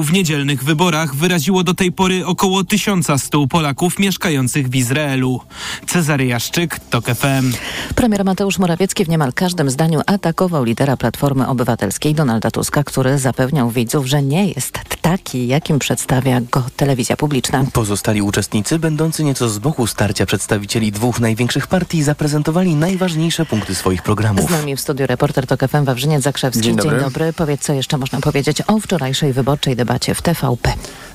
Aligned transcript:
W 0.00 0.12
niedzielnych 0.12 0.64
wyborach 0.64 1.14
wyraziło 1.14 1.64
do 1.64 1.74
tej 1.74 1.92
pory 1.92 2.26
około 2.26 2.64
1100 2.64 3.46
Polaków 3.46 3.98
mieszkających 3.98 4.68
w 4.68 4.74
Izraelu. 4.74 5.40
Cezary 5.86 6.26
Jaszczyk, 6.26 6.80
TOK 6.90 7.04
FM. 7.04 7.52
Premier 7.94 8.24
Mateusz 8.24 8.58
Morawiecki 8.58 9.04
w 9.04 9.08
niemal 9.08 9.32
każdym 9.32 9.70
zdaniu 9.70 10.00
atakował 10.06 10.64
lidera 10.64 10.96
Platformy 10.96 11.48
Obywatelskiej 11.48 12.14
Donalda 12.14 12.50
Tuska, 12.50 12.84
który 12.84 13.18
zapewniał 13.18 13.70
widzów, 13.70 14.06
że 14.06 14.22
nie 14.22 14.48
jest 14.48 14.78
taki, 15.02 15.46
jakim 15.46 15.78
przedstawia 15.78 16.40
go 16.40 16.64
telewizja 16.76 17.16
publiczna. 17.16 17.64
Pozostali 17.72 18.22
uczestnicy, 18.22 18.78
będący 18.78 19.24
nieco 19.24 19.48
z 19.48 19.58
boku 19.58 19.86
starcia 19.86 20.26
przedstawicieli 20.26 20.92
dwóch 20.92 21.20
największych 21.20 21.66
partii, 21.66 22.02
zaprezentowali 22.02 22.74
najważniejsze 22.74 23.46
punkty 23.46 23.74
swoich 23.74 24.02
programów. 24.02 24.48
Z 24.48 24.50
nami 24.50 24.76
w 24.76 24.80
studiu 24.80 25.06
reporter 25.06 25.46
TOK 25.46 25.60
FM 25.68 25.84
Wawrzyniec 25.84 26.22
Zakrzewski. 26.22 26.62
Dzień 26.62 26.76
dobry. 26.76 26.90
Dzień 26.90 27.00
dobry. 27.00 27.32
Powiedz, 27.32 27.60
co 27.60 27.72
jeszcze 27.72 27.98
można 27.98 28.20
powiedzieć 28.20 28.62
o 28.66 28.80
wczorajszej 28.80 29.32
wyborczej 29.32 29.76
debacie 29.84 30.14
w 30.14 30.22
TVP. 30.22 30.72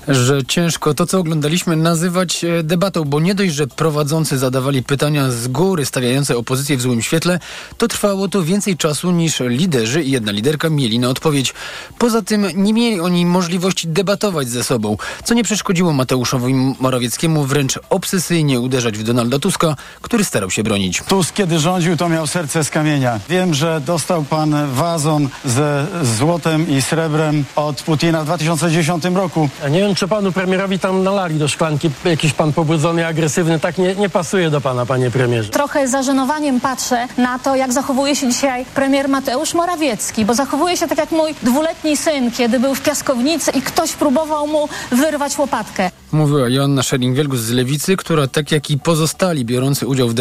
Że 0.07 0.45
ciężko 0.45 0.93
to, 0.93 1.05
co 1.05 1.19
oglądaliśmy, 1.19 1.75
nazywać 1.75 2.43
e, 2.43 2.63
debatą, 2.63 3.03
bo 3.03 3.19
nie 3.19 3.35
dość, 3.35 3.53
że 3.53 3.67
prowadzący 3.67 4.37
zadawali 4.37 4.83
pytania 4.83 5.31
z 5.31 5.47
góry 5.47 5.85
stawiające 5.85 6.37
opozycję 6.37 6.77
w 6.77 6.81
złym 6.81 7.01
świetle, 7.01 7.39
to 7.77 7.87
trwało 7.87 8.27
to 8.27 8.43
więcej 8.43 8.77
czasu 8.77 9.11
niż 9.11 9.39
liderzy 9.39 10.03
i 10.03 10.11
jedna 10.11 10.31
liderka 10.31 10.69
mieli 10.69 10.99
na 10.99 11.09
odpowiedź. 11.09 11.53
Poza 11.97 12.21
tym 12.21 12.47
nie 12.55 12.73
mieli 12.73 12.99
oni 12.99 13.25
możliwości 13.25 13.87
debatować 13.87 14.49
ze 14.49 14.63
sobą, 14.63 14.97
co 15.23 15.33
nie 15.33 15.43
przeszkodziło 15.43 15.93
Mateuszowi 15.93 16.53
Morawieckiemu 16.79 17.43
wręcz 17.43 17.79
obsesyjnie 17.89 18.59
uderzać 18.59 18.97
w 18.97 19.03
Donalda 19.03 19.39
Tuska, 19.39 19.75
który 20.01 20.23
starał 20.23 20.51
się 20.51 20.63
bronić. 20.63 21.03
Tusk, 21.07 21.35
kiedy 21.35 21.59
rządził, 21.59 21.97
to 21.97 22.09
miał 22.09 22.27
serce 22.27 22.63
z 22.63 22.69
kamienia. 22.69 23.19
Wiem, 23.29 23.53
że 23.53 23.81
dostał 23.85 24.23
pan 24.23 24.55
wazon 24.73 25.29
ze 25.45 25.85
złotem 26.03 26.69
i 26.69 26.81
srebrem 26.81 27.45
od 27.55 27.81
Putina 27.81 28.21
w 28.21 28.25
2010 28.25 29.05
roku. 29.05 29.49
Ja 29.63 29.69
nie 29.69 29.79
wiem, 29.79 29.95
czy 29.97 30.07
panu 30.07 30.31
premierowi 30.31 30.79
tam 30.79 31.03
nalali 31.03 31.35
do 31.35 31.47
szklanki 31.47 31.91
jakiś 32.05 32.33
pan 32.33 32.53
pobudzony, 32.53 33.07
agresywny. 33.07 33.59
Tak 33.59 33.77
nie, 33.77 33.95
nie 33.95 34.09
pasuje 34.09 34.49
do 34.49 34.61
pana, 34.61 34.85
panie 34.85 35.11
premierze. 35.11 35.49
Trochę 35.49 35.87
zażenowaniem 35.87 36.59
patrzę 36.59 37.07
na 37.17 37.39
to, 37.39 37.55
jak 37.55 37.73
zachowuje 37.73 38.15
się 38.15 38.29
dzisiaj 38.29 38.65
premier 38.65 39.09
Mateusz 39.09 39.53
Morawiecki, 39.53 40.25
bo 40.25 40.33
zachowuje 40.33 40.77
się 40.77 40.87
tak 40.87 40.97
jak 40.97 41.11
mój 41.11 41.35
dwuletni 41.43 41.97
syn, 41.97 42.31
kiedy 42.31 42.59
był 42.59 42.75
w 42.75 42.81
piaskownicy 42.81 43.51
i 43.51 43.61
ktoś 43.61 43.93
próbował 43.93 44.47
mu 44.47 44.69
wyrwać 44.91 45.37
łopatkę. 45.37 45.91
Mówiła 46.11 46.49
Joanna 46.49 46.81
Schering-Wielgus 46.81 47.37
z 47.37 47.51
Lewicy, 47.51 47.97
która 47.97 48.27
tak 48.27 48.51
jak 48.51 48.69
i 48.69 48.77
pozostali 48.77 49.45
biorący 49.45 49.87
udział 49.87 50.09
w, 50.09 50.13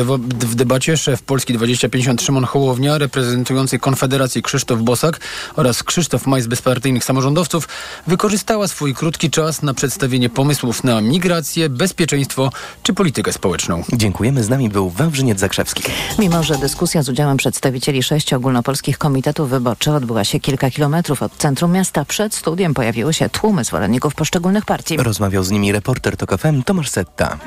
w 0.46 0.54
debacie, 0.54 0.96
szef 0.96 1.22
Polski 1.22 1.52
2050 1.52 2.22
Szymon 2.22 2.44
Hołownia, 2.44 2.98
reprezentujący 2.98 3.78
Konfederację 3.78 4.42
Krzysztof 4.42 4.80
Bosak 4.80 5.20
oraz 5.56 5.82
Krzysztof 5.82 6.26
Maj 6.26 6.42
z 6.42 6.46
bezpartyjnych 6.46 7.04
samorządowców, 7.04 7.68
wykorzystała 8.06 8.68
swój 8.68 8.94
krótki 8.94 9.30
czas 9.30 9.62
na 9.62 9.74
przedstawienie 9.74 10.28
pomysłów 10.28 10.84
na 10.84 11.00
migrację, 11.00 11.68
bezpieczeństwo 11.68 12.50
czy 12.82 12.94
politykę 12.94 13.32
społeczną. 13.32 13.82
Dziękujemy. 13.92 14.44
Z 14.44 14.48
nami 14.48 14.68
był 14.68 14.90
Wawrzyniec 14.90 15.40
Zakrzewski. 15.40 15.82
Mimo, 16.18 16.42
że 16.42 16.58
dyskusja 16.58 17.02
z 17.02 17.08
udziałem 17.08 17.36
przedstawicieli 17.36 18.02
sześciu 18.02 18.36
ogólnopolskich 18.36 18.98
komitetów 18.98 19.50
wyborczych 19.50 19.94
odbyła 19.94 20.24
się 20.24 20.40
kilka 20.40 20.70
kilometrów 20.70 21.22
od 21.22 21.36
centrum 21.36 21.72
miasta, 21.72 22.04
przed 22.04 22.34
studiem 22.34 22.74
pojawiły 22.74 23.14
się 23.14 23.28
tłumy 23.28 23.64
zwolenników 23.64 24.14
poszczególnych 24.14 24.64
partii. 24.64 24.96
Rozmawiał 24.96 25.44
z 25.44 25.50
nimi 25.50 25.75
reporter 25.76 26.16
TOK 26.16 26.40
FM 26.40 26.62
Tomasz 26.62 26.88
Setta. 26.88 27.38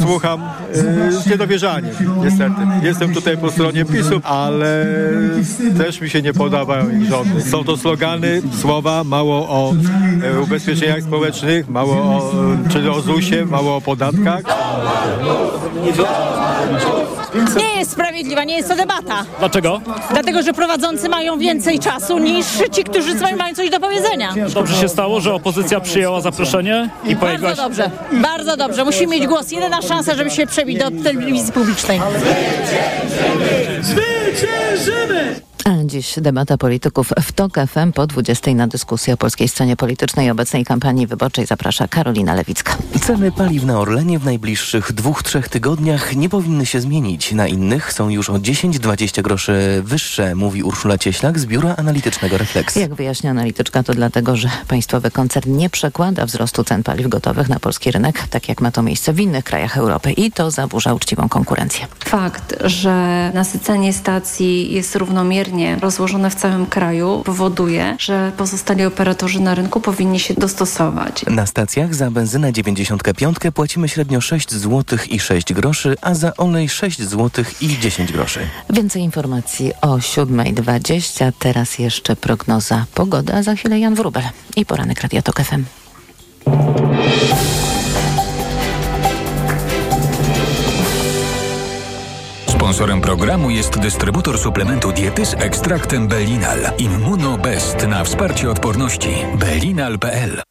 Słucham 0.00 0.40
e, 0.72 1.12
z 1.12 1.26
niedowierzaniem, 1.26 1.94
niestety. 2.24 2.60
Jestem 2.82 3.14
tutaj 3.14 3.38
po 3.38 3.50
stronie 3.50 3.84
PiSu, 3.84 4.20
ale 4.24 4.86
też 5.78 6.00
mi 6.00 6.10
się 6.10 6.22
nie 6.22 6.32
podobają 6.32 6.90
ich 6.90 7.08
rządy. 7.08 7.42
Są 7.42 7.64
to 7.64 7.76
slogany, 7.76 8.42
słowa, 8.60 9.04
mało 9.04 9.48
o 9.48 9.72
e, 10.22 10.40
ubezpieczeniach 10.40 11.02
społecznych, 11.02 11.68
mało 11.68 11.94
o, 11.94 12.32
czyli 12.68 12.88
o 12.88 13.00
ZUS-ie, 13.00 13.44
mało 13.44 13.76
o 13.76 13.80
podatkach. 13.80 14.42
Nie 17.56 17.78
jest 17.78 17.90
sprawiedliwa, 17.90 18.44
nie 18.44 18.56
jest 18.56 18.68
to 18.68 18.76
debata. 18.76 19.24
Dlaczego? 19.38 19.80
Dlatego, 20.10 20.42
że 20.42 20.52
prowadzący 20.52 21.08
mają 21.08 21.38
więcej 21.38 21.78
czasu 21.78 22.18
niż 22.18 22.46
ci, 22.72 22.84
którzy 22.84 23.14
mają 23.38 23.54
coś 23.54 23.70
do 23.70 23.80
powiedzenia. 23.80 24.34
Dobrze 24.54 24.74
się 24.76 24.88
stało, 24.88 25.20
że 25.20 25.34
opozycja 25.34 25.80
przyjęła 25.80 26.20
zaproszenie 26.20 26.90
i 27.04 27.16
Bardzo 27.16 27.54
dobrze, 27.56 27.90
bardzo 28.12 28.56
dobrze. 28.56 28.84
Musimy 28.84 29.16
mieć 29.16 29.26
głos. 29.26 29.50
Jedyna 29.50 29.82
szansa, 29.82 30.14
żeby 30.14 30.30
się 30.30 30.46
przebić 30.46 30.78
do 30.78 30.90
telewizji 30.90 31.52
publicznej. 31.52 32.00
A 35.68 35.84
dziś 35.84 36.14
debata 36.20 36.58
polityków 36.58 37.12
w 37.22 37.32
TOK 37.32 37.54
FM 37.68 37.92
po 37.92 38.06
20 38.06 38.54
na 38.54 38.66
dyskusję 38.66 39.14
o 39.14 39.16
polskiej 39.16 39.48
scenie 39.48 39.76
politycznej 39.76 40.26
i 40.26 40.30
obecnej 40.30 40.64
kampanii 40.64 41.06
wyborczej 41.06 41.46
zaprasza 41.46 41.88
Karolina 41.88 42.34
Lewicka. 42.34 42.76
Ceny 43.02 43.32
paliw 43.32 43.64
na 43.64 43.80
Orlenie 43.80 44.18
w 44.18 44.24
najbliższych 44.24 44.92
dwóch, 44.92 45.22
trzech 45.22 45.48
tygodniach 45.48 46.16
nie 46.16 46.28
powinny 46.28 46.66
się 46.66 46.80
zmienić. 46.80 47.32
Na 47.32 47.46
innych 47.46 47.92
są 47.92 48.08
już 48.08 48.30
o 48.30 48.34
10-20 48.34 49.22
groszy 49.22 49.82
wyższe, 49.84 50.34
mówi 50.34 50.62
Urszula 50.62 50.98
Cieślak 50.98 51.38
z 51.38 51.46
Biura 51.46 51.74
Analitycznego 51.76 52.38
Refleks. 52.38 52.76
Jak 52.76 52.94
wyjaśnia 52.94 53.30
analityczka, 53.30 53.82
to 53.82 53.94
dlatego, 53.94 54.36
że 54.36 54.50
państwowy 54.68 55.10
koncern 55.10 55.56
nie 55.56 55.70
przekłada 55.70 56.26
wzrostu 56.26 56.64
cen 56.64 56.82
paliw 56.82 57.08
gotowych 57.08 57.48
na 57.48 57.60
polski 57.60 57.90
rynek, 57.90 58.22
tak 58.30 58.48
jak 58.48 58.60
ma 58.60 58.70
to 58.70 58.82
miejsce 58.82 59.12
w 59.12 59.20
innych 59.20 59.44
krajach 59.44 59.78
Europy 59.78 60.12
i 60.12 60.32
to 60.32 60.50
zaburza 60.50 60.94
uczciwą 60.94 61.28
konkurencję. 61.28 61.86
Fakt, 62.04 62.54
że 62.64 63.30
nasycenie 63.34 63.92
stacji 63.92 64.72
jest 64.72 64.96
równomiernie 64.96 65.57
rozłożone 65.80 66.30
w 66.30 66.34
całym 66.34 66.66
kraju 66.66 67.22
powoduje, 67.24 67.96
że 67.98 68.32
pozostali 68.36 68.84
operatorzy 68.84 69.40
na 69.40 69.54
rynku 69.54 69.80
powinni 69.80 70.20
się 70.20 70.34
dostosować. 70.34 71.26
Na 71.26 71.46
stacjach 71.46 71.94
za 71.94 72.10
benzynę 72.10 72.52
95 72.52 73.36
płacimy 73.54 73.88
średnio 73.88 74.20
6 74.20 74.50
zł 74.50 74.98
i 75.10 75.20
6 75.20 75.52
groszy, 75.52 75.96
a 76.02 76.14
za 76.14 76.36
olej 76.36 76.68
6 76.68 77.02
zł 77.02 77.44
i 77.60 77.78
10 77.78 78.12
groszy. 78.12 78.40
Więcej 78.70 79.02
informacji 79.02 79.72
o 79.80 79.96
7.20. 79.96 81.32
Teraz 81.38 81.78
jeszcze 81.78 82.16
prognoza 82.16 82.86
pogody, 82.94 83.34
a 83.34 83.42
za 83.42 83.54
chwilę 83.54 83.78
Jan 83.78 83.94
Wrubel 83.94 84.24
i 84.56 84.66
poranek 84.66 85.00
Radio 85.00 85.22
Tok 85.22 85.40
FM. 85.42 85.64
Sponsorem 92.58 93.00
programu 93.00 93.50
jest 93.50 93.78
dystrybutor 93.78 94.38
suplementu 94.38 94.92
diety 94.92 95.26
z 95.26 95.34
ekstraktem 95.34 96.08
Belinal. 96.08 96.58
Immuno 96.78 97.38
Best 97.38 97.86
na 97.88 98.04
wsparcie 98.04 98.50
odporności. 98.50 99.08
Belinal.pl 99.34 100.42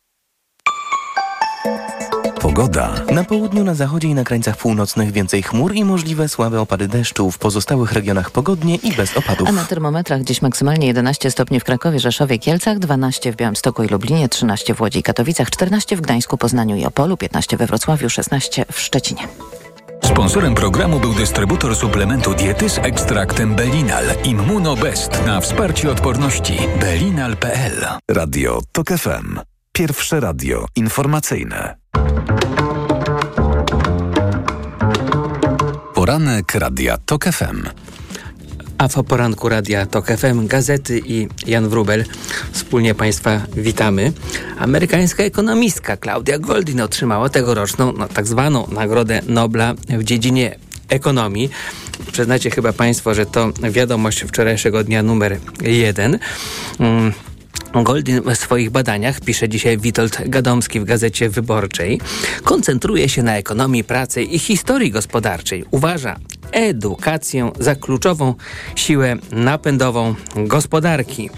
Pogoda. 2.41 2.93
Na 3.11 3.23
południu, 3.23 3.63
na 3.63 3.73
zachodzie 3.73 4.07
i 4.07 4.13
na 4.13 4.23
krańcach 4.23 4.57
północnych 4.57 5.11
więcej 5.11 5.43
chmur 5.43 5.75
i 5.75 5.85
możliwe 5.85 6.29
słabe 6.29 6.61
opady 6.61 6.87
deszczu. 6.87 7.31
W 7.31 7.37
pozostałych 7.37 7.91
regionach 7.91 8.31
pogodnie 8.31 8.75
i 8.75 8.93
bez 8.93 9.17
opadów. 9.17 9.49
A 9.49 9.51
na 9.51 9.63
termometrach 9.63 10.23
dziś 10.23 10.41
maksymalnie 10.41 10.87
11 10.87 11.31
stopni 11.31 11.59
w 11.59 11.63
Krakowie, 11.63 11.99
Rzeszowie, 11.99 12.39
Kielcach, 12.39 12.79
12 12.79 13.31
w 13.31 13.35
Białymstoku 13.35 13.83
i 13.83 13.87
Lublinie, 13.87 14.29
13 14.29 14.73
w 14.73 14.81
Łodzi 14.81 14.99
i 14.99 15.03
Katowicach, 15.03 15.49
14 15.49 15.95
w 15.95 16.01
Gdańsku, 16.01 16.37
Poznaniu 16.37 16.75
i 16.75 16.85
Opolu, 16.85 17.17
15 17.17 17.57
we 17.57 17.67
Wrocławiu, 17.67 18.09
16 18.09 18.65
w 18.71 18.79
Szczecinie. 18.79 19.27
Sponsorem 20.07 20.55
programu 20.55 20.99
był 20.99 21.13
dystrybutor 21.13 21.75
suplementu 21.75 22.33
diety 22.33 22.69
z 22.69 22.77
ekstraktem 22.77 23.55
Belinal. 23.55 24.05
Immuno 24.23 24.75
Best 24.75 25.25
na 25.25 25.41
wsparcie 25.41 25.91
odporności. 25.91 26.57
Belinal.pl 26.79 27.85
Radio 28.11 28.59
TOK 28.71 28.87
FM. 28.87 29.39
Pierwsze 29.71 30.19
radio 30.19 30.65
informacyjne. 30.75 31.75
Poranek 35.93 36.55
Radia 36.55 36.97
TOK 36.97 37.23
FM. 37.23 37.63
A 38.77 38.87
w 38.87 39.03
poranku 39.03 39.49
Radia 39.49 39.85
TOK 39.85 40.07
FM, 40.07 40.47
gazety 40.47 41.01
i 41.05 41.27
Jan 41.47 41.69
Wrubel. 41.69 42.05
Wspólnie 42.51 42.95
Państwa 42.95 43.41
witamy. 43.55 44.13
Amerykańska 44.59 45.23
ekonomistka 45.23 45.97
Claudia 45.97 46.39
Goldin 46.39 46.81
otrzymała 46.81 47.29
tegoroczną 47.29 47.93
no, 47.97 48.07
tak 48.07 48.27
zwaną 48.27 48.67
Nagrodę 48.71 49.21
Nobla 49.27 49.73
w 49.89 50.03
dziedzinie 50.03 50.55
ekonomii. 50.89 51.49
Przyznacie 52.11 52.51
chyba 52.51 52.73
Państwo, 52.73 53.13
że 53.13 53.25
to 53.25 53.51
wiadomość 53.71 54.23
wczorajszego 54.23 54.83
dnia 54.83 55.03
numer 55.03 55.37
jeden. 55.61 56.19
Goldin 57.73 58.21
w 58.21 58.35
swoich 58.35 58.69
badaniach, 58.69 59.19
pisze 59.19 59.49
dzisiaj 59.49 59.77
Witold 59.77 60.29
Gadomski 60.29 60.79
w 60.79 60.83
Gazecie 60.83 61.29
Wyborczej, 61.29 62.01
koncentruje 62.43 63.09
się 63.09 63.23
na 63.23 63.37
ekonomii 63.37 63.83
pracy 63.83 64.23
i 64.23 64.39
historii 64.39 64.91
gospodarczej. 64.91 65.65
Uważa 65.71 66.15
edukację 66.51 67.51
za 67.59 67.75
kluczową 67.75 68.33
siłę 68.75 69.15
napędową 69.31 70.15
gospodarki. 70.35 71.29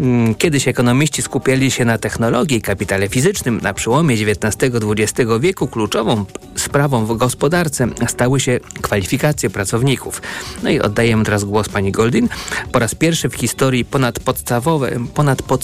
Mm, 0.00 0.34
kiedyś 0.34 0.68
ekonomiści 0.68 1.22
skupiali 1.22 1.70
się 1.70 1.84
na 1.84 1.98
technologii 1.98 2.56
i 2.56 2.62
kapitale 2.62 3.08
fizycznym. 3.08 3.60
Na 3.62 3.74
przełomie 3.74 4.14
XIX-XX 4.14 5.30
wieku 5.40 5.68
kluczową 5.68 6.24
sprawą 6.56 7.06
w 7.06 7.16
gospodarce 7.16 7.88
stały 8.08 8.40
się 8.40 8.60
kwalifikacje 8.82 9.50
pracowników. 9.50 10.22
No 10.62 10.70
i 10.70 10.80
oddajemy 10.80 11.24
teraz 11.24 11.44
głos 11.44 11.68
pani 11.68 11.92
Goldin. 11.92 12.28
Po 12.72 12.78
raz 12.78 12.94
pierwszy 12.94 13.28
w 13.28 13.34
historii 13.34 13.84
ponadpodstawowe, 13.84 14.90
ponadpodstawowe 15.14 15.59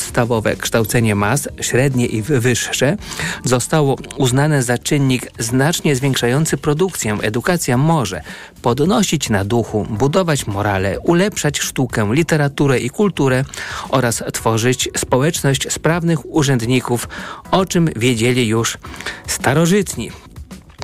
kształcenie 0.58 1.14
mas, 1.14 1.48
średnie 1.60 2.06
i 2.06 2.22
wyższe, 2.22 2.96
zostało 3.44 3.96
uznane 4.16 4.62
za 4.62 4.78
czynnik 4.78 5.30
znacznie 5.38 5.96
zwiększający 5.96 6.56
produkcję. 6.56 7.18
Edukacja 7.22 7.76
może 7.76 8.22
podnosić 8.62 9.30
na 9.30 9.44
duchu, 9.44 9.86
budować 9.90 10.46
morale, 10.46 11.00
ulepszać 11.00 11.58
sztukę, 11.58 12.08
literaturę 12.12 12.78
i 12.78 12.90
kulturę 12.90 13.44
oraz 13.88 14.22
tworzyć 14.32 14.88
społeczność 14.96 15.72
sprawnych 15.72 16.34
urzędników, 16.34 17.08
o 17.50 17.66
czym 17.66 17.88
wiedzieli 17.96 18.48
już 18.48 18.78
starożytni. 19.26 20.25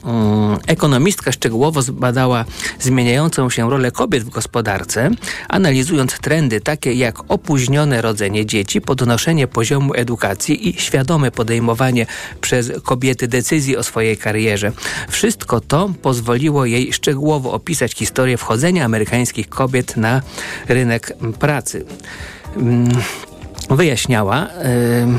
Mm, 0.04 0.58
ekonomistka 0.66 1.32
szczegółowo 1.32 1.82
zbadała 1.82 2.44
zmieniającą 2.80 3.50
się 3.50 3.70
rolę 3.70 3.90
kobiet 3.90 4.24
w 4.24 4.28
gospodarce, 4.28 5.10
analizując 5.48 6.18
trendy 6.18 6.60
takie 6.60 6.92
jak 6.92 7.18
opóźnione 7.28 8.02
rodzenie 8.02 8.46
dzieci, 8.46 8.80
podnoszenie 8.80 9.46
poziomu 9.46 9.94
edukacji 9.94 10.68
i 10.68 10.80
świadome 10.80 11.30
podejmowanie 11.30 12.06
przez 12.40 12.72
kobiety 12.82 13.28
decyzji 13.28 13.76
o 13.76 13.82
swojej 13.82 14.16
karierze. 14.16 14.72
Wszystko 15.08 15.60
to 15.60 15.90
pozwoliło 16.02 16.66
jej 16.66 16.92
szczegółowo 16.92 17.52
opisać 17.52 17.94
historię 17.94 18.36
wchodzenia 18.36 18.84
amerykańskich 18.84 19.48
kobiet 19.48 19.96
na 19.96 20.22
rynek 20.68 21.16
pracy. 21.38 21.84
Wyjaśniała, 23.76 24.48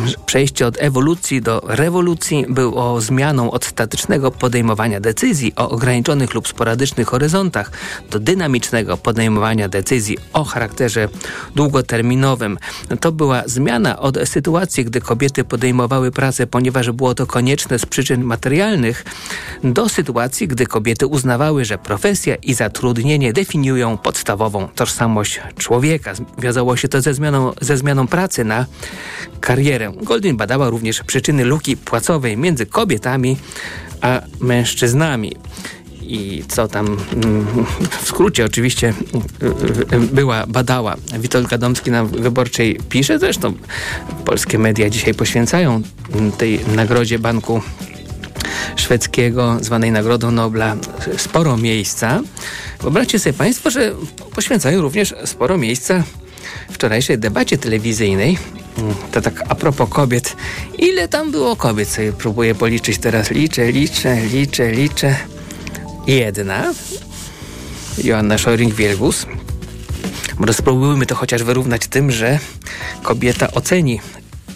yy, 0.06 0.26
przejście 0.26 0.68
od 0.68 0.78
ewolucji 0.80 1.42
do 1.42 1.62
rewolucji 1.68 2.46
było 2.50 3.02
zmianą 3.02 3.52
od 3.52 3.66
statycznego 3.66 4.32
podejmowania 4.32 5.00
decyzji 5.00 5.54
o 5.56 5.70
ograniczonych 5.70 6.34
lub 6.34 6.48
sporadycznych 6.48 7.08
horyzontach 7.08 7.72
do 8.12 8.20
dynamicznego 8.20 8.98
podejmowania 8.98 9.70
decyzji 9.70 10.18
o 10.34 10.44
charakterze 10.44 11.10
długoterminowym. 11.56 12.58
To 13.00 13.12
była 13.12 13.44
zmiana 13.46 14.00
od 14.00 14.18
sytuacji, 14.26 14.86
gdy 14.86 15.02
kobiety 15.02 15.44
podejmowały 15.44 16.12
pracę, 16.12 16.48
ponieważ 16.48 16.92
było 16.92 17.16
to 17.16 17.26
konieczne 17.26 17.80
z 17.80 17.86
przyczyn 17.86 18.24
materialnych, 18.24 19.06
do 19.64 19.90
sytuacji, 19.90 20.48
gdy 20.48 20.66
kobiety 20.66 21.08
uznawały, 21.08 21.66
że 21.66 21.78
profesja 21.78 22.36
i 22.36 22.54
zatrudnienie 22.54 23.34
definiują 23.34 23.98
podstawową 23.98 24.68
tożsamość 24.76 25.42
człowieka. 25.58 26.14
Wiązało 26.38 26.78
się 26.78 26.88
to 26.88 27.02
ze 27.02 27.14
zmianą, 27.14 27.52
ze 27.62 27.78
zmianą 27.78 28.08
pracy 28.08 28.43
na 28.44 28.66
karierę. 29.42 29.92
Goldin 30.02 30.38
badała 30.38 30.70
również 30.70 31.04
przyczyny 31.04 31.46
luki 31.46 31.78
płacowej 31.78 32.38
między 32.38 32.66
kobietami 32.66 33.38
a 34.02 34.22
mężczyznami 34.40 35.36
i 36.02 36.44
co 36.48 36.68
tam 36.68 36.86
mm, 37.14 37.46
w 38.02 38.08
skrócie 38.08 38.46
oczywiście 38.46 38.94
y, 39.44 39.96
y, 39.96 40.00
była, 40.00 40.48
badała. 40.48 40.96
Witold 41.20 41.48
Gadomski 41.48 41.92
na 41.92 42.06
Wyborczej 42.06 42.80
pisze, 42.90 43.20
zresztą 43.20 43.54
polskie 44.26 44.60
media 44.60 44.90
dzisiaj 44.90 45.14
poświęcają 45.14 45.82
tej 46.38 46.60
nagrodzie 46.76 47.20
Banku 47.20 47.62
Szwedzkiego, 48.76 49.58
zwanej 49.62 49.92
Nagrodą 49.92 50.32
Nobla, 50.32 50.76
sporo 51.18 51.58
miejsca. 51.58 52.22
Wyobraźcie 52.82 53.20
sobie 53.20 53.34
Państwo, 53.34 53.70
że 53.70 53.92
poświęcają 54.36 54.82
również 54.82 55.16
sporo 55.26 55.58
miejsca 55.58 56.04
wczorajszej 56.72 57.18
debacie 57.18 57.58
telewizyjnej, 57.58 58.38
mm, 58.78 58.96
to 59.12 59.22
tak 59.22 59.44
a 59.50 59.56
propos 59.56 59.90
kobiet, 59.90 60.36
ile 60.78 61.08
tam 61.08 61.32
było 61.32 61.56
kobiet, 61.56 61.90
sobie 61.90 62.14
próbuję 62.14 62.56
policzyć 62.56 62.98
teraz. 62.98 63.32
Liczę, 63.32 63.72
liczę, 63.72 64.16
liczę, 64.16 64.72
liczę. 64.72 65.16
Jedna. 66.08 66.74
Joanna 68.04 68.36
Szoring-Wielgus. 68.38 69.26
Spróbujmy 70.52 71.06
to 71.06 71.16
chociaż 71.16 71.44
wyrównać 71.44 71.88
tym, 71.88 72.12
że 72.12 72.40
kobieta 73.04 73.52
oceni 73.52 74.00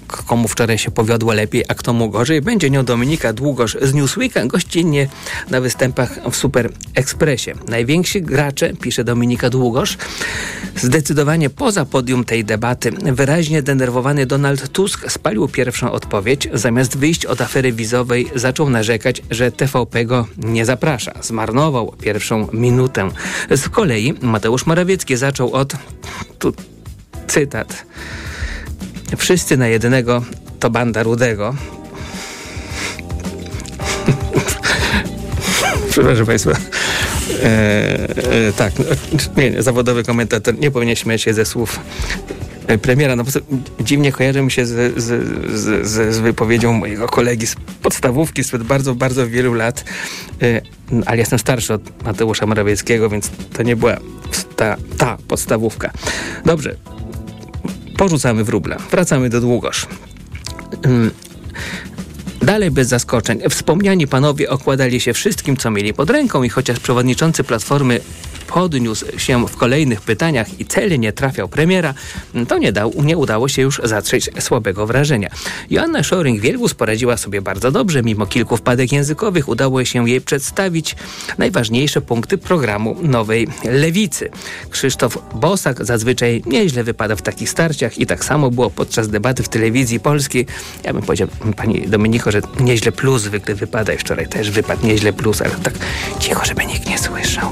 komu 0.07 0.47
wczoraj 0.47 0.77
się 0.77 0.91
powiodło 0.91 1.33
lepiej, 1.33 1.63
a 1.67 1.73
kto 1.73 1.93
mu 1.93 2.09
gorzej. 2.09 2.41
Będzie 2.41 2.69
nią 2.69 2.85
Dominika 2.85 3.33
Długosz 3.33 3.77
z 3.81 3.93
Newsweeka, 3.93 4.45
gościnnie 4.45 5.07
na 5.49 5.61
występach 5.61 6.19
w 6.31 6.35
Super 6.35 6.69
Expressie. 6.95 7.51
Najwięksi 7.67 8.21
gracze, 8.21 8.73
pisze 8.73 9.03
Dominika 9.03 9.49
Długosz, 9.49 9.97
zdecydowanie 10.75 11.49
poza 11.49 11.85
podium 11.85 12.25
tej 12.25 12.45
debaty. 12.45 12.91
Wyraźnie 12.91 13.61
denerwowany 13.61 14.25
Donald 14.25 14.69
Tusk 14.69 15.11
spalił 15.11 15.47
pierwszą 15.47 15.91
odpowiedź. 15.91 16.49
Zamiast 16.53 16.97
wyjść 16.97 17.25
od 17.25 17.41
afery 17.41 17.71
wizowej, 17.71 18.27
zaczął 18.35 18.69
narzekać, 18.69 19.21
że 19.31 19.51
TVP 19.51 20.05
go 20.05 20.27
nie 20.37 20.65
zaprasza. 20.65 21.13
Zmarnował 21.21 21.93
pierwszą 22.01 22.47
minutę. 22.53 23.09
Z 23.55 23.69
kolei 23.69 24.13
Mateusz 24.21 24.65
Morawiecki 24.65 25.17
zaczął 25.17 25.53
od... 25.53 25.73
Tu 26.39 26.53
cytat 27.27 27.85
Wszyscy 29.17 29.57
na 29.57 29.67
jednego 29.67 30.23
to 30.59 30.69
banda 30.69 31.03
rudego. 31.03 31.55
Przepraszam 35.89 36.25
Państwa. 36.25 36.51
E, 36.51 36.57
e, 38.47 38.53
tak, 38.53 38.73
no, 38.79 38.85
nie, 39.37 39.51
nie, 39.51 39.63
zawodowy 39.63 40.03
komentator 40.03 40.59
nie 40.59 40.71
powinien 40.71 40.95
śmiać 40.95 41.21
się 41.21 41.33
ze 41.33 41.45
słów 41.45 41.79
e, 42.67 42.77
premiera. 42.77 43.15
No 43.15 43.23
dziwnie 43.79 44.11
kojarzy 44.11 44.41
mi 44.41 44.51
się 44.51 44.65
z, 44.65 45.03
z, 45.03 45.05
z, 45.59 45.87
z, 45.87 46.19
wypowiedzią 46.19 46.73
mojego 46.73 47.07
kolegi 47.07 47.47
z 47.47 47.55
podstawówki 47.81 48.43
sprzed 48.43 48.63
bardzo, 48.63 48.95
bardzo 48.95 49.27
wielu 49.27 49.53
lat. 49.53 49.83
E, 50.41 50.61
ale 51.05 51.17
jestem 51.17 51.39
starszy 51.39 51.73
od 51.73 52.03
Mateusza 52.03 52.45
Morawieckiego, 52.45 53.09
więc 53.09 53.31
to 53.53 53.63
nie 53.63 53.75
była 53.75 53.97
ta, 54.55 54.77
ta 54.97 55.17
podstawówka. 55.27 55.91
Dobrze, 56.45 56.75
porzucamy 57.97 58.43
wróbla. 58.43 58.77
Wracamy 58.91 59.29
do 59.29 59.41
Długosz. 59.41 59.87
Dalej 62.41 62.71
bez 62.71 62.87
zaskoczeń. 62.87 63.41
Wspomniani 63.49 64.07
panowie 64.07 64.49
okładali 64.49 64.99
się 64.99 65.13
wszystkim, 65.13 65.57
co 65.57 65.71
mieli 65.71 65.93
pod 65.93 66.09
ręką 66.09 66.43
i 66.43 66.49
chociaż 66.49 66.79
przewodniczący 66.79 67.43
Platformy 67.43 67.99
podniósł 68.47 69.19
się 69.19 69.47
w 69.47 69.57
kolejnych 69.57 70.01
pytaniach 70.01 70.59
i 70.59 70.65
celnie 70.65 71.13
trafiał 71.13 71.47
premiera, 71.47 71.93
to 72.47 72.57
nie, 72.57 72.71
dał, 72.71 72.93
nie 73.03 73.17
udało 73.17 73.47
się 73.47 73.61
już 73.61 73.81
zatrzeć 73.83 74.29
słabego 74.39 74.87
wrażenia. 74.87 75.29
Joanna 75.69 76.01
Szoring-Wielgus 76.01 76.73
poradziła 76.73 77.17
sobie 77.17 77.41
bardzo 77.41 77.71
dobrze. 77.71 78.03
Mimo 78.03 78.25
kilku 78.25 78.57
wpadek 78.57 78.91
językowych 78.91 79.49
udało 79.49 79.85
się 79.85 80.09
jej 80.09 80.21
przedstawić 80.21 80.95
najważniejsze 81.37 82.01
punkty 82.01 82.37
programu 82.37 82.95
Nowej 83.01 83.47
Lewicy. 83.63 84.29
Krzysztof 84.69 85.17
Bosak 85.35 85.85
zazwyczaj 85.85 86.43
nieźle 86.45 86.83
wypada 86.83 87.15
w 87.15 87.21
takich 87.21 87.49
starciach 87.49 87.97
i 87.97 88.05
tak 88.05 88.25
samo 88.25 88.51
było 88.51 88.69
podczas 88.69 89.09
debaty 89.09 89.43
w 89.43 89.49
telewizji 89.49 89.99
polskiej. 89.99 90.45
Ja 90.83 90.93
bym 90.93 91.01
powiedział 91.01 91.27
pani 91.57 91.87
Dominiko, 91.87 92.31
że 92.31 92.41
nieźle 92.59 92.91
plus 92.91 93.21
zwykle 93.21 93.55
wypada 93.55 93.93
i 93.93 93.97
wczoraj 93.97 94.27
też 94.27 94.51
wypadł 94.51 94.87
nieźle 94.87 95.13
plus, 95.13 95.41
ale 95.41 95.51
tak 95.63 95.73
cicho, 96.19 96.45
żeby 96.45 96.65
nikt 96.65 96.89
nie 96.89 96.97
słyszał. 96.97 97.51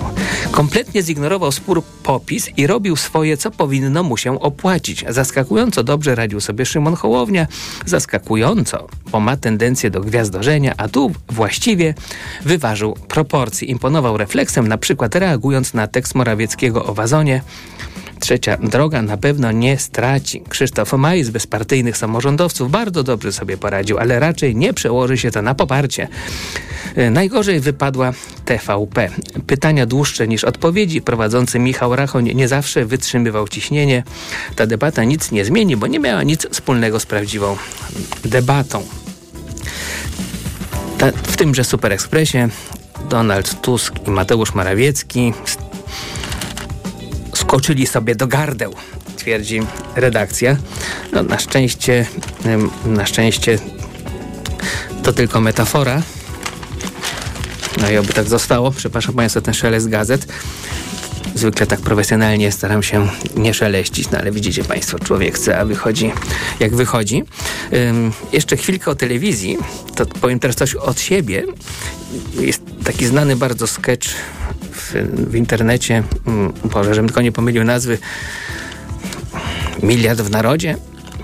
Kompletnie 0.51 0.84
kompletnie 0.85 1.03
zignorował 1.03 1.51
spór 1.51 1.83
popis 2.03 2.49
i 2.57 2.67
robił 2.67 2.95
swoje, 2.95 3.37
co 3.37 3.51
powinno 3.51 4.03
mu 4.03 4.17
się 4.17 4.39
opłacić. 4.39 5.05
Zaskakująco 5.09 5.83
dobrze 5.83 6.15
radził 6.15 6.41
sobie 6.41 6.65
Szymon 6.65 6.95
Hołownia, 6.95 7.47
zaskakująco, 7.85 8.87
bo 9.11 9.19
ma 9.19 9.37
tendencję 9.37 9.89
do 9.89 10.01
gwiazdorzenia, 10.01 10.73
a 10.77 10.87
tu 10.87 11.11
właściwie 11.29 11.93
wyważył 12.41 12.93
proporcji. 13.07 13.71
Imponował 13.71 14.17
refleksem, 14.17 14.67
na 14.67 14.77
przykład 14.77 15.15
reagując 15.15 15.73
na 15.73 15.87
tekst 15.87 16.15
Morawieckiego 16.15 16.85
o 16.85 16.93
wazonie. 16.93 17.41
Trzecia 18.19 18.57
droga 18.57 19.01
na 19.01 19.17
pewno 19.17 19.51
nie 19.51 19.79
straci. 19.79 20.43
Krzysztof 20.50 20.93
Maj 20.93 21.24
z 21.24 21.29
bezpartyjnych 21.29 21.98
samorządowców 21.98 22.72
bardzo 22.72 23.03
dobrze 23.03 23.31
sobie 23.31 23.57
poradził, 23.57 23.98
ale 23.98 24.19
raczej 24.19 24.55
nie 24.55 24.74
przełoży 24.74 25.17
się 25.17 25.31
to 25.31 25.41
na 25.41 25.55
poparcie. 25.55 26.07
E, 26.95 27.10
najgorzej 27.10 27.60
wypadła 27.60 28.13
TVP. 28.45 29.10
Pytania 29.48 29.86
dłuższe 29.86 30.27
niż 30.27 30.43
odpowiedzi. 30.43 31.01
Prowadzący 31.01 31.60
Michał 31.60 31.95
Rachoń 31.95 32.31
nie 32.36 32.48
zawsze 32.48 32.86
wytrzymywał 32.86 33.48
ciśnienie. 33.48 34.03
Ta 34.55 34.65
debata 34.65 35.03
nic 35.03 35.31
nie 35.31 35.45
zmieni, 35.45 35.77
bo 35.77 35.88
nie 35.88 36.00
miała 36.00 36.24
nic 36.24 36.48
wspólnego 36.51 37.00
z 37.00 37.05
prawdziwą 37.05 37.57
debatą. 38.25 38.84
Ta, 40.98 41.12
w 41.12 41.38
tymże 41.38 41.63
Super 41.63 41.93
Expressie 41.93 42.38
Donald 43.10 43.62
Tusk 43.62 43.93
i 44.07 44.10
Mateusz 44.10 44.53
Morawiecki 44.53 45.34
skoczyli 47.55 47.88
sobie 47.88 48.15
do 48.15 48.27
gardeł. 48.27 48.74
twierdzi 49.17 49.62
redakcja. 49.95 50.57
No, 51.12 51.24
na 51.24 51.39
szczęście, 51.39 52.05
na 52.85 53.05
szczęście 53.05 53.59
to 55.03 55.13
tylko 55.13 55.41
metafora. 55.41 56.01
No 57.81 57.91
i 57.91 57.97
oby 57.97 58.13
tak 58.13 58.27
zostało. 58.27 58.71
Przepraszam 58.71 59.15
Państwa, 59.15 59.41
ten 59.41 59.53
szelest 59.53 59.89
gazet. 59.89 60.27
Zwykle 61.35 61.67
tak 61.67 61.79
profesjonalnie 61.79 62.51
staram 62.51 62.83
się 62.83 63.07
nie 63.35 63.53
szeleścić, 63.53 64.12
no 64.12 64.17
ale 64.17 64.31
widzicie 64.31 64.63
Państwo, 64.63 65.00
człowiek 65.00 65.35
chce, 65.35 65.59
a 65.59 65.65
wychodzi 65.65 66.12
jak 66.59 66.75
wychodzi. 66.75 67.24
Um, 67.71 68.12
jeszcze 68.33 68.57
chwilkę 68.57 68.91
o 68.91 68.95
telewizji. 68.95 69.57
To 69.95 70.05
powiem 70.05 70.39
teraz 70.39 70.55
coś 70.55 70.75
od 70.75 71.00
siebie. 71.00 71.43
Jest 72.39 72.62
taki 72.84 73.05
znany 73.05 73.36
bardzo 73.36 73.67
sketch 73.67 74.07
w, 74.72 74.93
w 75.29 75.36
internecie. 75.36 76.03
Um, 76.25 76.53
Boże, 76.74 76.95
żebym 76.95 77.07
tylko 77.07 77.22
nie 77.22 77.31
pomylił 77.31 77.63
nazwy. 77.63 77.98
Miliard 79.84 80.22
w 80.22 80.29
narodzie. 80.29 80.77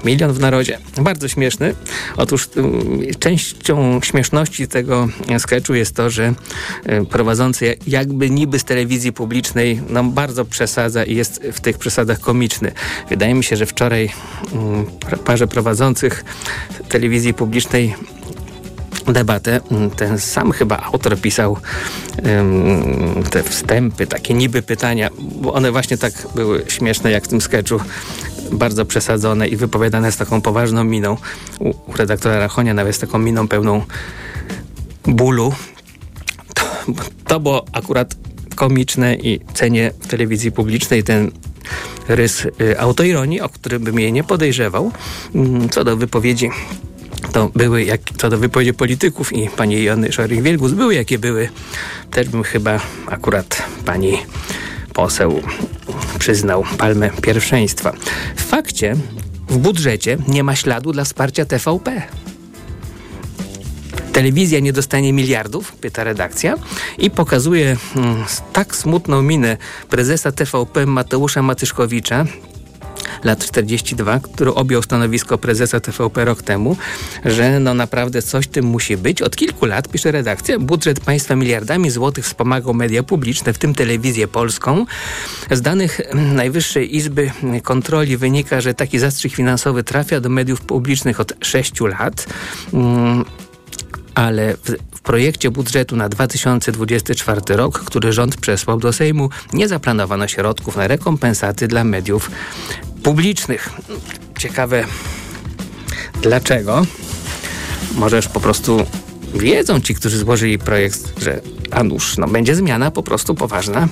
Milion 0.04 0.34
w 0.34 0.40
narodzie. 0.40 0.78
Bardzo 1.02 1.28
śmieszny. 1.28 1.76
Otóż 2.18 2.50
y, 3.12 3.16
częścią 3.16 4.00
śmieszności 4.04 4.68
tego 4.68 5.08
sketchu 5.40 5.74
jest 5.74 5.96
to, 5.96 6.10
że 6.10 6.34
y, 6.90 7.06
prowadzący 7.06 7.78
jakby 7.88 8.30
niby 8.30 8.60
z 8.60 8.64
telewizji 8.64 9.14
publicznej 9.14 9.82
no, 9.90 10.04
bardzo 10.04 10.46
przesadza 10.46 11.04
i 11.04 11.16
jest 11.16 11.44
w 11.54 11.62
tych 11.62 11.78
przesadach 11.78 12.20
komiczny. 12.20 12.72
Wydaje 13.10 13.34
mi 13.34 13.44
się, 13.44 13.56
że 13.56 13.66
wczoraj 13.66 14.06
y, 15.14 15.18
parze 15.18 15.48
prowadzących 15.48 16.26
telewizji 16.90 17.34
publicznej 17.34 17.96
debatę. 19.08 19.60
Ten 19.96 20.20
sam 20.20 20.52
chyba 20.52 20.78
autor 20.78 21.18
pisał 21.18 21.58
um, 22.24 23.24
te 23.24 23.44
wstępy, 23.44 24.08
takie 24.08 24.34
niby 24.34 24.62
pytania, 24.62 25.10
bo 25.20 25.54
one 25.54 25.72
właśnie 25.72 25.98
tak 25.98 26.14
były 26.36 26.66
śmieszne 26.68 27.12
jak 27.12 27.24
w 27.24 27.28
tym 27.28 27.42
sketchu 27.42 27.80
bardzo 28.52 28.86
przesadzone 28.86 29.48
i 29.48 29.56
wypowiadane 29.56 30.12
z 30.12 30.18
taką 30.18 30.42
poważną 30.42 30.84
miną. 30.84 31.18
U, 31.60 31.70
u 31.70 31.94
redaktora 31.96 32.40
Rachonia 32.40 32.74
nawet 32.74 32.96
z 32.96 33.00
taką 33.00 33.20
miną 33.20 33.48
pełną 33.48 33.82
bólu. 35.04 35.54
To, 36.54 36.64
to 37.28 37.40
było 37.40 37.66
akurat 37.74 38.16
komiczne 38.56 39.16
i 39.16 39.40
cenię 39.54 39.92
w 40.00 40.08
telewizji 40.08 40.52
publicznej 40.52 41.04
ten 41.04 41.32
rys 42.08 42.46
y, 42.46 42.80
autoironii, 42.80 43.42
o 43.42 43.50
którym 43.50 43.84
bym 43.84 44.00
jej 44.00 44.14
nie 44.14 44.24
podejrzewał. 44.24 44.92
Mm, 45.36 45.70
co 45.70 45.84
do 45.84 45.98
wypowiedzi 45.98 46.50
to 47.34 47.52
były, 47.56 47.84
jak, 47.84 48.02
co 48.18 48.30
do 48.30 48.38
wypowiedzi 48.38 48.74
polityków 48.74 49.34
i 49.34 49.50
pani 49.50 49.84
Jony 49.84 50.12
Szorych-Wielgus 50.12 50.72
były 50.72 50.96
jakie 50.96 51.20
były, 51.20 51.50
też 52.12 52.30
bym 52.30 52.44
chyba 52.44 52.80
akurat 53.08 53.64
pani 53.86 54.18
poseł 54.94 55.42
przyznał 56.20 56.64
palmę 56.78 57.10
pierwszeństwa. 57.22 57.94
W 58.36 58.42
fakcie 58.42 58.96
w 59.50 59.58
budżecie 59.58 60.18
nie 60.28 60.44
ma 60.44 60.56
śladu 60.56 60.92
dla 60.92 61.04
wsparcia 61.04 61.46
TVP. 61.46 62.02
Telewizja 64.14 64.60
nie 64.60 64.74
dostanie 64.74 65.14
miliardów, 65.14 65.72
pyta 65.72 66.04
redakcja, 66.04 66.56
i 66.98 67.10
pokazuje 67.10 67.78
mm, 67.96 68.24
tak 68.54 68.76
smutną 68.76 69.22
minę 69.22 69.58
prezesa 69.90 70.32
TVP 70.32 70.86
Mateusza 70.86 71.42
Matyszkowicza, 71.42 72.26
lat 73.24 73.46
42, 73.46 74.20
który 74.20 74.54
objął 74.54 74.82
stanowisko 74.82 75.38
prezesa 75.38 75.80
TVP 75.80 76.26
rok 76.26 76.44
temu, 76.44 76.78
że 77.26 77.60
no 77.60 77.74
naprawdę 77.74 78.22
coś 78.22 78.48
tym 78.48 78.66
musi 78.66 78.98
być. 78.98 79.22
Od 79.22 79.36
kilku 79.36 79.66
lat, 79.66 79.88
pisze 79.88 80.12
redakcja, 80.12 80.60
budżet 80.60 81.00
państwa 81.00 81.36
miliardami 81.36 81.90
złotych 81.90 82.26
wspomagał 82.26 82.74
media 82.74 83.04
publiczne, 83.04 83.54
w 83.54 83.58
tym 83.58 83.76
telewizję 83.76 84.28
polską. 84.28 84.86
Z 85.52 85.62
danych 85.62 86.02
Najwyższej 86.14 86.96
Izby 86.96 87.32
Kontroli 87.64 88.18
wynika, 88.18 88.62
że 88.62 88.74
taki 88.74 89.00
zastrzyk 89.00 89.34
finansowy 89.34 89.84
trafia 89.84 90.20
do 90.20 90.30
mediów 90.30 90.62
publicznych 90.62 91.20
od 91.20 91.34
6 91.42 91.82
lat. 91.82 92.28
Mm, 92.74 93.26
ale 94.16 94.54
w, 94.54 94.76
w, 95.02 95.04
projekcie 95.04 95.52
budżetu 95.52 95.96
na 95.96 96.10
2024 96.10 97.42
rok, 97.50 97.80
który 97.80 98.14
rząd 98.14 98.38
przesłał 98.38 98.80
do 98.80 98.94
Sejmu, 98.94 99.30
nie 99.54 99.68
zaplanowano 99.68 100.28
środków 100.28 100.76
na 100.76 100.88
rekompensaty 100.88 101.68
dla 101.68 101.84
mediów 101.84 102.32
publicznych. 103.04 103.70
Ciekawe 104.40 104.86
dlaczego. 106.22 106.86
Możesz 107.96 108.28
po 108.28 108.40
prostu 108.40 108.86
wiedzą 109.34 109.82
ci, 109.82 109.96
którzy 109.96 110.18
złożyli 110.18 110.60
projekt, 110.60 111.22
że 111.24 111.42
a 111.72 111.84
nuż, 111.84 112.18
no 112.18 112.28
będzie 112.28 112.56
zmiana 112.56 112.92
po 112.92 113.04
prostu 113.04 113.36
poważna. 113.36 113.88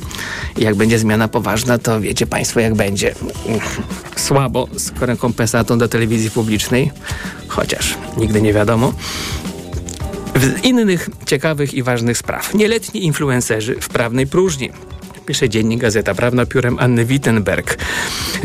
I 0.57 0.63
jak 0.63 0.75
będzie 0.75 0.99
zmiana 0.99 1.27
poważna, 1.27 1.77
to 1.77 2.01
wiecie 2.01 2.27
Państwo, 2.27 2.59
jak 2.59 2.75
będzie. 2.75 3.15
Słabo 4.15 4.67
z 4.75 4.91
rekompensatą 5.01 5.77
do 5.77 5.87
telewizji 5.87 6.31
publicznej, 6.31 6.91
chociaż 7.47 7.97
nigdy 8.17 8.41
nie 8.41 8.53
wiadomo. 8.53 8.93
W 10.35 10.65
innych 10.65 11.09
ciekawych 11.25 11.73
i 11.73 11.83
ważnych 11.83 12.17
spraw. 12.17 12.53
Nieletni 12.53 13.05
influencerzy 13.05 13.75
w 13.81 13.89
prawnej 13.89 14.27
próżni 14.27 14.71
pisze 15.29 15.49
dziennik 15.49 15.81
Gazeta 15.81 16.13
Prawna 16.13 16.45
piórem 16.45 16.79
Anny 16.79 17.05
Wittenberg. 17.05 17.77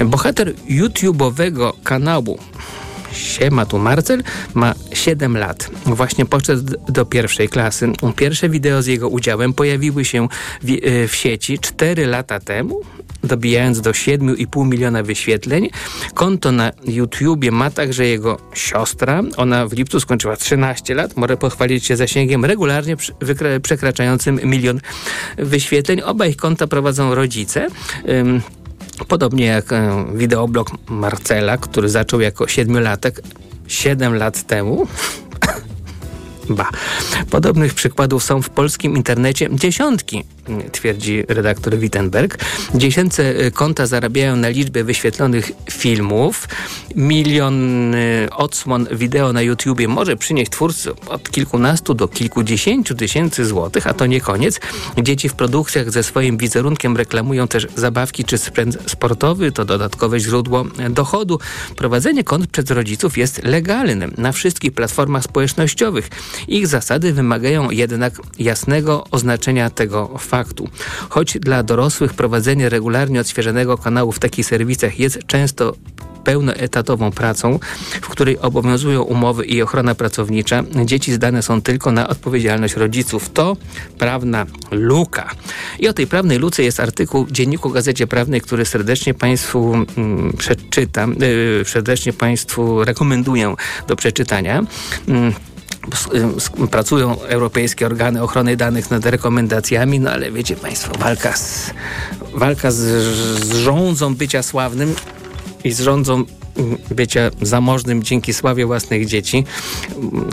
Bohater 0.05 0.55
YouTube'owego 0.69 1.73
kanału 1.85 2.39
Siema 3.15 3.67
tu 3.67 3.79
Marcel 3.79 4.23
ma 4.55 4.75
7 4.93 5.37
lat. 5.37 5.71
Właśnie 5.87 6.27
poszedł 6.27 6.75
do 6.89 7.07
pierwszej 7.07 7.49
klasy. 7.49 7.93
Pierwsze 8.17 8.49
wideo 8.49 8.83
z 8.83 8.87
jego 8.87 9.09
udziałem 9.09 9.53
pojawiły 9.53 10.05
się 10.05 10.29
w, 10.63 10.71
e, 10.71 11.09
w 11.09 11.15
sieci 11.15 11.59
4 11.59 12.07
lata 12.07 12.41
temu, 12.41 12.81
dobijając 13.25 13.81
do 13.81 13.91
7,5 13.91 14.67
miliona 14.67 15.03
wyświetleń. 15.03 15.71
Konto 16.15 16.53
na 16.53 16.73
YouTubie 16.85 17.51
ma 17.51 17.71
także 17.71 18.07
jego 18.07 18.39
siostra. 18.55 19.23
Ona 19.37 19.67
w 19.67 19.73
lipcu 19.73 20.01
skończyła 20.01 20.37
13 20.37 20.95
lat. 20.95 21.17
Może 21.17 21.37
pochwalić 21.37 21.85
się 21.85 21.97
zasięgiem 21.97 22.45
regularnie 22.45 22.97
przekraczającym 23.63 24.41
milion 24.45 24.81
wyświetleń. 25.39 26.01
Oba 26.01 26.27
ich 26.27 26.37
konta 26.37 26.67
prowadzą 26.67 27.15
rodzice. 27.15 27.69
Podobnie 29.09 29.47
jak 29.47 29.73
e, 29.73 30.05
wideoblog 30.15 30.71
Marcela, 30.89 31.59
który 31.59 31.89
zaczął 31.89 32.21
jako 32.21 32.49
siedmiolatek 32.49 33.21
7 33.67 34.15
lat 34.15 34.47
temu. 34.47 34.87
Ba. 36.49 36.69
Podobnych 37.31 37.75
przykładów 37.75 38.25
są 38.25 38.43
w 38.43 38.51
polskim 38.51 38.97
internecie 38.97 39.49
dziesiątki, 39.53 40.25
twierdzi 40.73 41.25
redaktor 41.29 41.79
Wittenberg. 41.79 42.39
Dziesięce 42.75 43.41
y, 43.47 43.51
konta 43.51 43.87
zarabiają 43.87 44.37
na 44.37 44.49
liczbę 44.49 44.85
wyświetlonych 44.85 45.53
filmów. 45.71 46.49
Milion 46.97 47.95
y, 47.95 48.29
odsłon 48.37 48.87
wideo 48.93 49.33
na 49.33 49.43
YouTubie 49.43 49.89
może 49.89 50.17
przynieść 50.17 50.51
twórcy 50.51 50.91
od 51.07 51.31
kilkunastu 51.31 51.95
do 51.95 52.09
kilkudziesięciu 52.09 52.95
tysięcy 52.95 53.47
złotych, 53.47 53.87
a 53.87 53.95
to 53.95 54.07
nie 54.07 54.21
koniec. 54.21 54.61
Dzieci 54.99 55.29
w 55.29 55.35
produkcjach 55.35 55.91
ze 55.91 56.03
swoim 56.03 56.37
wizerunkiem 56.37 56.97
reklamują 56.97 57.49
też 57.49 57.67
zabawki 57.77 58.25
czy 58.25 58.39
sprzęt 58.39 58.79
sportowy. 58.87 59.53
To 59.53 59.65
dodatkowe 59.65 60.21
źródło 60.21 60.65
dochodu. 60.91 61.39
Prowadzenie 61.77 62.25
kont 62.25 62.47
przez 62.47 62.71
rodziców 62.71 63.19
jest 63.19 63.45
legalne 63.45 64.09
na 64.19 64.33
wszystkich 64.33 64.73
platformach 64.73 65.25
społecznościowych. 65.25 66.11
Ich 66.49 66.67
zasady 66.67 67.13
wymagają 67.13 67.71
jednak 67.71 68.15
jasnego 68.39 69.05
oznaczenia 69.11 69.71
tego 69.71 70.19
faktu. 70.19 70.69
Choć 71.09 71.39
dla 71.39 71.63
dorosłych 71.63 72.15
prowadzenie 72.15 72.69
regularnie 72.69 73.21
odświeżonego 73.21 73.79
kanału 73.79 74.13
w 74.13 74.19
takich 74.19 74.47
serwisach 74.47 74.99
jest 74.99 75.19
często 75.27 75.75
pełnoetatową 76.25 77.11
pracą, 77.11 77.59
w 78.03 78.09
której 78.09 78.39
obowiązują 78.39 79.03
umowy 79.03 79.45
i 79.45 79.63
ochrona 79.63 79.95
pracownicza, 79.95 80.63
dzieci 80.85 81.13
zdane 81.13 81.43
są 81.43 81.63
tylko 81.63 81.93
na 81.93 82.09
odpowiedzialność 82.09 82.75
rodziców. 82.75 83.31
To 83.31 83.57
prawna 83.99 84.47
luka. 84.71 85.31
I 85.79 85.89
o 85.89 85.93
tej 85.93 86.07
prawnej 86.07 86.39
luce 86.39 86.63
jest 86.63 86.81
artykuł 86.81 87.25
w 87.25 87.33
Dzienniku 87.33 87.71
Gazecie 87.71 88.07
Prawnej, 88.07 88.41
który 88.41 88.65
serdecznie 88.65 89.15
Państwu 89.15 89.75
mm, 89.97 90.33
przeczytam, 90.39 91.17
yy, 91.21 91.65
serdecznie 91.65 92.13
Państwu 92.13 92.85
rekomenduję 92.85 93.55
do 93.89 93.97
przeczytania. 93.97 94.63
Yy 95.09 95.54
pracują 96.71 97.23
europejskie 97.23 97.87
organy 97.87 98.23
ochrony 98.23 98.57
danych 98.57 98.91
nad 98.91 99.07
rekomendacjami, 99.07 100.01
no 100.01 100.11
ale 100.11 100.33
wiecie 100.33 100.57
Państwo, 100.57 100.93
walka 100.99 101.37
z, 101.37 101.71
walka 102.35 102.71
z, 102.71 102.77
z 103.45 103.53
rządzą 103.53 104.15
bycia 104.15 104.43
sławnym 104.43 104.95
i 105.65 105.73
z 105.73 105.81
rządzą 105.81 106.25
bycia 106.91 107.31
zamożnym 107.43 108.03
dzięki 108.03 108.35
sławie 108.35 108.67
własnych 108.67 109.07
dzieci. 109.07 109.45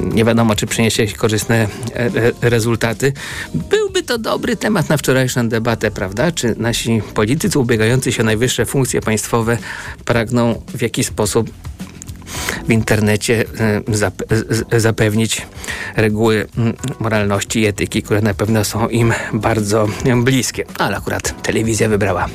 Nie 0.02 0.26
wiadomo, 0.26 0.56
czy 0.56 0.68
przyniesie 0.68 1.08
korzystne 1.08 1.56
e, 1.56 1.96
e, 1.96 2.50
rezultaty. 2.50 3.14
Byłby 3.54 4.04
to 4.04 4.18
dobry 4.18 4.56
temat 4.56 4.90
na 4.90 4.98
wczorajszą 4.98 5.50
debatę, 5.50 5.92
prawda? 5.92 6.32
Czy 6.32 6.56
nasi 6.58 7.02
politycy 7.14 7.60
ubiegający 7.60 8.12
się 8.12 8.22
o 8.22 8.26
najwyższe 8.26 8.66
funkcje 8.66 9.02
państwowe 9.02 9.58
pragną 10.06 10.62
w 10.68 10.82
jakiś 10.82 11.08
sposób 11.08 11.50
w 12.68 12.72
internecie 12.72 13.46
e, 14.72 14.80
zapewnić 14.80 15.48
reguły 15.96 16.48
moralności 17.00 17.60
i 17.60 17.66
etyki, 17.66 18.04
które 18.04 18.22
na 18.22 18.34
pewno 18.34 18.64
są 18.64 18.88
im 18.88 19.14
bardzo 19.34 19.88
bliskie. 20.24 20.66
Ale 20.78 20.98
akurat 20.98 21.42
telewizja 21.44 21.90
wybrała 21.90 22.28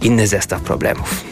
inny 0.00 0.26
zestaw 0.26 0.62
problemów. 0.62 1.24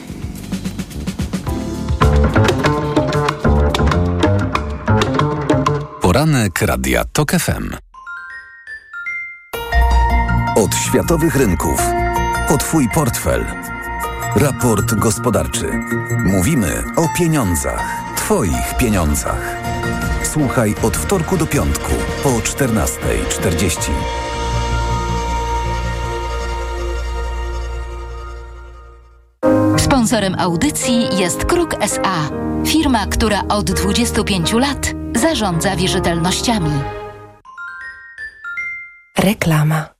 Poranek 6.01 6.63
Radia 6.63 7.05
TOK 7.13 7.33
FM. 7.33 7.77
Od 10.57 10.75
światowych 10.75 11.37
rynków. 11.37 11.83
O 12.49 12.57
Twój 12.57 12.89
portfel. 12.95 13.47
Raport 14.37 14.95
gospodarczy. 14.95 15.67
Mówimy 16.25 16.85
o 16.97 17.09
pieniądzach. 17.19 18.10
Twoich 18.31 18.77
pieniądzach. 18.79 19.57
Słuchaj 20.23 20.75
od 20.83 20.97
wtorku 20.97 21.37
do 21.37 21.47
piątku 21.47 21.93
po 22.23 22.29
14.40. 22.29 23.91
Sponsorem 29.79 30.35
audycji 30.39 31.19
jest 31.19 31.45
Kruk 31.45 31.75
SA, 31.81 32.31
firma, 32.67 33.07
która 33.07 33.43
od 33.49 33.71
25 33.71 34.53
lat 34.53 34.93
zarządza 35.17 35.77
wierzytelnościami. 35.77 36.73
Reklama. 39.19 40.00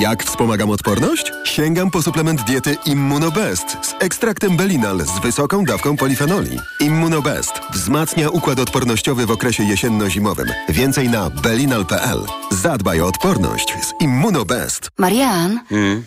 Jak 0.00 0.24
wspomagam 0.24 0.70
odporność? 0.70 1.32
Sięgam 1.44 1.90
po 1.90 2.02
suplement 2.02 2.42
diety 2.42 2.76
Immunobest 2.86 3.76
z 3.82 3.94
ekstraktem 3.98 4.56
Belinal 4.56 5.00
z 5.00 5.18
wysoką 5.18 5.64
dawką 5.64 5.96
polifenoli. 5.96 6.58
Immunobest 6.80 7.52
wzmacnia 7.72 8.28
układ 8.28 8.58
odpornościowy 8.58 9.26
w 9.26 9.30
okresie 9.30 9.62
jesienno-zimowym. 9.64 10.46
Więcej 10.68 11.08
na 11.08 11.30
belinal.pl. 11.30 12.26
Zadbaj 12.50 13.00
o 13.00 13.06
odporność 13.06 13.74
z 13.82 14.02
Immunobest. 14.02 14.88
Marian, 14.98 15.60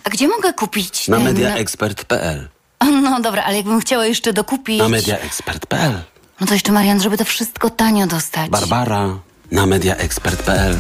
a 0.04 0.10
gdzie 0.10 0.28
mogę 0.28 0.54
kupić 0.54 1.08
Na 1.08 1.18
ten... 1.18 1.26
mediaexpert.pl 1.26 2.50
No 3.04 3.22
dobra, 3.22 3.44
ale 3.44 3.58
jakbym 3.58 3.80
chciała 3.80 4.06
jeszcze 4.06 4.34
dokupić... 4.34 4.80
Na 4.80 4.90
mediaexpert.pl 4.90 5.94
No 6.40 6.48
to 6.48 6.54
jeszcze 6.54 6.72
Marian, 6.72 7.02
żeby 7.02 7.18
to 7.18 7.26
wszystko 7.26 7.70
tanio 7.70 8.08
dostać. 8.08 8.50
Barbara 8.50 9.10
na 9.52 9.66
mediaexpert.pl 9.66 10.78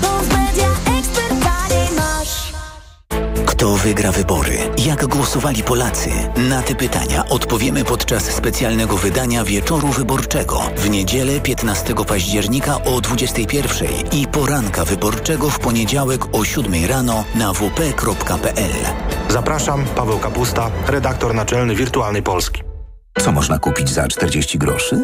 Kto 3.64 3.76
wygra 3.76 4.12
wybory? 4.12 4.58
Jak 4.86 5.06
głosowali 5.06 5.64
Polacy? 5.64 6.10
Na 6.50 6.62
te 6.62 6.76
pytania 6.76 7.26
odpowiemy 7.30 7.86
podczas 7.86 8.24
specjalnego 8.24 8.98
wydania 8.98 9.44
Wieczoru 9.44 9.88
Wyborczego 9.88 10.62
w 10.78 10.90
niedzielę 10.90 11.40
15 11.40 11.94
października 12.08 12.84
o 12.84 13.02
21 13.02 13.88
i 14.12 14.28
poranka 14.28 14.86
wyborczego 14.86 15.50
w 15.50 15.60
poniedziałek 15.60 16.36
o 16.36 16.46
7 16.46 16.86
rano 16.86 17.24
na 17.36 17.54
wp.pl. 17.54 18.74
Zapraszam, 19.30 19.86
Paweł 19.96 20.20
Kapusta, 20.20 20.72
redaktor 20.88 21.36
naczelny 21.36 21.76
Wirtualnej 21.76 22.24
Polski. 22.24 22.64
Co 23.20 23.32
można 23.32 23.60
kupić 23.60 23.90
za 23.90 24.08
40 24.08 24.58
groszy? 24.58 25.04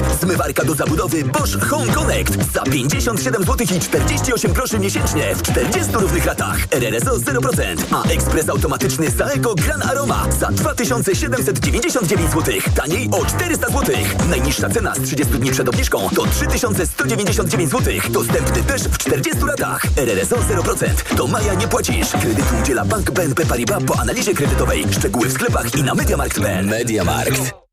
Zmywarka 0.21 0.65
do 0.65 0.75
zabudowy 0.75 1.23
Bosch 1.23 1.69
Home 1.69 1.93
Connect 1.93 2.53
za 2.53 2.61
57 2.61 3.43
zł 3.43 3.67
i 3.75 3.79
48 3.79 4.53
groszy 4.53 4.79
miesięcznie 4.79 5.35
w 5.35 5.41
40 5.41 5.93
równych 5.93 6.25
ratach. 6.25 6.57
RRSO 6.71 7.11
0%, 7.11 7.77
a 7.91 8.03
ekspres 8.03 8.49
automatyczny 8.49 9.11
Saeco 9.11 9.55
Gran 9.55 9.81
Aroma 9.81 10.27
za 10.39 10.47
2799 10.47 12.31
zł. 12.31 12.53
Taniej 12.75 13.09
o 13.11 13.25
400 13.25 13.67
zł. 13.67 13.95
Najniższa 14.29 14.69
cena 14.69 14.95
z 14.95 15.01
30 15.01 15.33
dni 15.33 15.51
przed 15.51 15.69
obniżką 15.69 16.09
to 16.15 16.25
3199 16.25 17.71
zł. 17.71 17.93
Dostępny 18.09 18.63
też 18.63 18.81
w 18.83 18.97
40 18.97 19.45
ratach. 19.47 19.81
RRSO 19.97 20.35
0%. 20.35 21.15
Do 21.15 21.27
maja 21.27 21.53
nie 21.53 21.67
płacisz. 21.67 22.09
Kredytu 22.11 22.55
udziela 22.61 22.85
Bank 22.85 23.11
BNP 23.11 23.45
Paribas 23.45 23.83
po 23.83 23.99
analizie 23.99 24.33
kredytowej. 24.33 24.85
Szczegóły 24.91 25.27
w 25.27 25.33
sklepach 25.33 25.75
i 25.75 25.83
na 25.83 25.93
MediaMarkt.pl. 25.93 26.65
MediaMarkt. 26.65 27.60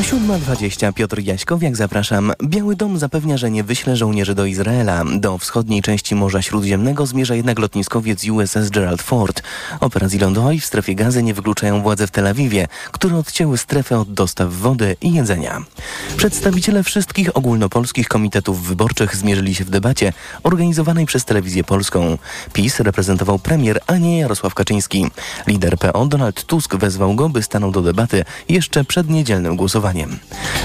7.20 0.00 0.92
Piotr 0.92 1.18
Jaśkowiak, 1.18 1.76
zapraszam. 1.76 2.32
Biały 2.44 2.76
Dom 2.76 2.98
zapewnia, 2.98 3.36
że 3.36 3.50
nie 3.50 3.64
wyśle 3.64 3.96
żołnierzy 3.96 4.34
do 4.34 4.44
Izraela. 4.44 5.04
Do 5.14 5.38
wschodniej 5.38 5.82
części 5.82 6.14
Morza 6.14 6.42
Śródziemnego 6.42 7.06
zmierza 7.06 7.34
jednak 7.34 7.58
lotniskowiec 7.58 8.24
USS 8.24 8.70
Gerald 8.70 9.02
Ford. 9.02 9.42
Operacji 9.80 10.18
lądowej 10.18 10.60
w 10.60 10.64
strefie 10.64 10.94
gazy 10.94 11.22
nie 11.22 11.34
wykluczają 11.34 11.82
władze 11.82 12.06
w 12.06 12.10
Tel 12.10 12.26
Awiwie, 12.26 12.68
które 12.92 13.16
odcięły 13.16 13.58
strefę 13.58 13.98
od 13.98 14.12
dostaw 14.12 14.52
wody 14.52 14.96
i 15.00 15.12
jedzenia. 15.12 15.62
Przedstawiciele 16.16 16.82
wszystkich 16.82 17.36
ogólnopolskich 17.36 18.08
komitetów 18.08 18.66
wyborczych 18.66 19.16
zmierzyli 19.16 19.54
się 19.54 19.64
w 19.64 19.70
debacie 19.70 20.12
organizowanej 20.42 21.06
przez 21.06 21.24
Telewizję 21.24 21.64
Polską. 21.64 22.18
PiS 22.52 22.80
reprezentował 22.80 23.38
premier, 23.38 23.80
a 23.86 23.96
nie 23.96 24.18
Jarosław 24.18 24.54
Kaczyński. 24.54 25.06
Lider 25.46 25.78
PO 25.78 26.06
Donald 26.06 26.44
Tusk 26.44 26.76
wezwał 26.76 27.14
go, 27.14 27.28
by 27.28 27.42
stanął 27.42 27.70
do 27.70 27.82
debaty 27.82 28.24
jeszcze 28.48 28.84
przed 28.84 29.10
niedzielnym 29.10 29.56
głosowaniem. 29.56 29.89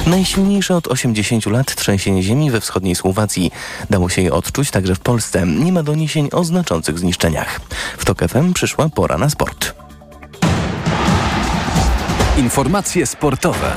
Najsilniejsze 0.07 0.75
od 0.75 0.87
80 0.87 1.45
lat 1.45 1.75
trzęsienie 1.75 2.23
ziemi 2.23 2.51
we 2.51 2.61
wschodniej 2.61 2.95
Słowacji. 2.95 3.51
Dało 3.89 4.09
się 4.09 4.21
je 4.21 4.33
odczuć 4.33 4.71
także 4.71 4.95
w 4.95 4.99
Polsce. 4.99 5.47
Nie 5.47 5.71
ma 5.71 5.83
doniesień 5.83 6.29
o 6.31 6.43
znaczących 6.43 6.99
zniszczeniach. 6.99 7.61
W 7.97 8.05
TOK 8.05 8.19
FM 8.19 8.53
przyszła 8.53 8.89
pora 8.89 9.17
na 9.17 9.29
sport. 9.29 9.75
Informacje 12.37 13.05
sportowe. 13.05 13.71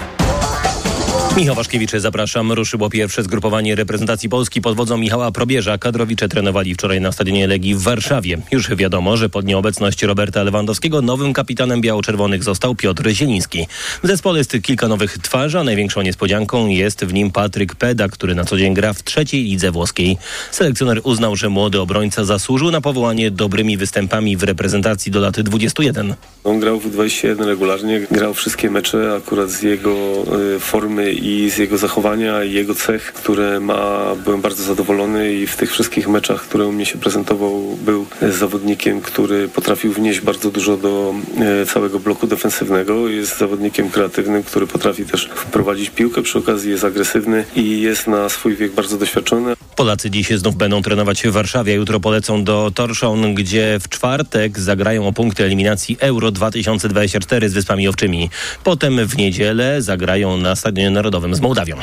Michał 1.38 1.54
Waszkiewicz, 1.54 1.90
zapraszam. 1.90 2.52
Ruszyło 2.52 2.90
pierwsze 2.90 3.22
zgrupowanie 3.22 3.74
reprezentacji 3.74 4.28
Polski 4.28 4.60
pod 4.60 4.76
wodzą 4.76 4.96
Michała 4.96 5.32
Probierza. 5.32 5.78
Kadrowicze 5.78 6.28
trenowali 6.28 6.74
wczoraj 6.74 7.00
na 7.00 7.12
stadionie 7.12 7.46
Legii 7.46 7.74
w 7.74 7.82
Warszawie. 7.82 8.38
Już 8.50 8.76
wiadomo, 8.76 9.16
że 9.16 9.28
pod 9.28 9.46
nieobecność 9.46 10.02
Roberta 10.02 10.42
Lewandowskiego 10.42 11.02
nowym 11.02 11.32
kapitanem 11.32 11.80
biało-czerwonych 11.80 12.44
został 12.44 12.74
Piotr 12.74 13.10
Zieliński. 13.10 13.66
W 14.02 14.06
zespole 14.06 14.38
jest 14.38 14.56
kilka 14.62 14.88
nowych 14.88 15.18
twarzy, 15.18 15.58
a 15.58 15.64
największą 15.64 16.02
niespodzianką 16.02 16.66
jest 16.66 17.04
w 17.04 17.12
nim 17.12 17.30
Patryk 17.30 17.74
Peda, 17.74 18.08
który 18.08 18.34
na 18.34 18.44
co 18.44 18.58
dzień 18.58 18.74
gra 18.74 18.92
w 18.92 19.02
trzeciej 19.02 19.44
lidze 19.44 19.70
włoskiej. 19.70 20.16
Selekcjoner 20.50 21.00
uznał, 21.04 21.36
że 21.36 21.48
młody 21.48 21.80
obrońca 21.80 22.24
zasłużył 22.24 22.70
na 22.70 22.80
powołanie 22.80 23.30
dobrymi 23.30 23.76
występami 23.76 24.36
w 24.36 24.42
reprezentacji 24.42 25.12
do 25.12 25.20
lat 25.20 25.40
21. 25.40 26.14
On 26.44 26.60
grał 26.60 26.80
w 26.80 26.90
21 26.90 27.48
regularnie, 27.48 28.00
grał 28.10 28.34
wszystkie 28.34 28.70
mecze 28.70 29.14
akurat 29.16 29.50
z 29.50 29.62
jego 29.62 30.24
y, 30.56 30.60
formy 30.60 31.12
i 31.12 31.27
z 31.48 31.58
jego 31.58 31.78
zachowania 31.78 32.44
i 32.44 32.52
jego 32.52 32.74
cech, 32.74 33.12
które 33.12 33.60
ma, 33.60 34.14
byłem 34.24 34.40
bardzo 34.40 34.62
zadowolony 34.62 35.34
i 35.34 35.46
w 35.46 35.56
tych 35.56 35.72
wszystkich 35.72 36.08
meczach, 36.08 36.42
które 36.42 36.66
u 36.66 36.72
mnie 36.72 36.86
się 36.86 36.98
prezentował, 36.98 37.76
był 37.84 38.06
zawodnikiem, 38.30 39.00
który 39.00 39.48
potrafił 39.48 39.92
wnieść 39.92 40.20
bardzo 40.20 40.50
dużo 40.50 40.76
do 40.76 41.14
y, 41.62 41.66
całego 41.66 42.00
bloku 42.00 42.26
defensywnego. 42.26 43.08
Jest 43.08 43.38
zawodnikiem 43.38 43.90
kreatywnym, 43.90 44.42
który 44.42 44.66
potrafi 44.66 45.04
też 45.04 45.30
wprowadzić 45.34 45.90
piłkę, 45.90 46.22
przy 46.22 46.38
okazji 46.38 46.70
jest 46.70 46.84
agresywny 46.84 47.44
i 47.56 47.80
jest 47.80 48.06
na 48.06 48.28
swój 48.28 48.56
wiek 48.56 48.72
bardzo 48.72 48.98
doświadczony. 48.98 49.54
Polacy 49.76 50.10
dziś 50.10 50.30
znów 50.30 50.56
będą 50.56 50.82
trenować 50.82 51.22
w 51.22 51.30
Warszawie, 51.30 51.74
jutro 51.74 52.00
polecą 52.00 52.44
do 52.44 52.70
Torszon, 52.74 53.34
gdzie 53.34 53.78
w 53.80 53.88
czwartek 53.88 54.58
zagrają 54.58 55.06
o 55.06 55.12
punkty 55.12 55.44
eliminacji 55.44 55.96
Euro 56.00 56.30
2024 56.30 57.48
z 57.48 57.52
Wyspami 57.52 57.88
Owczymi. 57.88 58.30
Potem 58.64 59.06
w 59.06 59.16
niedzielę 59.16 59.82
zagrają 59.82 60.36
na 60.36 60.56
Stadionie 60.56 60.90
Narodowym 60.90 61.17
wywiadowym 61.18 61.34
z 61.34 61.40
Mołdawią. 61.40 61.76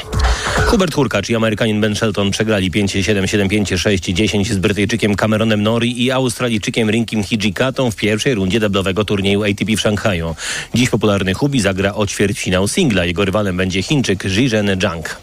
Hubert 0.66 0.94
Hurkacz 0.94 1.30
i 1.30 1.36
Amerykanin 1.36 1.82
Ben 1.82 1.96
Shelton 1.96 2.32
przegrali 2.32 2.72
5-7, 2.72 3.24
7-5, 3.24 3.64
6-10 3.64 4.46
z 4.46 4.58
Brytyjczykiem 4.58 5.16
Cameronem 5.16 5.64
Nori 5.64 6.04
i 6.04 6.12
Australijczykiem 6.12 6.90
Rinkim 6.90 7.24
Hijikatą 7.24 7.92
w 7.92 7.96
pierwszej 7.96 8.36
rundzie 8.36 8.60
deblowego 8.60 9.06
turnieju 9.06 9.44
ATP 9.44 9.76
w 9.78 9.82
Szanghaju. 9.82 10.36
Dziś 10.74 10.90
popularny 10.90 11.34
Hubi 11.34 11.62
zagra 11.62 11.94
o 11.94 12.08
ćwierćfinał 12.08 12.68
singla. 12.68 13.06
Jego 13.06 13.26
rywalem 13.26 13.58
będzie 13.58 13.84
Chińczyk 13.84 14.24
Zhizhen 14.30 14.78
Zhang. 14.82 15.22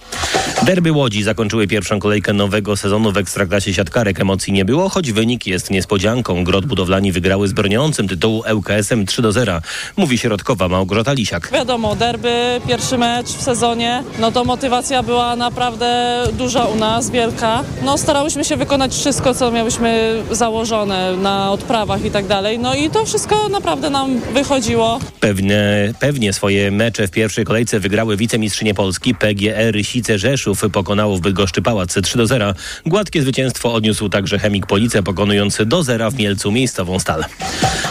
Derby 0.63 0.93
Łodzi 0.93 1.23
zakończyły 1.23 1.67
pierwszą 1.67 1.99
kolejkę 1.99 2.33
nowego 2.33 2.77
sezonu 2.77 3.13
w 3.13 3.17
Ekstraklasie 3.17 3.75
siatkarek. 3.75 4.21
Emocji 4.21 4.53
nie 4.53 4.65
było, 4.65 4.89
choć 4.89 5.13
wynik 5.13 5.47
jest 5.47 5.71
niespodzianką. 5.71 6.45
Grot 6.45 6.67
Budowlani 6.67 7.13
wygrały 7.13 7.49
z 7.49 7.53
broniącym 7.53 8.09
tytułu 8.09 8.43
ŁKS-em 8.55 9.07
3 9.07 9.23
do 9.23 9.33
0. 9.33 9.61
Mówi 9.97 10.19
środkowa 10.19 10.69
Małgorzata 10.69 11.13
Lisiak. 11.13 11.51
Wiadomo, 11.53 11.97
derby, 11.97 12.61
pierwszy 12.69 12.99
mecz 12.99 13.27
w 13.27 13.43
sezonie, 13.43 14.05
no 14.19 14.33
to 14.33 14.45
motywacja 14.45 15.02
była 15.03 15.37
naprawdę 15.37 16.23
duża 16.33 16.65
u 16.65 16.77
nas, 16.77 17.11
wielka. 17.11 17.65
No 17.85 17.99
starałyśmy 17.99 18.45
się 18.45 18.57
wykonać 18.57 18.95
wszystko, 18.95 19.35
co 19.35 19.51
miałyśmy 19.51 20.23
założone 20.31 21.17
na 21.17 21.51
odprawach 21.53 22.05
i 22.05 22.11
tak 22.11 22.27
dalej. 22.27 22.59
No 22.59 22.75
i 22.75 22.91
to 22.91 23.07
wszystko 23.07 23.49
naprawdę 23.49 23.91
nam 23.91 24.21
wychodziło. 24.21 24.99
Pewnie, 25.21 25.95
pewnie 26.01 26.33
swoje 26.33 26.71
mecze 26.71 27.09
w 27.09 27.11
pierwszej 27.11 27.45
kolejce 27.45 27.81
wygrały 27.81 28.17
wicemistrzynie 28.17 28.75
Polski 28.75 29.15
PGE 29.15 29.73
Rysice 29.73 30.19
Rzeszów. 30.19 30.63
Pokonało 30.73 31.17
w 31.17 31.21
Bydgoszczy 31.21 31.63
Pałac 31.63 31.95
3 32.03 32.19
do 32.19 32.27
0. 32.27 32.55
Gładkie 32.87 33.23
zwycięstwo 33.23 33.75
odniósł 33.75 34.09
także 34.09 34.39
Chemik 34.39 34.67
Police, 34.67 35.03
pokonując 35.03 35.59
do 35.67 35.83
zera 35.83 36.11
w 36.11 36.15
Mielcu 36.19 36.53
miejscową 36.53 36.99
stal. 36.99 37.25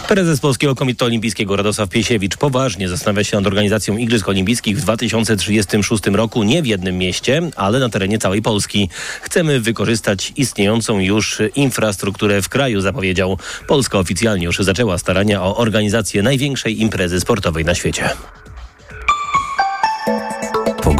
Prezes 0.08 0.39
Polskiego 0.39 0.76
Komitetu 0.76 1.06
Olimpijskiego 1.06 1.56
Radosław 1.56 1.89
Piesiewicz 1.89 2.38
poważnie 2.38 2.89
zastanawia 2.89 3.24
się 3.24 3.38
nad 3.38 3.47
organizacją 3.47 3.97
Igrzysk 3.97 4.30
Olimpijskich 4.30 4.78
w 4.78 4.82
2036 4.82 6.06
roku 6.06 6.43
nie 6.43 6.62
w 6.62 6.65
jednym 6.65 6.97
mieście, 7.02 7.42
ale 7.56 7.80
na 7.80 7.90
terenie 7.90 8.18
całej 8.18 8.42
Polski. 8.42 8.90
Chcemy 9.22 9.60
wykorzystać 9.60 10.34
istniejącą 10.36 11.00
już 11.00 11.42
infrastrukturę 11.56 12.42
w 12.42 12.50
kraju, 12.50 12.82
zapowiedział. 12.82 13.38
Polska 13.68 14.00
oficjalnie 14.00 14.46
już 14.46 14.58
zaczęła 14.58 14.98
starania 14.98 15.44
o 15.44 15.58
organizację 15.58 16.24
największej 16.24 16.82
imprezy 16.82 17.20
sportowej 17.20 17.66
na 17.66 17.76
świecie. 17.76 18.10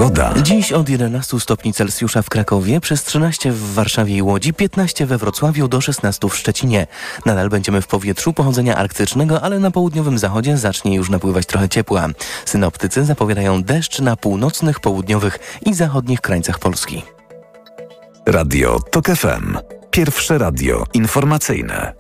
Pogoda. 0.02 0.34
Dziś 0.42 0.72
od 0.72 0.90
11 0.90 1.40
stopni 1.40 1.74
Celsjusza 1.74 2.22
w 2.22 2.30
Krakowie, 2.30 2.80
przez 2.80 3.04
13 3.04 3.52
w 3.52 3.74
Warszawie 3.74 4.18
i 4.18 4.22
Łodzi, 4.22 4.54
15 4.54 5.06
we 5.06 5.18
Wrocławiu 5.18 5.68
do 5.68 5.82
16 5.82 6.30
w 6.30 6.36
Szczecinie. 6.36 6.88
Nadal 7.26 7.50
będziemy 7.50 7.82
w 7.82 7.88
powietrzu 7.88 8.34
pochodzenia 8.34 8.76
arktycznego, 8.76 9.42
ale 9.42 9.60
na 9.60 9.72
południowym 9.72 10.18
zachodzie 10.18 10.58
zacznie 10.58 10.96
już 10.96 11.10
napływać 11.10 11.46
trochę 11.46 11.70
ciepła. 11.70 12.08
Synoptycy 12.46 13.06
zapowiadają 13.06 13.64
deszcz 13.64 14.00
na 14.00 14.16
północnych, 14.16 14.80
południowych 14.80 15.40
i 15.66 15.74
zachodnich 15.74 16.22
krańcach 16.22 16.60
Polski. 16.60 17.04
Radio 18.26 18.80
TOK 18.80 19.06
FM. 19.06 19.58
Pierwsze 19.92 20.38
radio 20.38 20.84
informacyjne. 20.94 21.94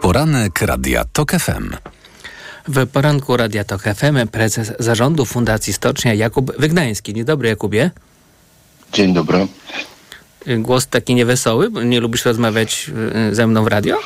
Poranek 0.00 0.62
Radia 0.62 1.04
TOK 1.12 1.32
FM. 1.32 1.76
W 2.72 2.86
poranku 2.86 3.36
Radia 3.36 3.64
Tok 3.64 3.82
FM 3.82 4.28
prezes 4.32 4.72
zarządu 4.78 5.24
Fundacji 5.24 5.72
Stocznia 5.72 6.14
Jakub 6.14 6.56
Wygnański. 6.58 7.14
Dzień 7.14 7.24
dobry 7.24 7.48
Jakubie. 7.48 7.90
Dzień 8.92 9.14
dobry. 9.14 9.46
Głos 10.58 10.86
taki 10.86 11.14
niewesoły, 11.14 11.70
bo 11.70 11.82
nie 11.82 12.00
lubisz 12.00 12.24
rozmawiać 12.24 12.90
y, 13.30 13.34
ze 13.34 13.46
mną 13.46 13.64
w 13.64 13.66
radio? 13.66 13.98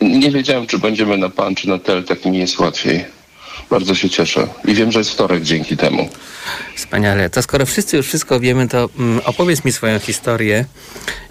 Nie 0.00 0.30
wiedziałem, 0.30 0.66
czy 0.66 0.78
będziemy 0.78 1.18
na 1.18 1.28
pan, 1.28 1.54
czy 1.54 1.68
na 1.68 1.78
tel, 1.78 2.04
tak 2.04 2.24
mi 2.24 2.38
jest 2.38 2.58
łatwiej. 2.58 3.04
Bardzo 3.70 3.94
się 3.94 4.10
cieszę. 4.10 4.48
I 4.64 4.74
wiem, 4.74 4.92
że 4.92 4.98
jest 4.98 5.10
wtorek 5.10 5.42
dzięki 5.42 5.76
temu. 5.76 6.08
Wspaniale. 6.76 7.30
To 7.30 7.42
skoro 7.42 7.66
wszyscy 7.66 7.96
już 7.96 8.06
wszystko 8.06 8.40
wiemy, 8.40 8.68
to 8.68 8.88
mm, 8.98 9.20
opowiedz 9.24 9.64
mi 9.64 9.72
swoją 9.72 9.98
historię. 9.98 10.64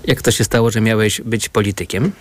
Jak 0.08 0.22
to 0.22 0.32
się 0.32 0.44
stało, 0.44 0.72
że 0.72 0.82
miałeś 0.82 1.22
być 1.22 1.50
politykiem? 1.50 2.12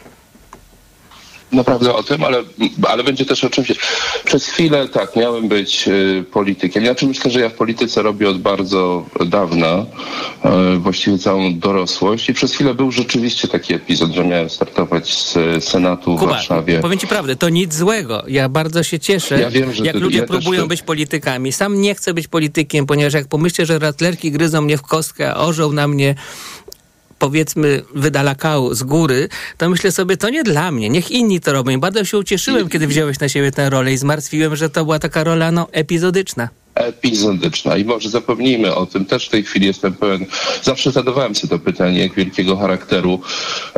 Naprawdę 1.52 1.94
o 1.94 2.02
tym, 2.02 2.24
ale, 2.24 2.42
ale 2.88 3.04
będzie 3.04 3.24
też 3.24 3.44
o 3.44 3.50
czymś. 3.50 3.72
Przez 4.24 4.46
chwilę 4.46 4.88
tak, 4.88 5.16
miałem 5.16 5.48
być 5.48 5.88
y, 5.88 6.24
politykiem. 6.32 6.84
Ja 6.84 6.94
myślę, 7.02 7.30
że 7.30 7.40
ja 7.40 7.48
w 7.48 7.52
polityce 7.54 8.02
robię 8.02 8.28
od 8.28 8.38
bardzo 8.40 9.04
dawna, 9.26 9.86
y, 10.74 10.78
właściwie 10.78 11.18
całą 11.18 11.58
dorosłość 11.58 12.28
i 12.28 12.34
przez 12.34 12.54
chwilę 12.54 12.74
był 12.74 12.92
rzeczywiście 12.92 13.48
taki 13.48 13.74
epizod, 13.74 14.12
że 14.12 14.24
miałem 14.24 14.50
startować 14.50 15.14
z 15.14 15.34
Senatu 15.64 16.16
w 16.16 16.20
Kuba, 16.20 16.32
Warszawie. 16.32 16.80
powiem 16.80 16.98
ci 16.98 17.06
prawdę, 17.06 17.36
to 17.36 17.48
nic 17.48 17.74
złego. 17.74 18.22
Ja 18.28 18.48
bardzo 18.48 18.82
się 18.82 18.98
cieszę, 18.98 19.40
Ja 19.40 19.50
wiem, 19.50 19.72
że 19.74 19.84
jak 19.84 19.94
ty- 19.94 20.00
ludzie 20.00 20.18
ja 20.18 20.26
też 20.26 20.30
próbują 20.30 20.62
to- 20.62 20.68
być 20.68 20.82
politykami. 20.82 21.52
Sam 21.52 21.80
nie 21.80 21.94
chcę 21.94 22.14
być 22.14 22.28
politykiem, 22.28 22.86
ponieważ 22.86 23.14
jak 23.14 23.28
pomyślę, 23.28 23.66
że 23.66 23.78
ratlerki 23.78 24.30
gryzą 24.32 24.60
mnie 24.62 24.76
w 24.78 24.82
kostkę, 24.82 25.34
a 25.34 25.36
orzeł 25.36 25.72
na 25.72 25.88
mnie 25.88 26.14
powiedzmy 27.18 27.82
wydalakał 27.94 28.74
z 28.74 28.82
góry, 28.82 29.28
to 29.56 29.68
myślę 29.68 29.92
sobie, 29.92 30.16
to 30.16 30.30
nie 30.30 30.44
dla 30.44 30.70
mnie, 30.70 30.90
niech 30.90 31.10
inni 31.10 31.40
to 31.40 31.52
robią. 31.52 31.80
Bardzo 31.80 32.04
się 32.04 32.18
ucieszyłem, 32.18 32.68
kiedy 32.68 32.86
wziąłeś 32.86 33.20
na 33.20 33.28
siebie 33.28 33.52
tę 33.52 33.70
rolę 33.70 33.92
i 33.92 33.96
zmartwiłem, 33.96 34.56
że 34.56 34.70
to 34.70 34.84
była 34.84 34.98
taka 34.98 35.24
rola 35.24 35.52
no, 35.52 35.68
epizodyczna. 35.72 36.48
Epizodyczna 36.78 37.76
i 37.76 37.84
może 37.84 38.10
zapomnijmy 38.10 38.74
o 38.74 38.86
tym. 38.86 39.04
Też 39.04 39.26
w 39.26 39.30
tej 39.30 39.42
chwili 39.42 39.66
jestem 39.66 39.92
pełen, 39.92 40.26
zawsze 40.62 40.90
zadawałem 40.92 41.34
sobie 41.34 41.50
to 41.50 41.58
pytanie, 41.58 42.00
jak 42.00 42.14
wielkiego 42.14 42.56
charakteru, 42.56 43.20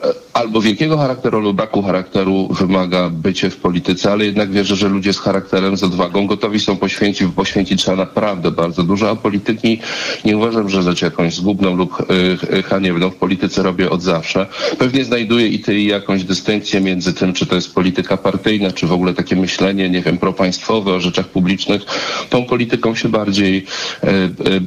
e, 0.03 0.13
albo 0.33 0.61
wielkiego 0.61 0.99
charakteru 0.99 1.41
lub 1.41 1.57
braku 1.57 1.83
charakteru 1.83 2.49
wymaga 2.49 3.11
bycie 3.11 3.51
w 3.51 3.57
polityce, 3.57 4.13
ale 4.13 4.25
jednak 4.25 4.51
wierzę, 4.51 4.77
że 4.77 4.89
ludzie 4.89 5.13
z 5.13 5.19
charakterem, 5.19 5.77
z 5.77 5.83
odwagą 5.83 6.27
gotowi 6.27 6.61
są 6.61 6.77
poświęcić, 6.77 7.29
poświęcić 7.37 7.83
trzeba 7.83 7.97
naprawdę 7.97 8.51
bardzo 8.51 8.83
dużo, 8.83 9.11
a 9.11 9.17
polityki 9.17 9.79
nie 10.25 10.37
uważam, 10.37 10.69
że 10.69 10.83
rzecz 10.83 11.03
jakąś 11.03 11.35
zgubną 11.35 11.77
lub 11.77 12.01
y, 12.01 12.57
y, 12.57 12.63
haniebną 12.63 13.11
w 13.11 13.17
polityce 13.17 13.63
robię 13.63 13.91
od 13.91 14.03
zawsze. 14.03 14.47
Pewnie 14.79 15.05
znajduję 15.05 15.49
i 15.49 15.59
ty 15.59 15.81
jakąś 15.81 16.25
dystynkcję 16.25 16.81
między 16.81 17.13
tym, 17.13 17.33
czy 17.33 17.47
to 17.47 17.55
jest 17.55 17.75
polityka 17.75 18.17
partyjna, 18.17 18.73
czy 18.73 18.87
w 18.87 18.93
ogóle 18.93 19.15
takie 19.15 19.37
myślenie, 19.37 19.91
nie 19.91 20.03
wiem, 20.03 20.19
propaństwowe 20.19 20.95
o 20.95 21.01
rzeczach 21.01 21.29
publicznych. 21.29 21.83
Tą 22.31 22.45
polityką 22.45 22.90
się 22.95 23.09
bardziej 23.09 23.65
e, 24.03 24.09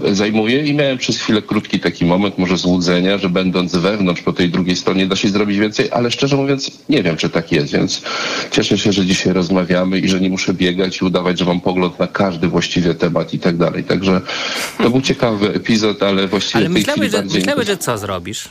e, 0.10 0.16
zajmuję 0.16 0.66
i 0.66 0.74
miałem 0.74 0.98
przez 0.98 1.18
chwilę 1.18 1.42
krótki 1.42 1.80
taki 1.80 2.06
moment, 2.06 2.38
może 2.38 2.58
złudzenia, 2.58 3.18
że 3.18 3.30
będąc 3.30 3.76
wewnątrz 3.76 4.22
po 4.22 4.34
tej 4.34 4.50
drugiej 4.50 4.76
stronie 4.76 5.08
da 5.08 5.16
się 5.16 5.30
zrobić 5.30 5.58
więcej, 5.58 5.90
ale 5.92 6.12
szczerze 6.12 6.36
mówiąc 6.36 6.72
nie 6.90 7.04
wiem, 7.04 7.18
czy 7.18 7.30
tak 7.30 7.52
jest, 7.52 7.74
więc 7.74 8.02
cieszę 8.52 8.78
się, 8.78 8.92
że 8.92 9.06
dzisiaj 9.06 9.34
rozmawiamy 9.34 10.00
i 10.00 10.10
że 10.10 10.20
nie 10.22 10.30
muszę 10.30 10.54
biegać 10.54 11.02
i 11.02 11.06
udawać, 11.06 11.40
że 11.40 11.46
mam 11.46 11.62
pogląd 11.62 12.00
na 12.00 12.08
każdy 12.08 12.48
właściwie 12.48 12.94
temat 12.94 13.34
i 13.34 13.40
tak 13.40 13.58
dalej. 13.58 13.84
Także 13.84 14.22
to 14.78 14.90
był 14.90 15.02
ciekawy 15.02 15.54
epizod, 15.54 16.04
ale 16.04 16.28
właściwie 16.28 16.60
Ale 16.60 16.70
myślałeś, 16.70 17.12
że, 17.12 17.18
bardziej... 17.18 17.40
myślałeś, 17.40 17.68
że 17.68 17.78
co 17.78 17.98
zrobisz? 17.98 18.50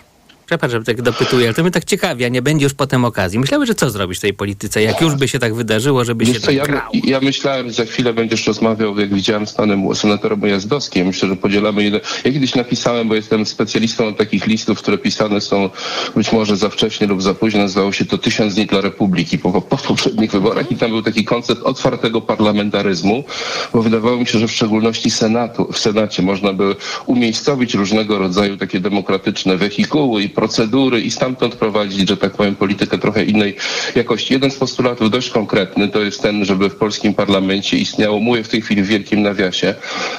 Przepraszam, 0.53 0.81
że 0.81 0.85
tak 0.85 1.03
dopytuję, 1.03 1.47
ale 1.47 1.55
to 1.55 1.63
mnie 1.63 1.71
tak 1.71 1.85
ciekawi, 1.85 2.25
a 2.25 2.29
nie 2.29 2.43
będzie 2.43 2.65
już 2.65 2.75
potem 2.75 3.05
okazji. 3.05 3.39
Myślałeś, 3.39 3.69
że 3.69 3.75
co 3.75 3.91
zrobisz 3.91 4.19
w 4.19 4.21
tej 4.21 4.35
polityce, 4.35 4.83
jak 4.83 5.01
już 5.01 5.15
by 5.15 5.29
się 5.29 5.39
tak 5.39 5.55
wydarzyło, 5.55 6.05
żeby 6.05 6.27
się 6.27 6.33
Wiesz 6.33 6.43
co, 6.43 6.47
tak 6.47 6.57
ja, 6.57 6.89
ja 7.05 7.21
myślałem, 7.21 7.67
że 7.67 7.73
za 7.73 7.85
chwilę 7.85 8.13
będziesz 8.13 8.47
rozmawiał, 8.47 8.99
jak 8.99 9.15
widziałem 9.15 9.47
z 9.47 9.53
panem 9.53 9.95
senatorem 9.95 10.43
Ujazdowskim. 10.43 11.07
Myślę, 11.07 11.29
że 11.29 11.37
podzielamy 11.37 11.85
jeden. 11.85 12.01
Ja 12.25 12.33
kiedyś 12.33 12.55
napisałem, 12.55 13.09
bo 13.09 13.15
jestem 13.15 13.47
specjalistą 13.47 14.07
od 14.07 14.17
takich 14.17 14.47
listów, 14.47 14.79
które 14.79 14.99
pisane 14.99 15.41
są 15.41 15.71
być 16.17 16.33
może 16.33 16.57
za 16.57 16.69
wcześnie 16.69 17.07
lub 17.07 17.23
za 17.23 17.35
późno. 17.35 17.61
Nazywało 17.61 17.93
się 17.93 18.05
to 18.05 18.19
Tysiąc 18.19 18.55
dni 18.55 18.67
dla 18.67 18.81
Republiki 18.81 19.39
po, 19.39 19.63
po 19.63 19.77
poprzednich 19.77 20.31
wyborach 20.31 20.71
i 20.71 20.77
tam 20.77 20.91
był 20.91 21.03
taki 21.03 21.25
koncept 21.25 21.63
otwartego 21.63 22.21
parlamentaryzmu, 22.21 23.25
bo 23.73 23.83
wydawało 23.83 24.17
mi 24.17 24.27
się, 24.27 24.39
że 24.39 24.49
w 24.49 24.53
szczególności 24.53 25.11
Senatu, 25.11 25.73
w 25.73 25.79
Senacie 25.79 26.23
można 26.23 26.53
by 26.53 26.77
umiejscowić 27.07 27.75
różnego 27.75 28.19
rodzaju 28.19 28.57
takie 28.57 28.81
demokratyczne 28.81 29.57
wehikuły 29.57 30.23
i 30.23 30.29
procedury 30.43 31.01
i 31.01 31.11
stamtąd 31.11 31.55
prowadzić, 31.55 32.09
że 32.09 32.17
tak 32.17 32.33
powiem, 32.33 32.55
politykę 32.57 32.99
trochę 32.99 33.25
innej 33.25 33.57
jakości. 33.95 34.35
Jeden 34.35 34.51
z 34.51 34.57
postulatów 34.57 35.11
dość 35.11 35.31
konkretny 35.31 35.89
to 35.89 36.01
jest 36.03 36.23
ten, 36.23 36.45
żeby 36.45 36.69
w 36.71 36.75
polskim 36.77 37.15
parlamencie 37.15 37.77
istniało, 37.77 38.19
mówię 38.21 38.45
w 38.45 38.49
tej 38.49 38.63
chwili 38.63 38.83
w 38.83 38.87
wielkim 38.87 39.23
nawiasie, 39.23 39.75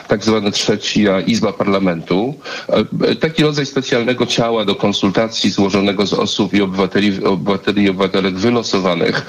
tak 0.08 0.24
zwana 0.24 0.52
trzecia 0.52 1.22
Izba 1.22 1.54
Parlamentu. 1.54 2.36
E, 3.10 3.16
Taki 3.16 3.44
rodzaj 3.44 3.66
specjalnego 3.66 4.26
ciała 4.26 4.66
do 4.66 4.76
konsultacji 4.76 5.50
złożonego 5.52 6.06
z 6.08 6.14
osób 6.14 6.54
i 6.54 6.62
obywateli, 6.62 7.24
obywateli 7.24 7.84
i 7.84 7.90
obywatelek 7.90 8.36
wylosowanych, 8.36 9.26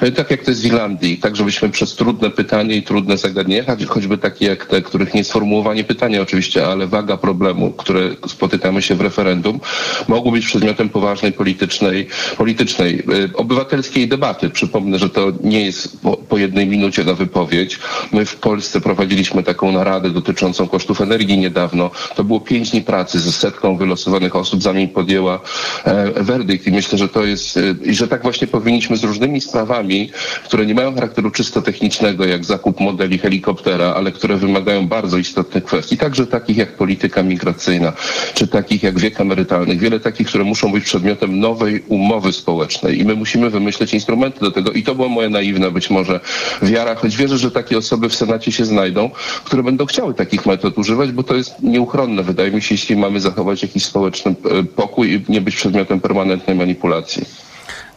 E, 0.00 0.12
tak 0.12 0.30
jak 0.30 0.42
to 0.44 0.50
jest 0.50 0.62
w 0.62 0.66
Irlandii, 0.66 1.16
tak 1.18 1.36
żebyśmy 1.36 1.68
przez 1.68 1.94
trudne 1.94 2.30
pytanie 2.30 2.76
i 2.76 2.82
trudne 2.82 3.16
zagadnienia, 3.18 3.62
choć- 3.64 3.86
choćby 3.86 4.18
takie 4.18 4.46
jak 4.46 4.66
te, 4.66 4.82
których 4.82 5.14
nie 5.14 5.24
sformułowanie 5.24 5.84
pytania 5.84 6.22
oczywiście, 6.22 6.66
ale 6.66 6.86
waga 6.86 7.16
problemu, 7.16 7.70
które 7.72 8.10
spotykamy 8.26 8.82
się 8.82 8.94
w 8.94 9.00
referendum, 9.00 9.60
mogłyby 10.08 10.37
być 10.38 10.46
przedmiotem 10.46 10.88
poważnej 10.88 11.32
politycznej, 11.32 12.06
politycznej 12.36 12.98
y, 12.98 13.36
obywatelskiej 13.36 14.08
debaty. 14.08 14.50
Przypomnę, 14.50 14.98
że 14.98 15.10
to 15.10 15.32
nie 15.42 15.64
jest 15.64 16.02
po, 16.02 16.16
po 16.16 16.38
jednej 16.38 16.66
minucie 16.66 17.04
na 17.04 17.14
wypowiedź. 17.14 17.78
My 18.12 18.24
w 18.24 18.36
Polsce 18.36 18.80
prowadziliśmy 18.80 19.42
taką 19.42 19.72
naradę 19.72 20.10
dotyczącą 20.10 20.68
kosztów 20.68 21.00
energii 21.00 21.38
niedawno. 21.38 21.90
To 22.16 22.24
było 22.24 22.40
pięć 22.40 22.70
dni 22.70 22.82
pracy 22.82 23.18
ze 23.18 23.32
setką 23.32 23.76
wylosowanych 23.76 24.36
osób, 24.36 24.62
zanim 24.62 24.88
podjęła 24.88 25.40
e, 25.84 26.22
werdykt 26.22 26.66
i 26.66 26.72
myślę, 26.72 26.98
że 26.98 27.08
to 27.08 27.24
jest, 27.24 27.56
e, 27.56 27.94
że 27.94 28.08
tak 28.08 28.22
właśnie 28.22 28.46
powinniśmy 28.46 28.96
z 28.96 29.04
różnymi 29.04 29.40
sprawami, 29.40 30.10
które 30.44 30.66
nie 30.66 30.74
mają 30.74 30.94
charakteru 30.94 31.30
czysto 31.30 31.62
technicznego, 31.62 32.24
jak 32.26 32.44
zakup 32.44 32.80
modeli 32.80 33.18
helikoptera, 33.18 33.94
ale 33.96 34.12
które 34.12 34.36
wymagają 34.36 34.88
bardzo 34.88 35.18
istotnych 35.18 35.64
kwestii, 35.64 35.96
także 35.96 36.26
takich 36.26 36.56
jak 36.56 36.76
polityka 36.76 37.22
migracyjna, 37.22 37.92
czy 38.34 38.48
takich 38.48 38.82
jak 38.82 38.98
wiek 38.98 39.20
emerytalny, 39.20 39.76
wiele 39.76 40.00
takich, 40.00 40.17
które 40.24 40.44
muszą 40.44 40.72
być 40.72 40.84
przedmiotem 40.84 41.40
nowej 41.40 41.82
umowy 41.88 42.32
społecznej 42.32 43.00
i 43.00 43.04
my 43.04 43.14
musimy 43.14 43.50
wymyśleć 43.50 43.94
instrumenty 43.94 44.40
do 44.40 44.50
tego 44.50 44.72
i 44.72 44.82
to 44.82 44.94
była 44.94 45.08
moja 45.08 45.28
naiwna 45.28 45.70
być 45.70 45.90
może 45.90 46.20
wiara, 46.62 46.94
choć 46.94 47.16
wierzę, 47.16 47.38
że 47.38 47.50
takie 47.50 47.78
osoby 47.78 48.08
w 48.08 48.14
Senacie 48.14 48.52
się 48.52 48.64
znajdą, 48.64 49.10
które 49.44 49.62
będą 49.62 49.86
chciały 49.86 50.14
takich 50.14 50.46
metod 50.46 50.78
używać, 50.78 51.12
bo 51.12 51.22
to 51.22 51.34
jest 51.34 51.62
nieuchronne, 51.62 52.22
wydaje 52.22 52.50
mi 52.50 52.62
się, 52.62 52.74
jeśli 52.74 52.96
mamy 52.96 53.20
zachować 53.20 53.62
jakiś 53.62 53.84
społeczny 53.84 54.34
e, 54.50 54.62
pokój 54.62 55.12
i 55.12 55.32
nie 55.32 55.40
być 55.40 55.56
przedmiotem 55.56 56.00
permanentnej 56.00 56.56
manipulacji. 56.56 57.24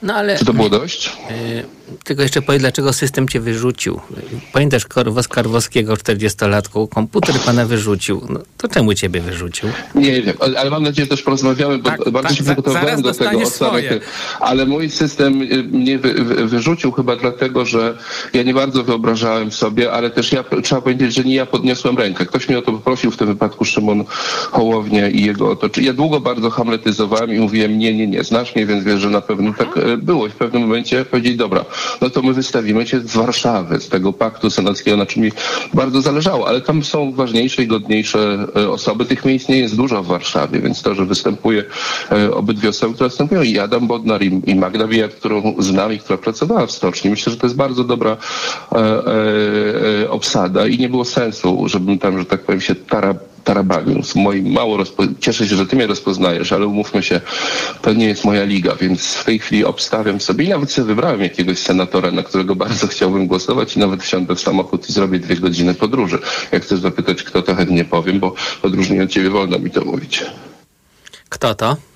No 0.01 0.15
ale... 0.15 0.38
Czy 0.38 0.45
to 0.45 0.53
było 0.53 0.69
dość? 0.69 1.12
Yy, 1.55 1.80
tylko 2.03 2.23
jeszcze 2.23 2.41
powiedz, 2.41 2.61
dlaczego 2.61 2.93
system 2.93 3.27
cię 3.27 3.39
wyrzucił. 3.39 3.99
Pamiętasz 4.53 4.85
Korwos 4.85 5.27
Karwowskiego, 5.27 5.93
40-latką, 5.93 6.89
komputer 6.89 7.35
pana 7.45 7.65
wyrzucił. 7.65 8.21
No, 8.29 8.39
to 8.57 8.67
czemu 8.67 8.93
ciebie 8.93 9.21
wyrzucił? 9.21 9.69
Nie 9.95 10.21
wiem, 10.21 10.35
ale 10.57 10.69
mam 10.69 10.83
nadzieję, 10.83 11.05
że 11.05 11.09
też 11.09 11.21
porozmawiamy, 11.21 11.77
bo 11.77 11.89
Tak, 11.89 12.09
bardzo 12.09 12.29
tak, 12.29 12.37
się 12.37 12.71
zaraz 12.71 13.01
do 13.01 13.13
tego 13.13 13.39
od 13.39 13.49
samych, 13.49 13.91
ale 14.39 14.65
mój 14.65 14.89
system 14.89 15.41
y, 15.41 15.63
mnie 15.63 15.99
wy, 15.99 16.13
wy, 16.13 16.47
wyrzucił 16.47 16.91
chyba 16.91 17.15
dlatego, 17.15 17.65
że 17.65 17.97
ja 18.33 18.43
nie 18.43 18.53
bardzo 18.53 18.83
wyobrażałem 18.83 19.51
sobie, 19.51 19.91
ale 19.91 20.09
też 20.09 20.31
ja, 20.31 20.43
trzeba 20.63 20.81
powiedzieć, 20.81 21.13
że 21.13 21.23
nie 21.23 21.35
ja 21.35 21.45
podniosłem 21.45 21.97
rękę. 21.97 22.25
Ktoś 22.25 22.49
mnie 22.49 22.57
o 22.57 22.61
to 22.61 22.71
poprosił, 22.71 23.11
w 23.11 23.17
tym 23.17 23.27
wypadku 23.27 23.65
Szymon 23.65 24.03
Hołownia 24.51 25.09
i 25.09 25.25
jego 25.25 25.51
otoczenie. 25.51 25.87
Ja 25.87 25.93
długo 25.93 26.19
bardzo 26.19 26.49
hamletyzowałem 26.49 27.33
i 27.33 27.39
mówiłem, 27.39 27.77
nie, 27.79 27.93
nie, 27.93 28.07
nie, 28.07 28.23
znasz 28.23 28.55
mnie, 28.55 28.65
więc 28.65 28.83
wiesz, 28.83 28.99
że 28.99 29.09
na 29.09 29.21
pewno 29.21 29.53
tak 29.53 29.77
e, 29.77 29.97
było. 29.97 30.27
I 30.27 30.29
w 30.29 30.35
pewnym 30.35 30.61
momencie 30.61 31.05
powiedzieli, 31.05 31.37
dobra, 31.37 31.65
no 32.01 32.10
to 32.10 32.21
my 32.21 32.34
wystawimy 32.34 32.86
cię 32.86 32.99
z 32.99 33.15
Warszawy, 33.15 33.79
z 33.79 33.89
tego 33.89 34.13
paktu 34.13 34.49
senackiego, 34.49 34.97
na 34.97 35.05
czym 35.05 35.23
mi 35.23 35.31
bardzo 35.73 36.01
zależało, 36.01 36.47
ale 36.47 36.62
tam 36.62 36.84
są 36.84 37.12
ważniejsze 37.12 37.63
i 37.63 37.67
godniejsze 37.67 38.47
e, 38.55 38.69
osoby. 38.69 39.05
Tych 39.05 39.25
miejsc 39.25 39.49
nie 39.49 39.60
jest 39.60 39.75
dużo 39.75 40.03
w 40.03 40.07
Warszawie, 40.07 40.60
więc 40.60 40.81
to, 40.81 40.95
że 40.95 41.05
występuje 41.05 41.63
e, 42.12 42.34
obydwie 42.34 42.69
osoby, 42.69 42.93
które 42.93 43.10
występują, 43.10 43.41
i 43.41 43.60
Adam 43.60 43.88
Bodnar, 43.88 44.23
i, 44.23 44.55
Magda 44.55 44.88
Bijak, 44.88 45.12
którą 45.12 45.55
znam 45.60 45.93
i 45.93 45.99
która 45.99 46.17
pracowała 46.17 46.65
w 46.65 46.71
stoczni. 46.71 47.10
Myślę, 47.10 47.31
że 47.31 47.38
to 47.38 47.45
jest 47.45 47.55
bardzo 47.55 47.84
dobra 47.84 48.17
e, 48.71 48.77
e, 48.77 48.81
e, 50.03 50.10
obsada 50.10 50.67
i 50.67 50.77
nie 50.77 50.89
było 50.89 51.05
sensu, 51.05 51.67
żebym 51.67 51.99
tam, 51.99 52.19
że 52.19 52.25
tak 52.25 52.41
powiem, 52.41 52.62
się 52.62 52.75
tara, 52.75 53.15
tarabanił. 53.43 54.04
Z 54.04 54.15
moim 54.15 54.51
mało 54.51 54.77
rozpo... 54.77 55.04
Cieszę 55.19 55.47
się, 55.47 55.56
że 55.56 55.65
ty 55.65 55.75
mnie 55.75 55.88
rozpoznajesz, 55.88 56.51
ale 56.51 56.67
umówmy 56.67 57.04
się, 57.04 57.21
to 57.82 57.93
nie 57.93 58.06
jest 58.06 58.25
moja 58.25 58.43
liga, 58.43 58.75
więc 58.75 59.13
w 59.13 59.25
tej 59.25 59.39
chwili 59.39 59.65
obstawiam 59.65 60.21
sobie 60.21 60.45
i 60.45 60.49
nawet 60.49 60.71
sobie 60.71 60.88
wybrałem 60.88 61.21
jakiegoś 61.21 61.60
senatora, 61.60 62.12
na 62.12 62.23
którego 62.23 62.56
bardzo 62.56 62.88
chciałbym 62.88 63.27
głosować 63.27 63.75
i 63.75 63.80
nawet 63.80 64.04
wsiądę 64.04 64.36
w 64.36 64.39
samochód 64.39 64.89
i 64.89 64.93
zrobię 64.93 65.19
dwie 65.19 65.36
godziny 65.36 65.73
podróży. 65.73 66.19
Jak 66.51 66.63
chcesz 66.63 66.80
zapytać, 66.80 67.23
kto 67.23 67.41
to 67.41 67.56
chętnie 67.56 67.86
powiem, 67.86 68.19
bo 68.19 68.36
odróżnienie 68.62 69.04
od 69.04 69.10
ciebie 69.10 69.30
wolno 69.30 69.60
mi 69.60 69.71
to 69.71 69.86
mówić. 69.86 70.23
Kto 71.30 71.56
to? 71.56 71.90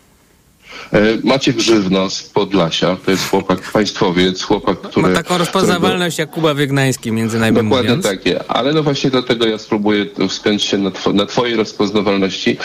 E, 0.96 1.18
Maciek 1.24 1.56
Grzywno 1.56 2.10
z 2.10 2.24
Podlasia, 2.24 2.98
to 3.06 3.12
jest 3.12 3.30
chłopak 3.30 3.72
państwowiec, 3.72 4.42
chłopak, 4.42 4.82
który... 4.82 5.08
Ma 5.08 5.14
taką 5.14 5.38
rozpoznawalność 5.38 6.18
jak 6.18 6.30
Kuba 6.30 6.54
Wygnański, 6.54 7.12
między 7.12 7.40
nami 7.40 7.56
Dokładnie 7.56 7.90
mówiąc. 7.90 8.06
takie, 8.06 8.52
ale 8.52 8.74
no 8.74 8.84
właśnie 8.84 9.10
dlatego 9.10 9.46
ja 9.46 9.58
spróbuję 9.58 10.06
wspiąć 10.30 10.64
się 10.64 10.78
na, 10.78 10.92
two, 10.92 11.14
na 11.14 11.26
twojej 11.26 11.56
rozpoznawalności. 11.56 12.58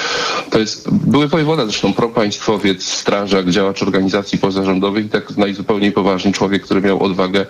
To 0.50 0.58
jest 0.58 0.90
były 0.90 1.28
wojewoda, 1.28 1.64
zresztą 1.64 1.92
propaństwowiec, 1.92 2.84
strażak, 2.84 3.50
działacz 3.50 3.82
organizacji 3.82 4.38
pozarządowych 4.38 5.06
i 5.06 5.08
tak 5.08 5.36
najzupełniej 5.36 5.92
poważny 5.92 6.32
człowiek, 6.32 6.62
który 6.62 6.80
miał 6.80 7.02
odwagę 7.02 7.46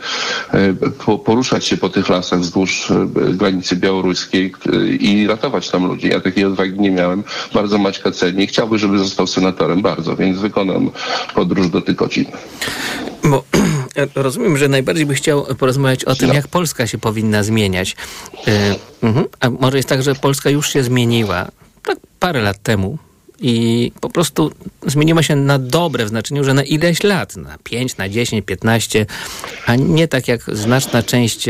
e, 0.53 0.75
po, 1.05 1.19
poruszać 1.19 1.67
się 1.67 1.77
po 1.77 1.89
tych 1.89 2.09
lasach 2.09 2.41
wzdłuż 2.41 2.91
e, 2.91 3.07
granicy 3.35 3.77
białoruskiej 3.77 4.53
i 5.01 5.27
ratować 5.27 5.71
tam 5.71 5.87
ludzi. 5.87 6.09
Ja 6.09 6.21
takiej 6.21 6.45
odwagi 6.45 6.81
nie 6.81 6.91
miałem. 6.91 7.25
Bardzo 7.55 7.79
Maćka 7.79 8.11
cenię. 8.11 8.47
Chciałby, 8.47 8.79
żeby 8.79 8.99
został 8.99 9.27
senatorem, 9.27 9.83
bardzo, 9.83 10.17
więc 10.17 10.39
wykonam 10.71 10.91
podróż 11.35 11.69
do 11.69 11.81
Tykocin. 11.81 12.25
Bo 13.25 13.45
rozumiem, 14.15 14.57
że 14.57 14.69
najbardziej 14.69 15.07
byś 15.07 15.19
chciał 15.19 15.47
porozmawiać 15.59 16.05
o 16.05 16.15
tym, 16.15 16.33
jak 16.33 16.49
Polska 16.49 16.87
się 16.87 16.99
powinna 16.99 17.43
zmieniać. 17.43 17.97
E, 18.49 18.77
mhm. 19.03 19.27
A 19.41 19.51
może 19.51 19.77
jest 19.77 19.89
tak, 19.89 20.03
że 20.03 20.15
Polska 20.15 20.51
już 20.51 20.73
się 20.73 20.83
zmieniła 20.83 21.47
tak 21.83 21.99
parę 22.21 22.43
lat 22.43 22.63
temu 22.63 22.99
i 23.41 23.93
po 24.01 24.11
prostu 24.11 24.53
zmieniła 24.87 25.23
się 25.23 25.37
na 25.37 25.59
dobre 25.59 26.05
w 26.05 26.09
znaczeniu, 26.09 26.45
że 26.45 26.55
na 26.55 26.63
ileś 26.63 27.03
lat, 27.03 27.37
na 27.37 27.59
5, 27.65 27.97
na 27.97 28.09
10, 28.09 28.45
15, 28.47 29.07
a 29.67 29.77
nie 29.77 30.09
tak 30.09 30.29
jak 30.29 30.41
znaczna 30.53 31.03
część 31.03 31.47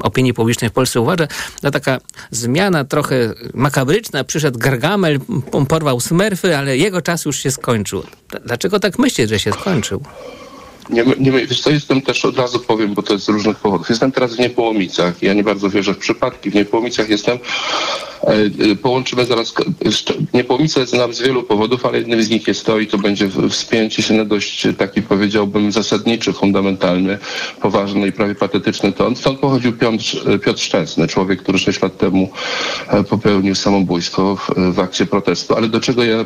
opinii 0.00 0.34
publicznej 0.34 0.70
w 0.70 0.72
Polsce 0.72 1.00
uważa, 1.00 1.28
że 1.64 1.70
taka 1.70 2.00
zmiana 2.30 2.84
trochę 2.84 3.34
makabryczna, 3.54 4.24
przyszedł 4.24 4.58
Gargamel, 4.58 5.20
porwał 5.68 6.00
smerfy, 6.00 6.56
ale 6.56 6.76
jego 6.76 7.02
czas 7.02 7.24
już 7.24 7.36
się 7.36 7.50
skończył. 7.50 8.02
Dlaczego 8.44 8.80
tak 8.80 8.98
myślisz, 8.98 9.28
że 9.28 9.38
się 9.38 9.52
skończył? 9.52 10.02
Nie, 10.90 11.04
nie, 11.18 11.32
wiesz 11.32 11.60
co, 11.60 11.70
jestem 11.70 12.02
też, 12.02 12.24
od 12.24 12.38
razu 12.38 12.58
powiem, 12.58 12.94
bo 12.94 13.02
to 13.02 13.12
jest 13.12 13.24
z 13.24 13.28
różnych 13.28 13.56
powodów. 13.56 13.88
Jestem 13.88 14.12
teraz 14.12 14.36
w 14.36 14.38
Niepołomicach. 14.38 15.22
Ja 15.22 15.34
nie 15.34 15.44
bardzo 15.44 15.70
wierzę 15.70 15.94
w 15.94 15.98
przypadki. 15.98 16.50
W 16.50 16.54
Niepołomicach 16.54 17.08
jestem. 17.08 17.38
E, 18.22 18.70
e, 18.72 18.76
Połączymy 18.76 19.24
zaraz. 19.24 19.54
jeszcze- 19.84 20.14
Niepołomice 20.34 20.86
znam 20.86 21.14
z 21.14 21.22
wielu 21.22 21.42
powodów, 21.42 21.86
ale 21.86 21.98
jednym 21.98 22.22
z 22.22 22.30
nich 22.30 22.48
jest 22.48 22.66
to 22.66 22.78
i 22.78 22.86
to 22.86 22.98
będzie 22.98 23.28
wspięcie 23.50 24.02
się 24.02 24.14
na 24.14 24.24
dość 24.24 24.66
taki 24.78 25.02
powiedziałbym 25.02 25.72
zasadniczy, 25.72 26.32
fundamentalny, 26.32 27.18
poważny 27.62 28.06
i 28.08 28.12
prawie 28.12 28.34
patetyczny 28.34 28.92
ton. 28.92 29.16
Stąd 29.16 29.38
pochodził 29.38 29.72
Piotr, 29.72 30.04
Piotr 30.44 30.60
Szczęsny, 30.60 31.08
człowiek, 31.08 31.42
który 31.42 31.58
6 31.58 31.82
lat 31.82 31.96
temu 31.98 32.28
e, 32.88 33.04
popełnił 33.04 33.54
samobójstwo 33.54 34.36
w, 34.36 34.50
w 34.74 34.80
akcie 34.80 35.06
protestu. 35.06 35.54
Ale 35.56 35.68
do 35.68 35.80
czego 35.80 36.04
ja 36.04 36.16
e, 36.16 36.24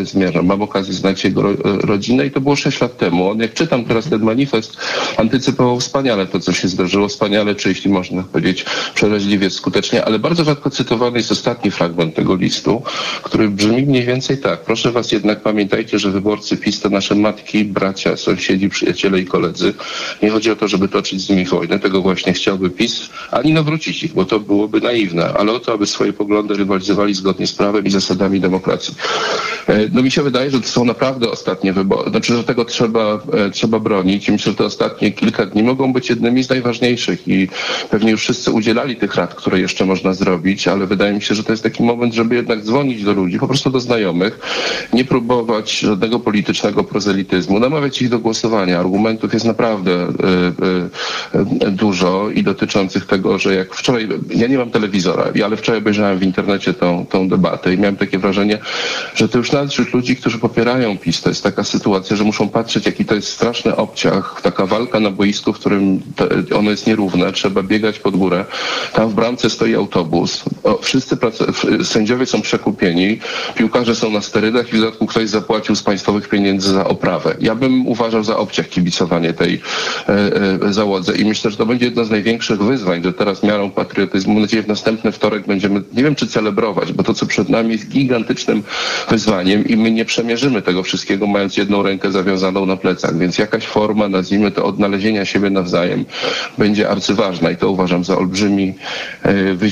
e, 0.00 0.04
zmierzam? 0.04 0.46
Mam 0.46 0.62
okazję 0.62 0.94
znać 0.94 1.24
jego 1.24 1.42
ro, 1.42 1.50
rodzinę 1.64 2.26
i 2.26 2.30
to 2.30 2.40
było 2.40 2.56
6 2.56 2.80
lat 2.80 2.96
temu. 2.96 3.30
On, 3.30 3.38
jak 3.38 3.54
czytam 3.54 3.84
teraz 3.84 4.08
ten 4.08 4.22
manifest, 4.22 4.76
antycypował 5.16 5.80
wspaniale 5.80 6.26
to, 6.26 6.40
co 6.40 6.52
się 6.52 6.68
zdarzyło. 6.68 7.08
Wspaniale, 7.08 7.54
czy 7.54 7.68
jeśli 7.68 7.90
można 7.90 8.22
powiedzieć, 8.22 8.64
przeraźliwie 8.94 9.50
skutecznie, 9.50 10.04
ale 10.04 10.18
bardzo 10.18 10.44
rzadko 10.44 10.65
cytowany 10.70 11.18
jest 11.18 11.32
ostatni 11.32 11.70
fragment 11.70 12.14
tego 12.14 12.34
listu, 12.36 12.82
który 13.22 13.48
brzmi 13.48 13.82
mniej 13.86 14.04
więcej 14.04 14.38
tak. 14.38 14.60
Proszę 14.60 14.92
was 14.92 15.12
jednak 15.12 15.40
pamiętajcie, 15.40 15.98
że 15.98 16.10
wyborcy 16.10 16.56
PiS 16.56 16.80
to 16.80 16.88
nasze 16.88 17.14
matki, 17.14 17.64
bracia, 17.64 18.16
sąsiedzi, 18.16 18.68
przyjaciele 18.68 19.20
i 19.20 19.24
koledzy. 19.26 19.74
Nie 20.22 20.30
chodzi 20.30 20.50
o 20.50 20.56
to, 20.56 20.68
żeby 20.68 20.88
toczyć 20.88 21.20
z 21.20 21.30
nimi 21.30 21.44
wojnę. 21.44 21.78
Tego 21.78 22.02
właśnie 22.02 22.32
chciałby 22.32 22.70
PiS, 22.70 23.10
ani 23.30 23.52
nawrócić 23.52 24.02
ich, 24.04 24.12
bo 24.14 24.24
to 24.24 24.40
byłoby 24.40 24.80
naiwne, 24.80 25.34
ale 25.38 25.52
o 25.52 25.60
to, 25.60 25.72
aby 25.72 25.86
swoje 25.86 26.12
poglądy 26.12 26.54
rywalizowali 26.54 27.14
zgodnie 27.14 27.46
z 27.46 27.52
prawem 27.52 27.84
i 27.84 27.90
zasadami 27.90 28.40
demokracji. 28.40 28.94
E, 29.68 29.88
No 29.92 30.02
mi 30.02 30.10
się 30.10 30.22
wydaje, 30.22 30.50
że 30.50 30.60
to 30.60 30.68
są 30.68 30.84
naprawdę 30.84 31.30
ostatnie 31.30 31.72
wybory. 31.72 32.10
Znaczy, 32.10 32.36
że 32.36 32.44
tego 32.44 32.64
trzeba, 32.64 33.20
e, 33.32 33.50
trzeba 33.50 33.78
bronić 33.80 34.28
i 34.28 34.32
myślę, 34.32 34.52
że 34.52 34.58
te 34.58 34.64
ostatnie 34.64 35.12
kilka 35.12 35.46
dni 35.46 35.62
mogą 35.62 35.92
być 35.92 36.10
jednymi 36.10 36.42
z 36.44 36.48
najważniejszych 36.50 37.28
i 37.28 37.48
pewnie 37.90 38.10
już 38.10 38.20
wszyscy 38.20 38.50
udzielali 38.50 38.96
tych 38.96 39.14
rad, 39.14 39.34
które 39.34 39.60
jeszcze 39.60 39.84
można 39.84 40.12
zrobić, 40.14 40.45
ale 40.72 40.86
wydaje 40.86 41.12
mi 41.12 41.22
się, 41.22 41.34
że 41.34 41.44
to 41.44 41.52
jest 41.52 41.62
taki 41.62 41.82
moment, 41.82 42.14
żeby 42.14 42.34
jednak 42.34 42.62
dzwonić 42.62 43.04
do 43.04 43.12
ludzi, 43.12 43.38
po 43.38 43.46
prostu 43.46 43.70
do 43.70 43.80
znajomych, 43.80 44.38
nie 44.92 45.04
próbować 45.04 45.78
żadnego 45.78 46.20
politycznego 46.20 46.84
prozelityzmu, 46.84 47.60
namawiać 47.60 48.02
ich 48.02 48.08
do 48.08 48.18
głosowania. 48.18 48.78
Argumentów 48.78 49.34
jest 49.34 49.46
naprawdę 49.46 49.92
e, 49.92 50.06
e, 51.34 51.66
e, 51.66 51.70
dużo 51.70 52.30
i 52.30 52.42
dotyczących 52.42 53.06
tego, 53.06 53.38
że 53.38 53.54
jak 53.54 53.74
wczoraj, 53.74 54.08
ja 54.30 54.46
nie 54.46 54.58
mam 54.58 54.70
telewizora, 54.70 55.24
ale 55.44 55.56
wczoraj 55.56 55.78
obejrzałem 55.78 56.18
w 56.18 56.22
internecie 56.22 56.74
tą, 56.74 57.06
tą 57.06 57.28
debatę 57.28 57.74
i 57.74 57.78
miałem 57.78 57.96
takie 57.96 58.18
wrażenie, 58.18 58.58
że 59.14 59.28
to 59.28 59.38
już 59.38 59.52
nawet 59.52 59.70
wśród 59.70 59.94
ludzi, 59.94 60.16
którzy 60.16 60.38
popierają 60.38 60.98
PiS, 60.98 61.22
to 61.22 61.28
jest 61.28 61.42
taka 61.42 61.64
sytuacja, 61.64 62.16
że 62.16 62.24
muszą 62.24 62.48
patrzeć, 62.48 62.86
jaki 62.86 63.04
to 63.04 63.14
jest 63.14 63.28
straszny 63.28 63.76
obciach, 63.76 64.40
taka 64.42 64.66
walka 64.66 65.00
na 65.00 65.10
boisku, 65.10 65.52
w 65.52 65.58
którym 65.58 66.00
ono 66.54 66.70
jest 66.70 66.86
nierówne, 66.86 67.32
trzeba 67.32 67.62
biegać 67.62 67.98
pod 67.98 68.16
górę. 68.16 68.44
Tam 68.92 69.08
w 69.08 69.14
bramce 69.14 69.50
stoi 69.50 69.74
autobus. 69.74 70.35
O, 70.64 70.78
wszyscy 70.82 71.16
sędziowie 71.84 72.26
są 72.26 72.42
przekupieni, 72.42 73.18
piłkarze 73.54 73.94
są 73.94 74.10
na 74.10 74.20
sterydach 74.20 74.72
i 74.72 74.76
w 74.76 74.80
dodatku 74.80 75.06
ktoś 75.06 75.28
zapłacił 75.28 75.76
z 75.76 75.82
państwowych 75.82 76.28
pieniędzy 76.28 76.72
za 76.72 76.84
oprawę. 76.88 77.34
Ja 77.40 77.54
bym 77.54 77.86
uważał 77.86 78.24
za 78.24 78.36
obciach 78.36 78.68
kibicowanie 78.68 79.32
tej 79.32 79.60
e, 80.08 80.12
e, 80.62 80.72
załodze 80.72 81.16
i 81.16 81.24
myślę, 81.24 81.50
że 81.50 81.56
to 81.56 81.66
będzie 81.66 81.84
jedno 81.84 82.04
z 82.04 82.10
największych 82.10 82.62
wyzwań, 82.62 83.02
że 83.04 83.12
teraz 83.12 83.42
miarą 83.42 83.70
patriotyzmu, 83.70 84.32
mam 84.32 84.42
nadzieję 84.42 84.62
w 84.62 84.68
następny 84.68 85.12
wtorek 85.12 85.46
będziemy, 85.46 85.82
nie 85.92 86.02
wiem 86.02 86.14
czy 86.14 86.26
celebrować, 86.26 86.92
bo 86.92 87.02
to 87.02 87.14
co 87.14 87.26
przed 87.26 87.48
nami 87.48 87.72
jest 87.72 87.88
gigantycznym 87.88 88.62
wyzwaniem 89.08 89.68
i 89.68 89.76
my 89.76 89.90
nie 89.90 90.04
przemierzymy 90.04 90.62
tego 90.62 90.82
wszystkiego 90.82 91.26
mając 91.26 91.56
jedną 91.56 91.82
rękę 91.82 92.12
zawiązaną 92.12 92.66
na 92.66 92.76
plecach, 92.76 93.18
więc 93.18 93.38
jakaś 93.38 93.66
forma, 93.66 94.08
nazwijmy 94.08 94.50
to, 94.50 94.64
odnalezienia 94.64 95.24
siebie 95.24 95.50
nawzajem 95.50 96.04
będzie 96.58 96.88
arcyważna 96.88 97.50
i 97.50 97.56
to 97.56 97.70
uważam 97.70 98.04
za 98.04 98.18
olbrzymi 98.18 98.74
e, 99.22 99.54
wy, 99.54 99.66
e, 99.66 99.70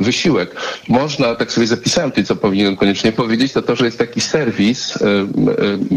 wysiłek. 0.00 0.56
Można, 0.88 1.34
tak 1.34 1.52
sobie 1.52 1.66
zapisałem 1.66 2.12
ty, 2.12 2.24
co 2.24 2.36
powinienem 2.36 2.76
koniecznie 2.76 3.12
powiedzieć, 3.12 3.52
to 3.52 3.62
to, 3.62 3.76
że 3.76 3.84
jest 3.84 3.98
taki 3.98 4.20
serwis 4.20 4.96
e, 4.96 5.06
e, 5.06 5.26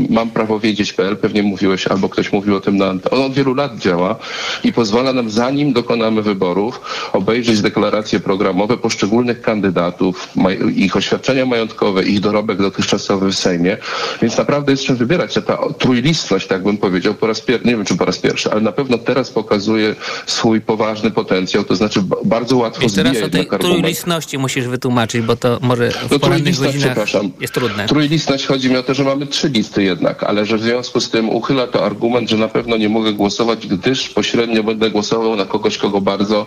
mam 0.09 0.29
prawo 0.29 0.59
wiedzieć.pl, 0.59 1.17
pewnie 1.17 1.43
mówiłeś, 1.43 1.87
albo 1.87 2.09
ktoś 2.09 2.31
mówił 2.31 2.55
o 2.55 2.61
tym 2.61 2.77
na 2.77 2.89
On 3.11 3.21
od 3.21 3.33
wielu 3.33 3.53
lat 3.53 3.77
działa 3.77 4.15
i 4.63 4.73
pozwala 4.73 5.13
nam, 5.13 5.29
zanim 5.29 5.73
dokonamy 5.73 6.21
wyborów, 6.21 6.81
obejrzeć 7.13 7.61
deklaracje 7.61 8.19
programowe 8.19 8.77
poszczególnych 8.77 9.41
kandydatów, 9.41 10.29
ich 10.75 10.95
oświadczenia 10.95 11.45
majątkowe, 11.45 12.03
ich 12.03 12.19
dorobek 12.19 12.57
dotychczasowy 12.57 13.31
w 13.31 13.35
Sejmie, 13.35 13.77
więc 14.21 14.37
naprawdę 14.37 14.71
jest 14.71 14.83
czym 14.83 14.95
wybierać. 14.95 15.33
Ta 15.33 15.57
trójlistność, 15.77 16.47
tak 16.47 16.63
bym 16.63 16.77
powiedział, 16.77 17.13
po 17.13 17.27
raz 17.27 17.41
pierwszy, 17.41 17.67
nie 17.67 17.75
wiem 17.75 17.85
czy 17.85 17.97
po 17.97 18.05
raz 18.05 18.17
pierwszy, 18.17 18.51
ale 18.51 18.61
na 18.61 18.71
pewno 18.71 18.97
teraz 18.97 19.31
pokazuje 19.31 19.95
swój 20.25 20.61
poważny 20.61 21.11
potencjał, 21.11 21.63
to 21.63 21.75
znaczy 21.75 22.01
ba- 22.01 22.17
bardzo 22.25 22.57
łatwo 22.57 22.85
I 22.85 22.91
teraz 22.91 23.13
tej 23.29 23.47
argument. 23.51 23.70
Trójlistności 23.79 24.37
musisz 24.37 24.67
wytłumaczyć, 24.67 25.21
bo 25.21 25.35
to 25.35 25.57
może 25.61 25.91
w 25.91 26.11
No 26.11 26.19
porannych 26.19 26.43
trójlistność, 26.43 26.73
godzinach 26.73 26.95
przepraszam. 26.95 27.31
jest 27.41 27.53
trudne. 27.53 27.87
Trójlistność 27.87 28.45
chodzi 28.45 28.69
mi 28.69 28.77
o 28.77 28.83
to, 28.83 28.93
że 28.93 29.03
mamy 29.03 29.27
trzy 29.27 29.49
listy 29.49 29.83
jednak, 29.83 30.23
ale 30.23 30.45
że 30.45 30.57
w 30.57 30.61
związku 30.61 30.99
z 30.99 31.09
tym 31.09 31.29
uchyla 31.29 31.67
to 31.67 31.85
argument, 31.85 32.29
że 32.29 32.37
na 32.37 32.47
pewno 32.47 32.77
nie 32.77 32.89
mogę 32.89 33.13
głosować, 33.13 33.67
gdyż 33.67 34.09
pośrednio 34.09 34.63
będę 34.63 34.91
głosował 34.91 35.35
na 35.35 35.45
kogoś, 35.45 35.77
kogo 35.77 36.01
bardzo 36.01 36.45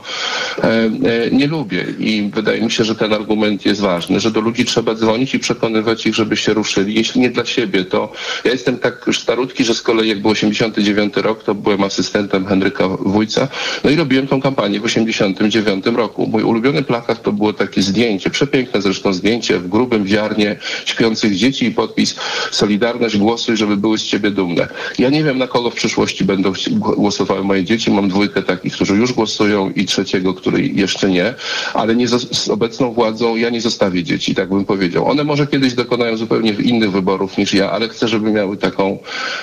e, 0.58 0.64
e, 0.64 0.90
nie 1.32 1.46
lubię. 1.46 1.86
I 1.98 2.30
wydaje 2.34 2.60
mi 2.62 2.70
się, 2.70 2.84
że 2.84 2.94
ten 2.94 3.12
argument 3.12 3.66
jest 3.66 3.80
ważny, 3.80 4.20
że 4.20 4.30
do 4.30 4.40
ludzi 4.40 4.64
trzeba 4.64 4.94
dzwonić 4.94 5.34
i 5.34 5.38
przekonywać 5.38 6.06
ich, 6.06 6.14
żeby 6.14 6.36
się 6.36 6.54
ruszyli. 6.54 6.94
Jeśli 6.94 7.20
nie 7.20 7.30
dla 7.30 7.44
siebie, 7.44 7.84
to 7.84 8.12
ja 8.44 8.52
jestem 8.52 8.78
tak 8.78 9.04
już 9.06 9.20
starutki, 9.20 9.64
że 9.64 9.74
z 9.74 9.82
kolei 9.82 10.08
jak 10.08 10.22
był 10.22 10.30
89 10.30 11.16
rok, 11.16 11.42
to 11.42 11.54
byłem 11.54 11.82
asystentem 11.84 12.46
Henryka 12.46 12.88
Wójca, 12.88 13.48
no 13.84 13.90
i 13.90 13.96
robiłem 13.96 14.26
tą 14.26 14.40
kampanię 14.40 14.80
w 14.80 14.84
89 14.84 15.86
roku. 15.86 16.26
Mój 16.26 16.42
ulubiony 16.42 16.82
plakat 16.82 17.13
to 17.22 17.32
było 17.32 17.52
takie 17.52 17.82
zdjęcie, 17.82 18.30
przepiękne 18.30 18.82
zresztą 18.82 19.12
zdjęcie 19.12 19.58
w 19.58 19.68
grubym 19.68 20.06
ziarnie 20.06 20.56
śpiących 20.84 21.36
dzieci 21.36 21.66
i 21.66 21.70
podpis 21.70 22.16
Solidarność 22.50 23.16
głosuj, 23.16 23.56
żeby 23.56 23.76
były 23.76 23.98
z 23.98 24.02
ciebie 24.02 24.30
dumne. 24.30 24.68
Ja 24.98 25.10
nie 25.10 25.24
wiem 25.24 25.38
na 25.38 25.46
kogo 25.46 25.70
w 25.70 25.74
przyszłości 25.74 26.24
będą 26.24 26.52
głosowały 26.70 27.44
moje 27.44 27.64
dzieci. 27.64 27.90
Mam 27.90 28.08
dwójkę 28.08 28.42
takich, 28.42 28.72
którzy 28.72 28.94
już 28.94 29.12
głosują 29.12 29.70
i 29.70 29.84
trzeciego, 29.84 30.34
który 30.34 30.66
jeszcze 30.66 31.10
nie, 31.10 31.34
ale 31.74 31.96
nie 31.96 32.08
z 32.08 32.48
obecną 32.48 32.92
władzą 32.92 33.36
ja 33.36 33.50
nie 33.50 33.60
zostawię 33.60 34.02
dzieci, 34.02 34.34
tak 34.34 34.48
bym 34.48 34.64
powiedział. 34.64 35.08
One 35.08 35.24
może 35.24 35.46
kiedyś 35.46 35.74
dokonają 35.74 36.16
zupełnie 36.16 36.50
innych 36.50 36.92
wyborów 36.92 37.38
niż 37.38 37.54
ja, 37.54 37.70
ale 37.70 37.88
chcę, 37.88 38.08
żeby 38.08 38.30
miały 38.30 38.56
taką, 38.56 38.98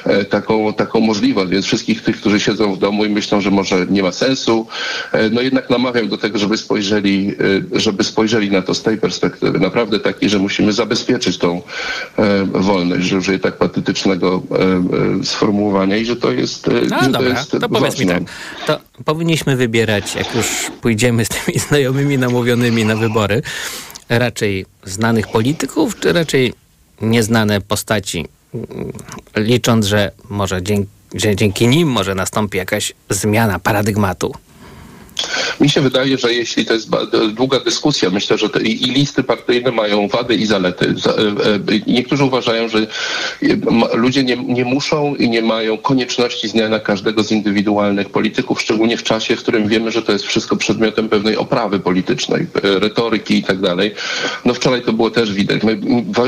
e, 0.06 0.26
taką, 0.26 0.74
taką 0.74 1.00
możliwość, 1.00 1.52
więc 1.52 1.66
wszystkich 1.66 2.02
tych, 2.04 2.18
którzy 2.18 2.40
siedzą 2.40 2.74
w 2.74 2.80
domu 2.80 3.06
i 3.06 3.10
myślą, 3.10 3.42
że 3.42 3.52
może 3.52 3.86
nie 3.90 4.04
ma 4.04 4.12
sensu, 4.12 4.68
e, 5.12 5.30
no 5.30 5.42
jednak 5.42 5.70
namawiam 5.70 6.10
do 6.10 6.18
tego, 6.18 6.38
żeby 6.38 6.58
spojrzeli, 6.58 7.30
e, 7.30 7.61
żeby 7.71 8.04
spojrzeli 8.04 8.52
na 8.52 8.62
to 8.62 8.74
z 8.74 8.84
tej 8.84 8.97
perspektywy. 8.97 9.60
Naprawdę 9.60 10.00
takiej, 10.00 10.30
że 10.30 10.39
musimy 10.39 10.74
zabezpieczyć 10.74 11.38
tą 11.38 11.62
e, 12.17 12.45
wolność, 12.45 13.08
że 13.08 13.17
użyję 13.17 13.39
tak 13.39 13.58
patetycznego 13.58 14.43
e, 14.52 14.56
e, 15.19 15.24
sformułowania 15.24 15.97
i 15.97 16.06
że 16.06 16.15
to 16.15 16.32
jest, 16.32 16.67
No 16.67 17.04
że 17.04 17.10
dobra, 17.10 17.19
to 17.19 17.24
jest 17.24 17.52
to 17.52 17.69
powiedz 17.69 18.00
mi 18.00 18.08
tak. 18.08 18.24
To 18.67 18.80
powinniśmy 19.06 19.56
wybierać, 19.56 20.15
jak 20.15 20.36
już 20.36 20.47
pójdziemy 20.82 21.26
z 21.26 21.30
tymi 21.30 21.60
znajomymi 21.69 22.17
namówionymi 22.17 22.86
na 22.86 22.95
wybory, 22.95 23.41
raczej 24.10 24.65
znanych 24.84 25.28
polityków, 25.28 26.00
czy 26.00 26.13
raczej 26.13 26.54
nieznane 27.02 27.62
postaci, 27.62 28.26
licząc, 29.36 29.86
że 29.86 30.12
może 30.30 30.63
dzięki, 30.63 30.89
że 31.13 31.36
dzięki 31.36 31.67
nim 31.67 31.88
może 31.88 32.15
nastąpi 32.15 32.58
jakaś 32.58 32.93
zmiana 33.10 33.60
paradygmatu. 33.60 34.34
Mi 35.60 35.70
się 35.70 35.82
wydaje, 35.82 36.18
że 36.18 36.34
jeśli 36.34 36.66
to 36.66 36.74
jest 36.74 36.90
długa 37.34 37.60
dyskusja, 37.60 38.10
myślę, 38.10 38.38
że 38.38 38.48
i 38.64 38.76
listy 38.92 39.24
partyjne 39.24 39.72
mają 39.72 40.08
wady 40.08 40.36
i 40.36 40.46
zalety. 40.46 40.94
Za- 40.98 41.12
e, 41.12 41.16
e, 41.16 41.80
Niektórzy 41.88 42.24
uważają, 42.24 42.70
że 42.70 42.88
ludzie 43.94 44.24
nie, 44.24 44.36
nie 44.38 44.66
muszą 44.66 45.16
i 45.16 45.30
nie 45.30 45.42
mają 45.42 45.78
konieczności 45.78 46.48
zmiany 46.48 46.80
każdego 46.80 47.24
z 47.24 47.32
indywidualnych 47.32 48.10
polityków, 48.10 48.62
szczególnie 48.62 48.98
w 48.98 49.04
czasie, 49.04 49.36
w 49.36 49.40
którym 49.42 49.68
wiemy, 49.68 49.92
że 49.92 50.02
to 50.02 50.12
jest 50.12 50.26
wszystko 50.26 50.56
przedmiotem 50.56 51.10
pewnej 51.10 51.38
oprawy 51.38 51.80
politycznej, 51.80 52.48
e, 52.64 52.80
retoryki 52.80 53.38
i 53.38 53.44
tak 53.44 53.60
dalej. 53.60 53.94
No 54.46 54.54
wczoraj 54.54 54.82
to 54.82 54.94
było 54.94 55.12
też 55.12 55.34
widać. 55.34 55.64
My 55.64 55.80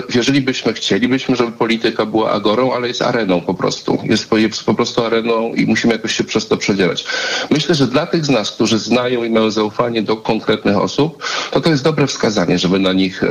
wierzylibyśmy, 0.09 0.73
chcielibyśmy, 0.73 1.35
żeby 1.35 1.51
polityka 1.51 2.05
była 2.05 2.31
agorą, 2.31 2.73
ale 2.73 2.87
jest 2.87 3.01
areną 3.01 3.41
po 3.41 3.53
prostu. 3.53 3.97
Jest 4.03 4.29
po, 4.29 4.37
jest 4.37 4.63
po 4.63 4.73
prostu 4.73 5.03
areną 5.05 5.53
i 5.53 5.65
musimy 5.65 5.93
jakoś 5.93 6.15
się 6.15 6.23
przez 6.23 6.47
to 6.47 6.57
przedzierać. 6.57 7.05
Myślę, 7.49 7.75
że 7.75 7.87
dla 7.87 8.05
tych 8.05 8.25
z 8.25 8.29
nas, 8.29 8.51
którzy 8.51 8.79
znają 8.83 9.23
i 9.23 9.29
mają 9.29 9.51
zaufanie 9.51 10.01
do 10.01 10.17
konkretnych 10.17 10.77
osób, 10.77 11.23
to 11.51 11.61
to 11.61 11.69
jest 11.69 11.83
dobre 11.83 12.07
wskazanie, 12.07 12.59
żeby 12.59 12.79
na 12.79 12.93
nich 12.93 13.23
e, 13.23 13.27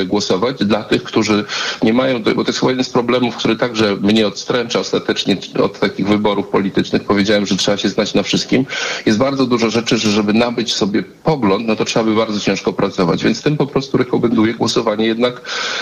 e, 0.00 0.04
głosować. 0.04 0.56
Dla 0.64 0.84
tych, 0.84 1.02
którzy 1.02 1.44
nie 1.82 1.92
mają, 1.92 2.22
bo 2.22 2.44
to 2.44 2.50
jest 2.50 2.60
chyba 2.60 2.72
jeden 2.72 2.84
z 2.84 2.90
problemów, 2.90 3.36
który 3.36 3.56
także 3.56 3.96
mnie 3.96 4.26
odstręcza 4.26 4.78
ostatecznie 4.78 5.36
od 5.62 5.80
takich 5.80 6.08
wyborów 6.08 6.48
politycznych. 6.48 7.04
Powiedziałem, 7.04 7.46
że 7.46 7.56
trzeba 7.56 7.76
się 7.76 7.88
znać 7.88 8.14
na 8.14 8.22
wszystkim. 8.22 8.66
Jest 9.06 9.18
bardzo 9.18 9.46
dużo 9.46 9.70
rzeczy, 9.70 9.98
że 9.98 10.10
żeby 10.10 10.32
nabyć 10.32 10.74
sobie 10.74 11.02
pogląd, 11.02 11.66
no 11.66 11.76
to 11.76 11.84
trzeba 11.84 12.04
by 12.04 12.14
bardzo 12.14 12.40
ciężko 12.40 12.72
pracować. 12.72 13.24
Więc 13.24 13.42
tym 13.42 13.56
po 13.56 13.66
prostu 13.66 13.98
rekomenduję 13.98 14.54
głosowanie 14.54 15.06
jednak 15.06 15.40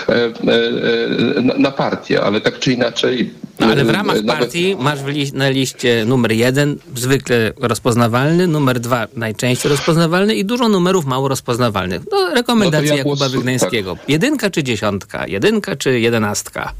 e, 0.09 1.59
na 1.59 1.71
partię, 1.71 2.23
ale 2.23 2.41
tak 2.41 2.59
czy 2.59 2.73
inaczej. 2.73 3.31
No, 3.61 3.67
ale 3.67 3.85
w 3.85 3.89
e, 3.91 3.93
ramach 3.93 4.23
nawet- 4.23 4.39
partii 4.39 4.77
masz 4.77 4.99
na 5.33 5.49
liście 5.49 6.05
numer 6.05 6.33
jeden, 6.33 6.79
zwykle 6.97 7.53
rozpoznawalny, 7.61 8.47
numer 8.47 8.81
dwa 8.81 9.07
najczęściej 9.17 9.71
rozpoznawalny 9.71 10.35
i 10.35 10.45
dużo 10.45 10.69
numerów 10.69 11.05
mało 11.07 11.29
rozpoznawalnych. 11.29 12.03
No, 12.13 12.35
rekomendacja 12.35 12.89
No 12.89 12.93
ja 12.93 12.97
Jakuba 12.97 13.27
głosu- 13.27 13.31
Wygnańskiego. 13.33 13.97
Jedynka 14.09 14.51
czy 14.51 14.63
dziesiątka? 14.63 15.27
Jedynka 15.27 15.77
czy 15.77 16.01
jedenastka? 16.01 16.73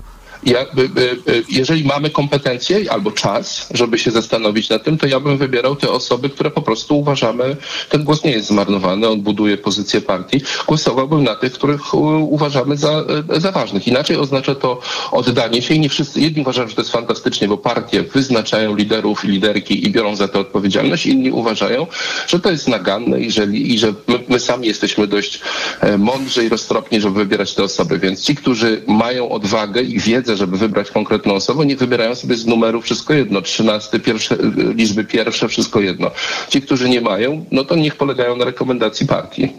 Y, 0.47 1.33
y, 1.33 1.45
jeżeli 1.49 1.85
mamy 1.85 2.11
kompetencje 2.11 2.93
albo 2.93 3.11
czas, 3.11 3.69
żeby 3.75 3.99
się 3.99 4.11
zastanowić 4.11 4.69
nad 4.69 4.85
tym, 4.85 4.99
to 4.99 5.07
ja 5.07 5.21
bym 5.21 5.39
wybierał 5.39 5.77
te 5.77 5.91
osoby, 5.91 6.31
które 6.31 6.51
po 6.51 6.63
prostu 6.63 6.99
uważamy, 6.99 7.57
ten 7.89 8.05
głos 8.05 8.25
nie 8.25 8.31
jest 8.31 8.49
zmarnowany, 8.49 9.09
on 9.09 9.21
buduje 9.21 9.59
pozycję 9.59 10.01
partii. 10.01 10.41
Głosowałbym 10.67 11.25
na 11.25 11.35
tych, 11.35 11.53
których 11.53 11.95
uważamy 11.95 12.77
za, 12.77 13.05
y, 13.37 13.41
za 13.41 13.53
ważnych. 13.53 13.89
Inaczej 13.89 14.17
oznacza 14.17 14.55
to 14.55 14.81
oddanie 15.13 15.63
się 15.63 15.75
i 15.75 15.81
nie 15.81 15.89
wszyscy, 15.89 16.21
jedni 16.21 16.43
uważają, 16.43 16.69
że 16.69 16.75
to 16.75 16.81
jest 16.81 16.93
fantastycznie, 16.93 17.49
bo 17.49 17.59
partie 17.59 18.03
wyznaczają 18.03 18.77
liderów 18.77 19.25
i 19.25 19.29
liderki 19.29 19.87
i 19.87 19.91
biorą 19.91 20.17
za 20.17 20.29
to 20.29 20.41
odpowiedzialność, 20.41 21.07
inni 21.07 21.31
uważają, 21.31 21.87
że 22.27 22.41
to 22.41 22.51
jest 22.51 22.69
naganne 22.69 23.21
i 23.21 23.31
że, 23.31 23.45
i 23.45 23.79
że 23.79 23.95
my, 24.07 24.19
my 24.29 24.41
sami 24.41 24.67
jesteśmy 24.67 25.07
dość 25.07 25.41
e, 25.81 25.99
mądrzy 25.99 26.45
i 26.45 26.49
roztropni, 26.49 27.01
żeby 27.01 27.15
wybierać 27.15 27.55
te 27.55 27.63
osoby. 27.63 27.99
Więc 27.99 28.23
ci, 28.23 28.37
którzy 28.37 28.83
mają 28.87 29.29
odwagę 29.29 29.83
i 29.83 29.99
wiedzę, 30.01 30.34
żeby 30.37 30.59
wybrać 30.59 30.91
konkretną 30.91 31.35
osobę, 31.35 31.67
nie 31.67 31.77
wybierają 31.77 32.15
sobie 32.15 32.37
z 32.37 32.47
numeru 32.47 32.83
wszystko 32.83 33.15
jedno, 33.15 33.43
13, 33.43 34.01
pierwsze, 34.01 34.35
y, 34.35 34.75
liczby 34.75 35.05
pierwsze, 35.05 35.49
wszystko 35.49 35.81
jedno. 35.81 36.11
Ci, 36.49 36.63
którzy 36.63 36.89
nie 36.89 37.01
mają, 37.01 37.45
no 37.51 37.65
to 37.65 37.77
niech 37.77 37.97
polegają 37.97 38.37
na 38.37 38.45
rekomendacji 38.45 39.07
partii. 39.07 39.53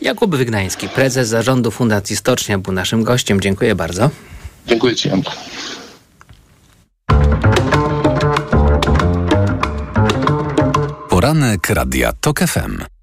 Jakub 0.00 0.36
Wygnański, 0.36 0.88
prezes 0.88 1.28
zarządu 1.28 1.70
Fundacji 1.70 2.16
Stocznia, 2.16 2.58
był 2.58 2.72
naszym 2.72 3.04
gościem. 3.04 3.40
Dziękuję 3.40 3.74
bardzo. 3.74 4.10
Dziękuję 4.66 4.96
Ci, 4.96 5.08
Janku. 5.08 5.32
Poranek 11.08 11.70
Radia 11.70 12.12
TOK 12.20 12.40
FM. 12.40 12.93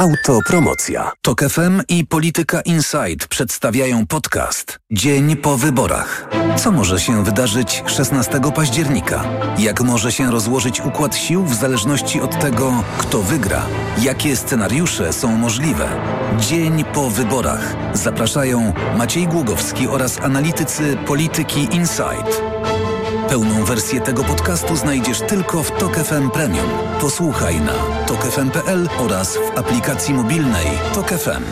Autopromocja. 0.00 1.12
TOK 1.22 1.40
FM 1.40 1.82
i 1.88 2.06
Polityka 2.06 2.60
Insight 2.60 3.28
przedstawiają 3.28 4.06
podcast 4.06 4.78
Dzień 4.90 5.36
po 5.36 5.56
wyborach. 5.56 6.28
Co 6.56 6.72
może 6.72 7.00
się 7.00 7.24
wydarzyć 7.24 7.82
16 7.86 8.40
października? 8.54 9.24
Jak 9.58 9.80
może 9.80 10.12
się 10.12 10.30
rozłożyć 10.30 10.80
układ 10.80 11.16
sił 11.16 11.44
w 11.44 11.54
zależności 11.54 12.20
od 12.20 12.40
tego, 12.40 12.84
kto 12.98 13.22
wygra? 13.22 13.66
Jakie 14.02 14.36
scenariusze 14.36 15.12
są 15.12 15.36
możliwe? 15.36 15.88
Dzień 16.38 16.84
po 16.84 17.10
wyborach. 17.10 17.76
Zapraszają 17.92 18.72
Maciej 18.98 19.26
Głogowski 19.26 19.88
oraz 19.88 20.20
analitycy 20.20 20.96
Polityki 21.06 21.68
Insight. 21.72 22.42
Pełną 23.30 23.64
wersję 23.64 24.00
tego 24.00 24.24
podcastu 24.24 24.76
znajdziesz 24.76 25.20
tylko 25.20 25.62
w 25.62 25.70
Tok 25.70 25.96
FM 25.96 26.30
Premium. 26.30 26.70
Posłuchaj 27.00 27.60
na 27.60 27.72
tokefm.pl 28.06 28.88
oraz 28.98 29.36
w 29.36 29.58
aplikacji 29.58 30.14
mobilnej 30.14 30.66
Tok 30.94 31.08
FM. 31.08 31.44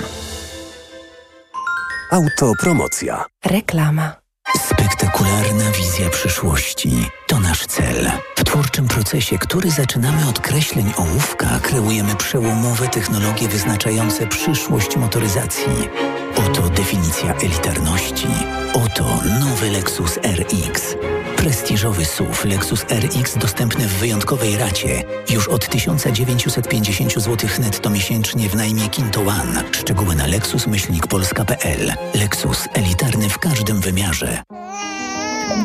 Autopromocja. 2.11 3.25
Reklama. 3.45 4.12
Spektakularna 4.57 5.71
wizja 5.79 6.11
przyszłości 6.11 7.11
to 7.27 7.41
nasz 7.41 7.67
cel. 7.67 8.11
W 8.37 8.45
twórczym 8.45 8.88
procesie, 8.88 9.38
który 9.38 9.71
zaczynamy 9.71 10.29
od 10.29 10.41
kreśleń 10.41 10.93
ołówka, 10.97 11.47
kreujemy 11.62 12.17
przełomowe 12.17 12.88
technologie 12.88 13.49
wyznaczające 13.49 14.27
przyszłość 14.27 14.97
motoryzacji. 14.97 15.88
Oto 16.37 16.62
definicja 16.62 17.35
elitarności. 17.35 18.29
Oto 18.73 19.05
nowy 19.41 19.71
Lexus 19.71 20.17
RX. 20.17 20.97
Prestiżowy 21.38 22.05
SUV 22.05 22.44
Lexus 22.44 22.87
RX 22.90 23.38
dostępny 23.38 23.85
w 23.85 23.92
wyjątkowej 23.92 24.57
racie. 24.57 25.03
Już 25.31 25.48
od 25.48 25.68
1950 25.68 27.14
zł 27.14 27.51
netto 27.61 27.91
miesięcznie 27.91 28.49
w 28.49 28.55
najmie 28.55 28.89
Kinto 28.89 29.20
One. 29.20 29.62
Szczegóły 29.72 30.14
na 30.14 30.26
lexus-polska.pl. 30.26 31.93
Lexus 32.14 32.68
elitarny 32.74 33.28
w 33.28 33.39
każdym 33.39 33.80
wymiarze. 33.80 34.43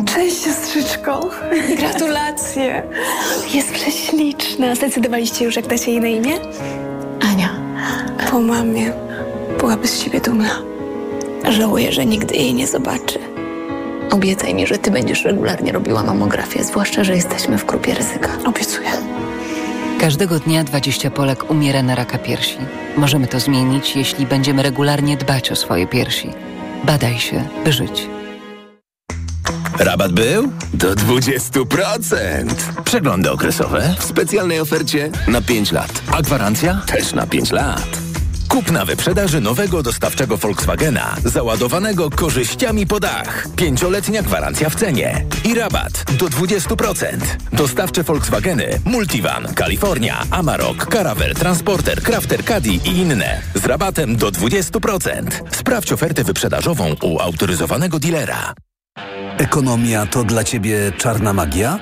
Cześć 0.05 0.43
siostrzyczko. 0.43 1.29
Gratulacje. 1.77 2.83
Jest 3.53 3.71
prześliczna. 3.71 4.75
Zdecydowaliście 4.75 5.45
już, 5.45 5.55
jak 5.55 5.67
dacie 5.67 5.91
jej 5.91 6.01
na 6.01 6.07
imię? 6.07 6.39
Ania. 7.31 7.49
Po 8.31 8.39
mamie. 8.39 8.93
Byłaby 9.59 9.87
z 9.87 10.03
ciebie 10.03 10.19
dumna. 10.21 10.61
Żałuję, 11.49 11.91
że 11.91 12.05
nigdy 12.05 12.35
jej 12.35 12.53
nie 12.53 12.67
zobaczy. 12.67 13.32
Obiecaj 14.11 14.55
mi, 14.55 14.67
że 14.67 14.77
ty 14.77 14.91
będziesz 14.91 15.25
regularnie 15.25 15.71
robiła 15.71 16.03
mamografię, 16.03 16.63
zwłaszcza, 16.63 17.03
że 17.03 17.15
jesteśmy 17.15 17.57
w 17.57 17.65
grupie 17.65 17.93
ryzyka. 17.93 18.29
Obiecuję. 18.45 18.89
Każdego 19.99 20.39
dnia 20.39 20.63
20 20.63 21.11
Polek 21.11 21.51
umiera 21.51 21.83
na 21.83 21.95
raka 21.95 22.17
piersi. 22.17 22.57
Możemy 22.97 23.27
to 23.27 23.39
zmienić, 23.39 23.95
jeśli 23.95 24.25
będziemy 24.25 24.63
regularnie 24.63 25.17
dbać 25.17 25.51
o 25.51 25.55
swoje 25.55 25.87
piersi. 25.87 26.29
Badaj 26.83 27.19
się, 27.19 27.43
by 27.65 27.71
żyć. 27.73 28.07
Rabat 29.79 30.11
był? 30.11 30.51
Do 30.73 30.95
20%. 30.95 32.45
Przeglądy 32.83 33.31
okresowe 33.31 33.95
w 33.99 34.03
specjalnej 34.03 34.59
ofercie 34.59 35.11
na 35.27 35.41
5 35.41 35.71
lat. 35.71 36.01
A 36.11 36.21
gwarancja 36.21 36.81
też 36.87 37.13
na 37.13 37.27
5 37.27 37.51
lat. 37.51 38.12
Kup 38.53 38.71
na 38.71 38.85
wyprzedaży 38.85 39.41
nowego 39.41 39.83
dostawczego 39.83 40.37
Volkswagena, 40.37 41.15
załadowanego 41.25 42.09
korzyściami 42.09 42.87
po 42.87 42.99
dach. 42.99 43.47
Pięcioletnia 43.55 44.23
gwarancja 44.23 44.69
w 44.69 44.75
cenie 44.75 45.25
i 45.45 45.55
rabat 45.55 46.11
do 46.19 46.25
20%. 46.25 47.17
Dostawcze 47.53 48.03
Volkswageny 48.03 48.79
Multivan, 48.85 49.53
Kalifornia, 49.53 50.23
Amarok, 50.31 50.93
Caravel, 50.93 51.33
Transporter, 51.33 52.03
Crafter 52.03 52.45
Caddy 52.45 52.69
i 52.69 52.87
inne. 52.87 53.41
Z 53.55 53.65
rabatem 53.65 54.15
do 54.15 54.31
20%. 54.31 55.29
Sprawdź 55.51 55.91
ofertę 55.91 56.23
wyprzedażową 56.23 56.95
u 57.01 57.19
autoryzowanego 57.19 57.99
dealera. 57.99 58.53
Ekonomia 59.37 60.05
to 60.05 60.23
dla 60.23 60.43
Ciebie 60.43 60.91
czarna 60.97 61.33
magia? 61.33 61.79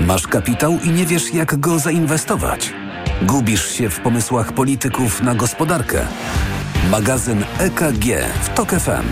Masz 0.00 0.26
kapitał 0.26 0.78
i 0.84 0.90
nie 0.90 1.06
wiesz, 1.06 1.34
jak 1.34 1.60
go 1.60 1.78
zainwestować? 1.78 2.81
Gubisz 3.26 3.72
się 3.72 3.90
w 3.90 4.00
pomysłach 4.00 4.52
polityków 4.52 5.22
na 5.22 5.34
gospodarkę? 5.34 6.06
Magazyn 6.90 7.44
EKG 7.58 8.04
w 8.42 8.48
TOK 8.54 8.70
FM. 8.70 9.06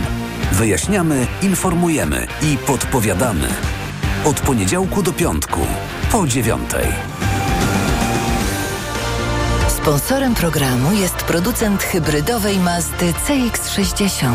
Wyjaśniamy, 0.53 1.27
informujemy 1.43 2.27
i 2.43 2.57
podpowiadamy. 2.67 3.49
Od 4.25 4.41
poniedziałku 4.41 5.03
do 5.03 5.13
piątku, 5.13 5.61
po 6.13 6.27
dziewiątej. 6.27 6.87
Sponsorem 9.69 10.35
programu 10.35 10.93
jest 10.93 11.17
producent 11.17 11.83
hybrydowej 11.83 12.59
Mazdy 12.59 13.13
CX-60. 13.13 14.35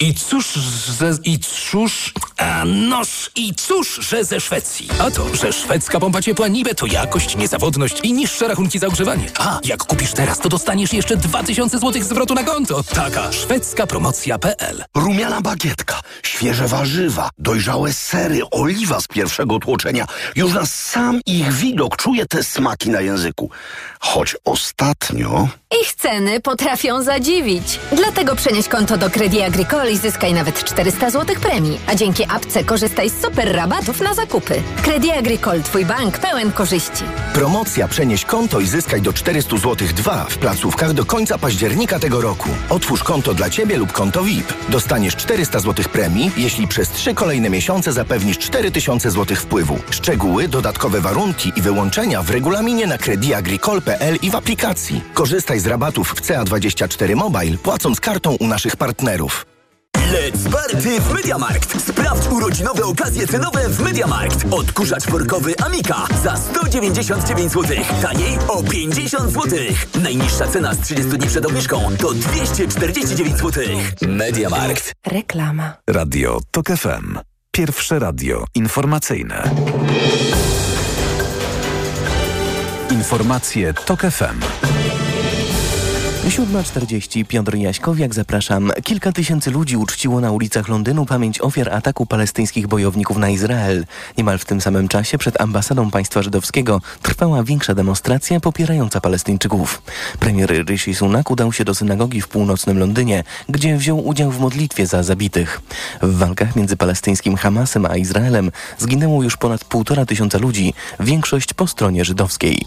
I 0.00 0.14
cóż, 0.14 0.52
że, 0.98 1.14
i 1.24 1.38
cóż, 1.38 2.12
a 2.36 2.64
noż, 2.64 3.30
i 3.36 3.54
cóż, 3.54 3.98
że 4.08 4.24
ze 4.24 4.40
Szwecji. 4.40 4.88
A 4.98 5.10
to, 5.10 5.34
że 5.34 5.52
szwedzka 5.52 6.00
pompa 6.00 6.22
ciepła 6.22 6.48
Nibe 6.48 6.74
to 6.74 6.86
jakość, 6.86 7.36
niezawodność 7.36 8.00
i 8.02 8.12
niższe 8.12 8.48
rachunki 8.48 8.78
za 8.78 8.86
ogrzewanie. 8.86 9.30
A, 9.38 9.60
jak 9.64 9.84
kupisz 9.84 10.12
teraz, 10.12 10.38
to 10.38 10.48
dostaniesz 10.48 10.92
jeszcze 10.92 11.16
2000 11.16 11.78
zł 11.78 12.02
zwrotu 12.02 12.34
na 12.34 12.44
konto. 12.44 12.82
Taka 12.82 13.32
szwedzka 13.32 13.86
promocja.pl 13.86 14.84
Rumiana 14.94 15.40
bagietka, 15.40 16.00
świeże 16.22 16.68
warzywa, 16.68 17.30
dojrzałe 17.38 17.92
sery, 17.92 18.40
oliwa 18.50 19.00
z 19.00 19.08
pierwszego 19.08 19.58
tłoczenia. 19.58 20.06
Już 20.36 20.52
na 20.52 20.66
sam 20.66 21.20
ich 21.26 21.52
widok 21.52 21.96
czuję 21.96 22.26
te 22.26 22.44
smaki 22.44 22.90
na 22.90 23.00
języku. 23.00 23.50
Choć 24.00 24.36
ostatnio... 24.44 25.48
Ich 25.70 25.94
ceny 25.94 26.40
potrafią 26.40 27.02
zadziwić. 27.02 27.80
Dlatego 27.92 28.36
przenieś 28.36 28.68
konto 28.68 28.96
do 28.96 29.10
Credit 29.10 29.42
Agricole 29.42 29.90
i 29.90 29.96
zyskaj 29.96 30.34
nawet 30.34 30.64
400 30.64 31.10
zł 31.10 31.36
premii. 31.40 31.78
A 31.86 31.94
dzięki 31.94 32.24
apce 32.28 32.64
korzystaj 32.64 33.10
z 33.10 33.22
super 33.22 33.52
rabatów 33.56 34.00
na 34.00 34.14
zakupy. 34.14 34.62
Credit 34.82 35.12
Agricole, 35.12 35.60
twój 35.60 35.84
bank 35.84 36.18
pełen 36.18 36.52
korzyści. 36.52 37.04
Promocja 37.34 37.88
Przenieś 37.88 38.24
konto 38.24 38.60
i 38.60 38.66
zyskaj 38.66 39.02
do 39.02 39.12
400 39.12 39.56
zł 39.56 39.88
2 39.96 40.24
w 40.30 40.38
placówkach 40.38 40.92
do 40.92 41.04
końca 41.04 41.38
października 41.38 41.98
tego 41.98 42.20
roku. 42.20 42.48
Otwórz 42.70 43.02
konto 43.04 43.34
dla 43.34 43.50
Ciebie 43.50 43.76
lub 43.78 43.92
konto 43.92 44.22
VIP. 44.22 44.52
Dostaniesz 44.68 45.16
400 45.16 45.60
zł 45.60 45.84
premii, 45.92 46.30
jeśli 46.36 46.68
przez 46.68 46.90
trzy 46.90 47.14
kolejne 47.14 47.50
miesiące 47.50 47.92
zapewnisz 47.92 48.38
4000 48.38 49.10
zł 49.10 49.36
wpływu. 49.36 49.78
Szczegóły, 49.90 50.48
dodatkowe 50.48 51.00
warunki 51.00 51.52
i 51.56 51.62
wyłączenia 51.62 52.22
w 52.22 52.30
regulaminie 52.30 52.86
na 52.86 52.98
crediagricole.pl 52.98 54.16
i 54.22 54.30
w 54.30 54.34
aplikacji. 54.34 55.02
Korzystaj 55.14 55.55
z 55.60 55.66
rabatów 55.66 56.08
w 56.08 56.22
CA24 56.22 57.16
Mobile, 57.16 57.58
płacąc 57.58 58.00
kartą 58.00 58.36
u 58.40 58.46
naszych 58.46 58.76
partnerów. 58.76 59.46
Let's 59.96 60.52
party 60.52 61.00
w 61.00 61.14
Mediamarkt! 61.14 61.82
Sprawdź 61.88 62.26
urodzinowe 62.26 62.84
okazje 62.84 63.26
cenowe 63.26 63.68
w 63.68 63.80
Mediamarkt. 63.80 64.46
Odkurzacz 64.50 65.06
workowy 65.06 65.54
Amika 65.64 66.06
za 66.24 66.36
199 66.36 67.52
zł. 67.52 67.76
Taniej 68.02 68.38
o 68.48 68.62
50 68.62 69.30
zł. 69.30 69.58
Najniższa 70.02 70.48
cena 70.48 70.74
z 70.74 70.80
30 70.80 71.18
dni 71.18 71.26
przed 71.28 71.46
obniżką 71.46 71.96
to 71.98 72.14
249 72.14 73.36
zł. 73.36 73.64
Mediamarkt. 74.08 74.92
Reklama. 75.06 75.72
Radio 75.90 76.40
TOK 76.50 76.66
FM. 76.66 77.18
Pierwsze 77.50 77.98
radio 77.98 78.44
informacyjne. 78.54 79.50
Informacje 82.90 83.74
TOK 83.74 84.00
FM. 84.00 84.75
7.40 86.26 87.24
Piotr 87.24 87.54
Jaśkowiak, 87.54 88.14
zapraszam. 88.14 88.72
Kilka 88.84 89.12
tysięcy 89.12 89.50
ludzi 89.50 89.76
uczciło 89.76 90.20
na 90.20 90.32
ulicach 90.32 90.68
Londynu 90.68 91.06
pamięć 91.06 91.40
ofiar 91.40 91.74
ataku 91.74 92.06
palestyńskich 92.06 92.66
bojowników 92.66 93.16
na 93.16 93.30
Izrael. 93.30 93.84
Niemal 94.18 94.38
w 94.38 94.44
tym 94.44 94.60
samym 94.60 94.88
czasie 94.88 95.18
przed 95.18 95.40
ambasadą 95.40 95.90
państwa 95.90 96.22
żydowskiego 96.22 96.80
trwała 97.02 97.44
większa 97.44 97.74
demonstracja 97.74 98.40
popierająca 98.40 99.00
Palestyńczyków. 99.00 99.82
Premier 100.20 100.64
Rishi 100.64 100.94
Sunak 100.94 101.30
udał 101.30 101.52
się 101.52 101.64
do 101.64 101.74
synagogi 101.74 102.20
w 102.20 102.28
północnym 102.28 102.78
Londynie, 102.78 103.24
gdzie 103.48 103.76
wziął 103.76 104.06
udział 104.06 104.30
w 104.30 104.40
modlitwie 104.40 104.86
za 104.86 105.02
zabitych. 105.02 105.60
W 106.02 106.18
walkach 106.18 106.56
między 106.56 106.76
palestyńskim 106.76 107.36
Hamasem 107.36 107.86
a 107.86 107.96
Izraelem 107.96 108.50
zginęło 108.78 109.22
już 109.22 109.36
ponad 109.36 109.64
półtora 109.64 110.06
tysiąca 110.06 110.38
ludzi, 110.38 110.74
większość 111.00 111.54
po 111.54 111.66
stronie 111.66 112.04
żydowskiej. 112.04 112.66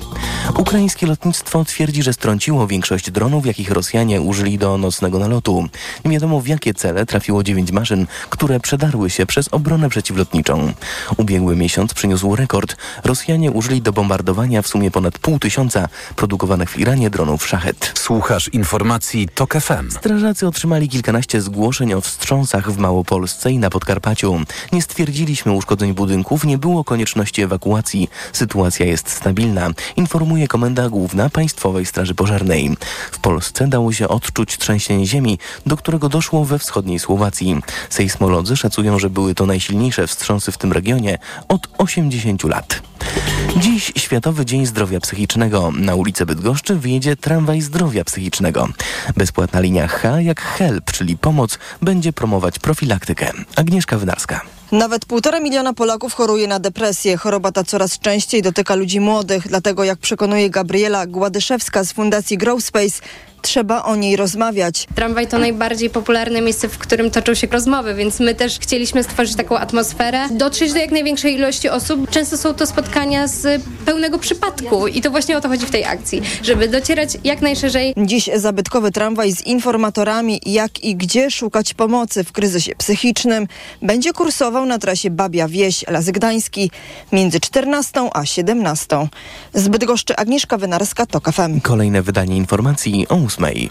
Ukraińskie 0.57 1.07
lotnictwo 1.07 1.66
twierdzi, 1.66 2.03
że 2.03 2.14
strąciło 2.14 2.68
większość 2.68 3.12
dronów, 3.12 3.49
jakich 3.50 3.72
Rosjanie 3.72 4.22
użyli 4.22 4.58
do 4.58 4.78
nocnego 4.78 5.20
nalotu. 5.20 5.66
Nie 6.06 6.12
wiadomo 6.12 6.41
w 6.41 6.47
jakie 6.47 6.74
cele 6.74 7.06
trafiło 7.06 7.43
dziewięć 7.43 7.72
maszyn, 7.72 8.08
które 8.30 8.60
przedarły 8.60 9.10
się 9.10 9.26
przez 9.26 9.47
obronę 9.52 9.89
przeciwlotniczą. 9.89 10.74
Ubiegły 11.18 11.56
miesiąc 11.56 11.93
przyniósł 11.93 12.36
rekord. 12.36 12.76
Rosjanie 13.04 13.52
użyli 13.52 13.82
do 13.82 13.93
bombardowania 13.93 14.62
w 14.62 14.68
sumie 14.68 14.91
ponad 14.91 15.20
pół 15.20 15.39
tysiąca 15.39 15.88
produkowanych 16.16 16.70
w 16.70 16.80
Iranie 16.80 17.10
dronów 17.10 17.47
Szachet. 17.47 17.91
Słuchasz 17.95 18.47
informacji 18.47 19.28
TOK 19.36 19.54
FM. 19.54 19.91
Strażacy 19.91 20.47
otrzymali 20.47 20.89
kilkanaście 20.89 21.41
zgłoszeń 21.41 21.93
o 21.93 22.02
wstrząsach 22.02 22.72
w 22.72 22.78
Małopolsce 22.78 23.52
i 23.52 23.58
na 23.58 23.70
Podkarpaciu. 23.70 24.41
Nie 24.72 24.82
stwierdziliśmy 24.82 25.52
uszkodzeń 25.52 25.93
budynków, 25.93 26.43
nie 26.43 26.58
było 26.58 26.84
konieczności 26.84 27.41
ewakuacji. 27.41 28.10
Sytuacja 28.34 28.86
jest 28.86 29.10
stabilna, 29.10 29.70
informuje 29.95 30.47
Komenda 30.47 30.89
Główna 30.89 31.30
Państwowej 31.30 31.86
Straży 31.86 32.16
Pożarnej. 32.16 32.78
W 33.12 33.20
Polsce 33.20 33.39
dało 33.68 33.94
się 33.94 34.08
odczuć 34.08 34.58
trzęsienie 34.58 35.06
ziemi, 35.06 35.40
do 35.66 35.78
którego 35.78 36.10
doszło 36.10 36.46
we 36.46 36.60
wschodniej 36.60 37.00
Słowacji. 37.00 37.62
Sejsmolodzy 37.90 38.58
szacują, 38.58 39.00
że 39.00 39.10
były 39.10 39.36
to 39.36 39.46
najsilniejsze 39.46 40.08
wstrząsy 40.08 40.52
w 40.52 40.58
tym 40.58 40.72
regionie 40.72 41.18
od 41.48 41.68
80 41.78 42.44
lat. 42.44 42.82
Dziś 43.58 43.92
Światowy 43.98 44.46
Dzień 44.46 44.66
Zdrowia 44.66 45.00
Psychicznego. 45.00 45.72
Na 45.72 45.96
ulicę 45.96 46.26
Bydgoszczy 46.26 46.76
wyjedzie 46.76 47.16
tramwaj 47.16 47.62
zdrowia 47.62 48.04
psychicznego. 48.04 48.68
Bezpłatna 49.18 49.60
linia 49.60 49.88
H 49.88 50.22
jak 50.22 50.42
HELP, 50.42 50.92
czyli 50.92 51.18
pomoc, 51.18 51.60
będzie 51.82 52.14
promować 52.14 52.60
profilaktykę. 52.60 53.32
Agnieszka 53.56 53.98
Wynarska. 53.98 54.59
Nawet 54.72 55.05
półtora 55.05 55.39
miliona 55.39 55.74
Polaków 55.74 56.13
choruje 56.13 56.47
na 56.47 56.59
depresję. 56.59 57.17
Choroba 57.17 57.51
ta 57.51 57.63
coraz 57.63 57.99
częściej 57.99 58.41
dotyka 58.41 58.76
ludzi 58.76 58.99
młodych, 58.99 59.47
dlatego 59.47 59.84
jak 59.84 59.99
przekonuje 59.99 60.49
Gabriela 60.49 61.05
Gładyszewska 61.05 61.84
z 61.84 61.91
Fundacji 61.91 62.38
Grow 62.38 62.63
Space, 62.63 63.01
trzeba 63.42 63.84
o 63.84 63.96
niej 63.96 64.16
rozmawiać. 64.16 64.88
Tramwaj 64.96 65.28
to 65.28 65.40
najbardziej 65.40 65.90
popularne 65.90 66.42
miejsce, 66.42 66.70
w 66.70 66.78
którym 66.78 67.12
toczą 67.12 67.34
się 67.34 67.48
rozmowy, 67.48 67.96
więc 67.96 68.20
my 68.20 68.36
też 68.36 68.60
chcieliśmy 68.60 69.04
stworzyć 69.04 69.36
taką 69.36 69.58
atmosferę, 69.58 70.30
dotrzeć 70.32 70.74
do 70.74 70.80
jak 70.80 70.92
największej 70.92 71.36
ilości 71.36 71.70
osób. 71.70 72.10
Często 72.10 72.38
są 72.38 72.54
to 72.54 72.66
spotkania 72.66 73.28
z 73.28 73.62
pełnego 73.86 74.20
przypadku 74.20 74.88
i 74.88 75.02
to 75.02 75.12
właśnie 75.12 75.38
o 75.38 75.42
to 75.42 75.50
chodzi 75.50 75.66
w 75.66 75.72
tej 75.72 75.86
akcji, 75.86 76.22
żeby 76.44 76.68
docierać 76.68 77.10
jak 77.24 77.42
najszerzej. 77.42 77.94
Dziś 77.98 78.30
zabytkowy 78.36 78.92
tramwaj 78.92 79.32
z 79.32 79.42
informatorami, 79.42 80.42
jak 80.46 80.84
i 80.84 80.96
gdzie 80.96 81.32
szukać 81.32 81.74
pomocy 81.74 82.24
w 82.24 82.32
kryzysie 82.32 82.76
psychicznym, 82.76 83.48
będzie 83.82 84.14
kursował 84.14 84.66
na 84.66 84.78
trasie 84.80 85.10
Babia 85.10 85.48
Wieś, 85.48 85.88
Las 85.88 86.10
Gdański 86.10 86.72
między 87.12 87.40
14 87.40 88.10
a 88.14 88.26
17. 88.26 89.08
Z 89.54 89.68
Bydgoszczy 89.68 90.16
Agnieszka 90.16 90.58
Wynarska, 90.58 91.06
TOK 91.06 91.32
FM. 91.32 91.62
Kolejne 91.62 92.02
wydanie 92.02 92.38
informacji 92.38 93.08
o 93.08 93.16
ósmej. 93.30 93.70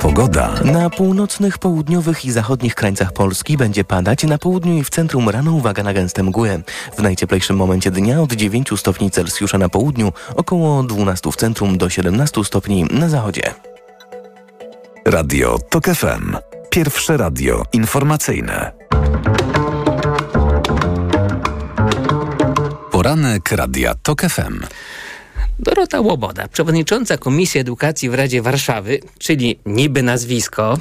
Pogoda. 0.00 0.54
Na 0.64 0.90
północnych, 0.90 1.58
południowych 1.58 2.24
i 2.24 2.32
zachodnich 2.32 2.74
krańcach 2.74 3.12
Polski 3.12 3.56
będzie 3.56 3.84
padać, 3.84 4.24
na 4.24 4.38
południu 4.38 4.78
i 4.78 4.84
w 4.84 4.90
centrum 4.90 5.28
rano 5.28 5.52
uwaga 5.52 5.82
na 5.82 5.92
gęste 5.92 6.22
mgły. 6.22 6.62
W 6.96 7.02
najcieplejszym 7.02 7.56
momencie 7.56 7.90
dnia 7.90 8.22
od 8.22 8.32
9 8.32 8.70
stopni 8.76 9.10
Celsjusza 9.10 9.58
na 9.58 9.68
południu, 9.68 10.12
około 10.36 10.82
12 10.82 11.32
w 11.32 11.36
centrum 11.36 11.78
do 11.78 11.90
17 11.90 12.44
stopni 12.44 12.84
na 12.90 13.08
zachodzie. 13.08 13.54
Radio 15.06 15.58
TOK 15.70 15.84
FM. 15.84 16.36
Pierwsze 16.70 17.16
radio 17.16 17.62
informacyjne. 17.72 18.72
Poranek 22.90 23.52
Radia 23.52 23.94
TOK 24.02 24.20
FM. 24.20 24.60
Dorota 25.58 26.00
Łoboda, 26.00 26.48
przewodnicząca 26.48 27.18
Komisji 27.18 27.60
Edukacji 27.60 28.10
w 28.10 28.14
Radzie 28.14 28.42
Warszawy, 28.42 29.00
czyli 29.18 29.58
niby 29.66 30.02
nazwisko, 30.02 30.78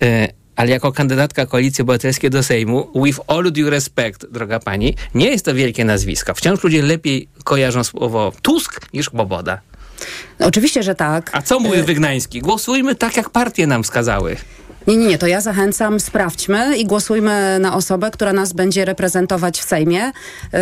yy, 0.00 0.08
ale 0.56 0.70
jako 0.70 0.92
kandydatka 0.92 1.46
Koalicji 1.46 1.82
Obywatelskiej 1.82 2.30
do 2.30 2.42
Sejmu, 2.42 2.90
with 3.04 3.20
all 3.26 3.52
due 3.52 3.70
respect, 3.70 4.26
droga 4.30 4.60
pani, 4.60 4.94
nie 5.14 5.26
jest 5.28 5.44
to 5.44 5.54
wielkie 5.54 5.84
nazwisko. 5.84 6.34
Wciąż 6.34 6.64
ludzie 6.64 6.82
lepiej 6.82 7.28
kojarzą 7.44 7.84
słowo 7.84 8.32
Tusk 8.42 8.80
niż 8.92 9.12
Łoboda. 9.12 9.60
No, 10.38 10.46
oczywiście, 10.46 10.82
że 10.82 10.94
tak. 10.94 11.30
A 11.32 11.42
co 11.42 11.60
mówi 11.60 11.82
Wygnański? 11.82 12.40
Głosujmy 12.40 12.94
tak, 12.94 13.16
jak 13.16 13.30
partie 13.30 13.66
nam 13.66 13.82
wskazały. 13.82 14.36
Nie, 14.86 14.96
nie, 14.96 15.06
nie, 15.06 15.18
to 15.18 15.26
ja 15.26 15.40
zachęcam, 15.40 16.00
sprawdźmy 16.00 16.76
i 16.76 16.86
głosujmy 16.86 17.58
na 17.60 17.76
osobę, 17.76 18.10
która 18.10 18.32
nas 18.32 18.52
będzie 18.52 18.84
reprezentować 18.84 19.60
w 19.60 19.64
Sejmie. 19.64 20.12
Yy, 20.52 20.58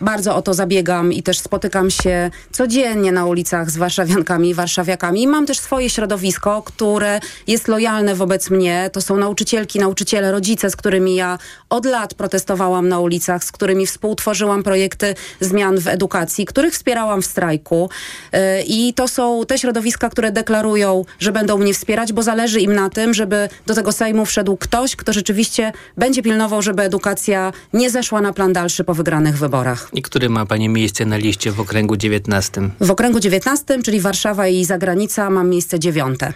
bardzo 0.00 0.36
o 0.36 0.42
to 0.42 0.54
zabiegam 0.54 1.12
i 1.12 1.22
też 1.22 1.38
spotykam 1.38 1.90
się 1.90 2.30
codziennie 2.52 3.12
na 3.12 3.26
ulicach 3.26 3.70
z 3.70 3.76
warszawiankami 3.76 4.48
i 4.48 4.54
warszawiakami. 4.54 5.26
Mam 5.26 5.46
też 5.46 5.58
swoje 5.58 5.90
środowisko, 5.90 6.62
które 6.62 7.20
jest 7.46 7.68
lojalne 7.68 8.14
wobec 8.14 8.50
mnie. 8.50 8.90
To 8.92 9.00
są 9.00 9.16
nauczycielki, 9.16 9.78
nauczyciele, 9.78 10.32
rodzice, 10.32 10.70
z 10.70 10.76
którymi 10.76 11.14
ja 11.14 11.38
od 11.70 11.86
lat 11.86 12.14
protestowałam 12.14 12.88
na 12.88 13.00
ulicach, 13.00 13.44
z 13.44 13.52
którymi 13.52 13.86
współtworzyłam 13.86 14.62
projekty 14.62 15.14
zmian 15.40 15.78
w 15.78 15.88
edukacji, 15.88 16.46
których 16.46 16.74
wspierałam 16.74 17.22
w 17.22 17.26
strajku. 17.26 17.90
Yy, 18.32 18.38
I 18.66 18.94
to 18.94 19.08
są 19.08 19.42
te 19.46 19.58
środowiska, 19.58 20.10
które 20.10 20.32
deklarują, 20.32 21.04
że 21.18 21.32
będą 21.32 21.58
mnie 21.58 21.74
wspierać, 21.74 22.12
bo 22.12 22.22
zależy 22.22 22.60
im 22.60 22.74
na 22.74 22.90
tym, 22.90 23.14
żeby 23.14 23.48
do 23.66 23.74
tego 23.74 23.92
Sejmu 23.92 24.26
wszedł 24.26 24.56
ktoś, 24.56 24.96
kto 24.96 25.12
rzeczywiście 25.12 25.72
będzie 25.96 26.22
pilnował, 26.22 26.62
żeby 26.62 26.82
edukacja 26.82 27.52
nie 27.72 27.90
zeszła 27.90 28.20
na 28.20 28.32
plan 28.32 28.52
dalszy 28.52 28.84
po 28.84 28.94
wygranych 28.94 29.38
wyborach. 29.38 29.88
I 29.92 30.02
który 30.02 30.28
ma 30.28 30.46
Pani 30.46 30.68
miejsce 30.68 31.04
na 31.04 31.16
liście 31.16 31.52
w 31.52 31.60
okręgu 31.60 31.96
19? 31.96 32.70
W 32.80 32.90
okręgu 32.90 33.20
19, 33.20 33.82
czyli 33.82 34.00
Warszawa 34.00 34.48
i 34.48 34.64
zagranica, 34.64 35.30
mam 35.30 35.48
miejsce 35.48 35.78
dziewiąte. 35.78 36.32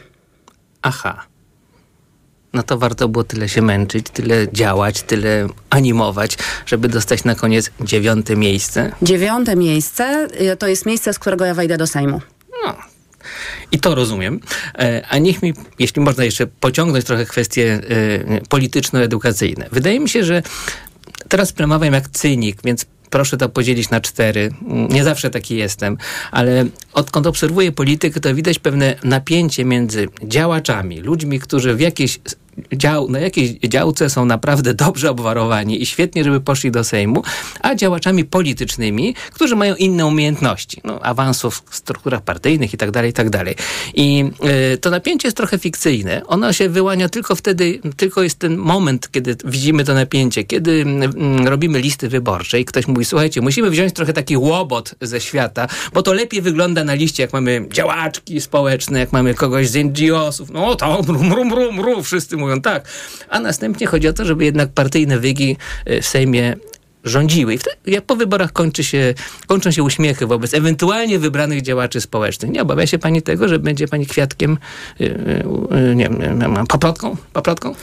Aha. 0.82 1.26
No 2.52 2.62
to 2.62 2.78
warto 2.78 3.08
było 3.08 3.24
tyle 3.24 3.48
się 3.48 3.62
męczyć, 3.62 4.06
tyle 4.12 4.46
działać, 4.52 5.02
tyle 5.02 5.48
animować, 5.70 6.38
żeby 6.66 6.88
dostać 6.88 7.24
na 7.24 7.34
koniec 7.34 7.70
dziewiąte 7.80 8.36
miejsce. 8.36 8.92
Dziewiąte 9.02 9.56
miejsce 9.56 10.28
y, 10.52 10.56
to 10.56 10.66
jest 10.66 10.86
miejsce, 10.86 11.12
z 11.12 11.18
którego 11.18 11.44
ja 11.44 11.54
wejdę 11.54 11.76
do 11.76 11.86
Sejmu. 11.86 12.20
I 13.72 13.78
to 13.78 13.94
rozumiem. 13.94 14.40
A 15.08 15.18
niech 15.18 15.42
mi, 15.42 15.54
jeśli 15.78 16.02
można 16.02 16.24
jeszcze 16.24 16.46
pociągnąć 16.46 17.04
trochę 17.04 17.26
kwestie 17.26 17.80
polityczno-edukacyjne. 18.48 19.66
Wydaje 19.72 20.00
mi 20.00 20.08
się, 20.08 20.24
że 20.24 20.42
teraz 21.28 21.52
przemawiam 21.52 21.94
jak 21.94 22.08
cynik, 22.08 22.58
więc 22.64 22.86
proszę 23.10 23.36
to 23.36 23.48
podzielić 23.48 23.90
na 23.90 24.00
cztery. 24.00 24.50
Nie 24.90 25.04
zawsze 25.04 25.30
taki 25.30 25.56
jestem, 25.56 25.98
ale 26.30 26.66
odkąd 26.92 27.26
obserwuję 27.26 27.72
politykę, 27.72 28.20
to 28.20 28.34
widać 28.34 28.58
pewne 28.58 28.96
napięcie 29.04 29.64
między 29.64 30.08
działaczami, 30.24 31.00
ludźmi, 31.00 31.40
którzy 31.40 31.74
w 31.74 31.80
jakiejś 31.80 32.18
dział, 32.72 33.10
na 33.10 33.18
jakiejś 33.18 33.50
działce 33.50 34.10
są 34.10 34.24
naprawdę 34.24 34.74
dobrze 34.74 35.10
obwarowani 35.10 35.82
i 35.82 35.86
świetnie, 35.86 36.24
żeby 36.24 36.40
poszli 36.40 36.70
do 36.70 36.84
Sejmu, 36.84 37.22
a 37.60 37.74
działaczami 37.74 38.24
politycznymi, 38.24 39.14
którzy 39.32 39.56
mają 39.56 39.74
inne 39.74 40.06
umiejętności, 40.06 40.80
no, 40.84 41.00
awansów 41.02 41.62
w 41.70 41.76
strukturach 41.76 42.22
partyjnych 42.22 42.74
i 42.74 42.76
tak 42.76 42.90
dalej, 42.90 43.10
i 43.10 43.12
tak. 43.12 43.28
I 43.94 44.24
y, 44.74 44.78
to 44.78 44.90
napięcie 44.90 45.28
jest 45.28 45.36
trochę 45.36 45.58
fikcyjne. 45.58 46.22
Ono 46.26 46.52
się 46.52 46.68
wyłania 46.68 47.08
tylko 47.08 47.36
wtedy, 47.36 47.80
tylko 47.96 48.22
jest 48.22 48.38
ten 48.38 48.56
moment, 48.56 49.10
kiedy 49.10 49.36
widzimy 49.44 49.84
to 49.84 49.94
napięcie, 49.94 50.44
kiedy 50.44 50.84
robimy 51.44 51.80
listy 51.80 52.08
wyborcze 52.08 52.60
i 52.60 52.64
ktoś 52.64 52.88
mówi, 52.88 53.04
słuchajcie, 53.04 53.40
musimy 53.40 53.70
wziąć 53.70 53.92
trochę 53.92 54.12
taki 54.12 54.36
łobot 54.36 54.94
ze 55.00 55.20
świata, 55.20 55.68
bo 55.92 56.02
to 56.02 56.12
lepiej 56.12 56.42
wygląda 56.42 56.84
na 56.84 56.94
liście, 56.94 57.22
jak 57.22 57.32
mamy 57.32 57.66
działaczki 57.72 58.40
społeczne, 58.40 58.98
jak 58.98 59.12
mamy 59.12 59.34
kogoś 59.34 59.68
z 59.68 59.76
NGO-sów, 59.76 60.50
no 60.50 60.74
to 60.74 61.02
rum, 61.06 61.32
rum, 61.32 61.52
rum, 61.52 61.80
rum, 61.80 62.04
wszyscy 62.04 62.36
mówią 62.36 62.47
tak. 62.56 62.88
A 63.28 63.40
następnie 63.40 63.86
chodzi 63.86 64.08
o 64.08 64.12
to, 64.12 64.24
żeby 64.24 64.44
jednak 64.44 64.68
partyjne 64.68 65.18
wygi 65.18 65.56
w 65.86 66.06
Sejmie 66.06 66.56
rządziły. 67.04 67.54
I 67.54 67.58
wtedy, 67.58 67.76
jak 67.86 68.04
po 68.04 68.16
wyborach 68.16 68.52
kończy 68.52 68.84
się, 68.84 69.14
kończą 69.46 69.70
się 69.70 69.82
uśmiechy 69.82 70.26
wobec 70.26 70.54
ewentualnie 70.54 71.18
wybranych 71.18 71.62
działaczy 71.62 72.00
społecznych. 72.00 72.50
Nie 72.50 72.62
obawia 72.62 72.86
się 72.86 72.98
pani 72.98 73.22
tego, 73.22 73.48
że 73.48 73.58
będzie 73.58 73.88
pani 73.88 74.06
kwiatkiem, 74.06 74.58
yy, 74.98 75.44
yy, 75.70 75.96
nie 75.96 76.08
wiem, 76.08 76.66
paprotką? 76.68 77.16
paprotką? 77.32 77.74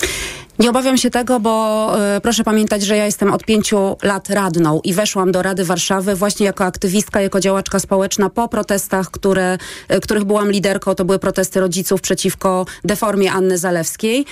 Nie 0.60 0.70
obawiam 0.70 0.98
się 0.98 1.10
tego, 1.10 1.40
bo 1.40 1.96
y, 2.18 2.22
proszę 2.22 2.44
pamiętać, 2.44 2.84
że 2.84 2.98
ja 2.98 3.06
jestem 3.06 3.34
od 3.34 3.44
pięciu 3.44 3.98
lat 4.04 4.30
radną 4.30 4.82
i 4.84 4.94
weszłam 4.94 5.32
do 5.32 5.42
Rady 5.42 5.66
Warszawy 5.66 6.16
właśnie 6.16 6.46
jako 6.46 6.66
aktywistka, 6.66 7.22
jako 7.22 7.40
działaczka 7.40 7.80
społeczna 7.80 8.30
po 8.30 8.48
protestach, 8.48 9.12
które, 9.12 9.58
y, 9.94 10.00
których 10.00 10.24
byłam 10.24 10.52
liderką. 10.52 10.96
To 10.96 11.06
były 11.06 11.20
protesty 11.20 11.60
rodziców 11.60 12.02
przeciwko 12.02 12.66
deformie 12.84 13.32
Anny 13.32 13.58
Zalewskiej. 13.58 14.26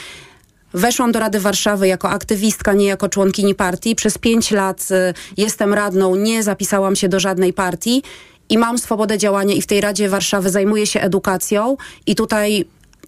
Weszłam 0.73 1.11
do 1.11 1.19
Rady 1.19 1.39
Warszawy 1.39 1.87
jako 1.87 2.09
aktywistka, 2.09 2.73
nie 2.73 2.85
jako 2.85 3.09
członkini 3.09 3.55
partii. 3.55 3.95
Przez 3.95 4.17
pięć 4.17 4.51
lat 4.51 4.87
y, 4.91 5.13
jestem 5.37 5.73
radną, 5.73 6.15
nie 6.15 6.43
zapisałam 6.43 6.95
się 6.95 7.09
do 7.09 7.19
żadnej 7.19 7.53
partii 7.53 8.03
i 8.49 8.57
mam 8.57 8.77
swobodę 8.77 9.17
działania 9.17 9.53
i 9.55 9.61
w 9.61 9.67
tej 9.67 9.81
Radzie 9.81 10.09
Warszawy 10.09 10.49
zajmuję 10.49 10.87
się 10.87 11.01
edukacją 11.01 11.77
i 12.05 12.15
tutaj 12.15 12.65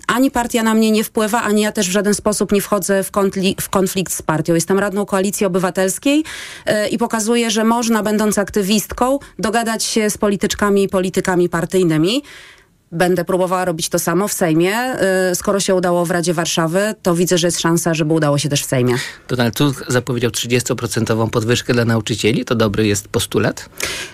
ani 0.07 0.31
partia 0.31 0.63
na 0.63 0.73
mnie 0.73 0.91
nie 0.91 1.03
wpływa, 1.03 1.41
ani 1.41 1.61
ja 1.61 1.71
też 1.71 1.87
w 1.87 1.91
żaden 1.91 2.13
sposób 2.13 2.51
nie 2.51 2.61
wchodzę 2.61 3.03
w, 3.03 3.11
konflik 3.11 3.61
w 3.61 3.69
konflikt 3.69 4.13
z 4.13 4.21
partią. 4.21 4.53
Jestem 4.53 4.79
radną 4.79 5.05
Koalicji 5.05 5.45
Obywatelskiej 5.45 6.23
yy, 6.65 6.87
i 6.87 6.97
pokazuję, 6.97 7.51
że 7.51 7.63
można, 7.63 8.03
będąc 8.03 8.37
aktywistką, 8.37 9.19
dogadać 9.39 9.83
się 9.83 10.09
z 10.09 10.17
polityczkami 10.17 10.83
i 10.83 10.89
politykami 10.89 11.49
partyjnymi. 11.49 12.23
Będę 12.95 13.25
próbowała 13.25 13.65
robić 13.65 13.89
to 13.89 13.99
samo 13.99 14.27
w 14.27 14.33
Sejmie. 14.33 14.71
Yy, 15.29 15.35
skoro 15.35 15.59
się 15.59 15.75
udało 15.75 16.05
w 16.05 16.11
Radzie 16.11 16.33
Warszawy, 16.33 16.95
to 17.01 17.15
widzę, 17.15 17.37
że 17.37 17.47
jest 17.47 17.59
szansa, 17.59 17.93
żeby 17.93 18.13
udało 18.13 18.37
się 18.37 18.49
też 18.49 18.61
w 18.61 18.65
Sejmie. 18.65 18.95
Donald 19.27 19.55
Tusk 19.55 19.83
zapowiedział 19.87 20.31
30% 20.31 21.29
podwyżkę 21.29 21.73
dla 21.73 21.85
nauczycieli. 21.85 22.45
To 22.45 22.55
dobry 22.55 22.87
jest 22.87 23.07
postulat? 23.07 23.69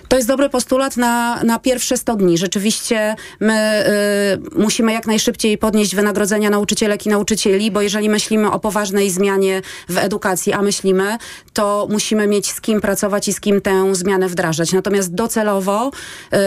To 0.08 0.16
jest 0.16 0.28
dobry 0.28 0.48
postulat 0.48 0.96
na, 0.96 1.42
na 1.42 1.58
pierwsze 1.58 1.96
100 1.96 2.16
dni. 2.16 2.38
Rzeczywiście 2.38 3.14
my 3.40 3.84
y, 4.54 4.58
musimy 4.60 4.92
jak 4.92 5.06
najszybciej 5.06 5.58
podnieść 5.58 5.94
wynagrodzenia 5.94 6.50
nauczycielek 6.50 7.06
i 7.06 7.08
nauczycieli, 7.08 7.70
bo 7.70 7.80
jeżeli 7.80 8.08
myślimy 8.08 8.50
o 8.50 8.60
poważnej 8.60 9.10
zmianie 9.10 9.62
w 9.88 9.98
edukacji, 9.98 10.52
a 10.52 10.62
myślimy, 10.62 11.18
to 11.52 11.86
musimy 11.90 12.26
mieć 12.26 12.52
z 12.52 12.60
kim 12.60 12.80
pracować 12.80 13.28
i 13.28 13.32
z 13.32 13.40
kim 13.40 13.60
tę 13.60 13.94
zmianę 13.94 14.28
wdrażać. 14.28 14.72
Natomiast 14.72 15.14
docelowo 15.14 15.90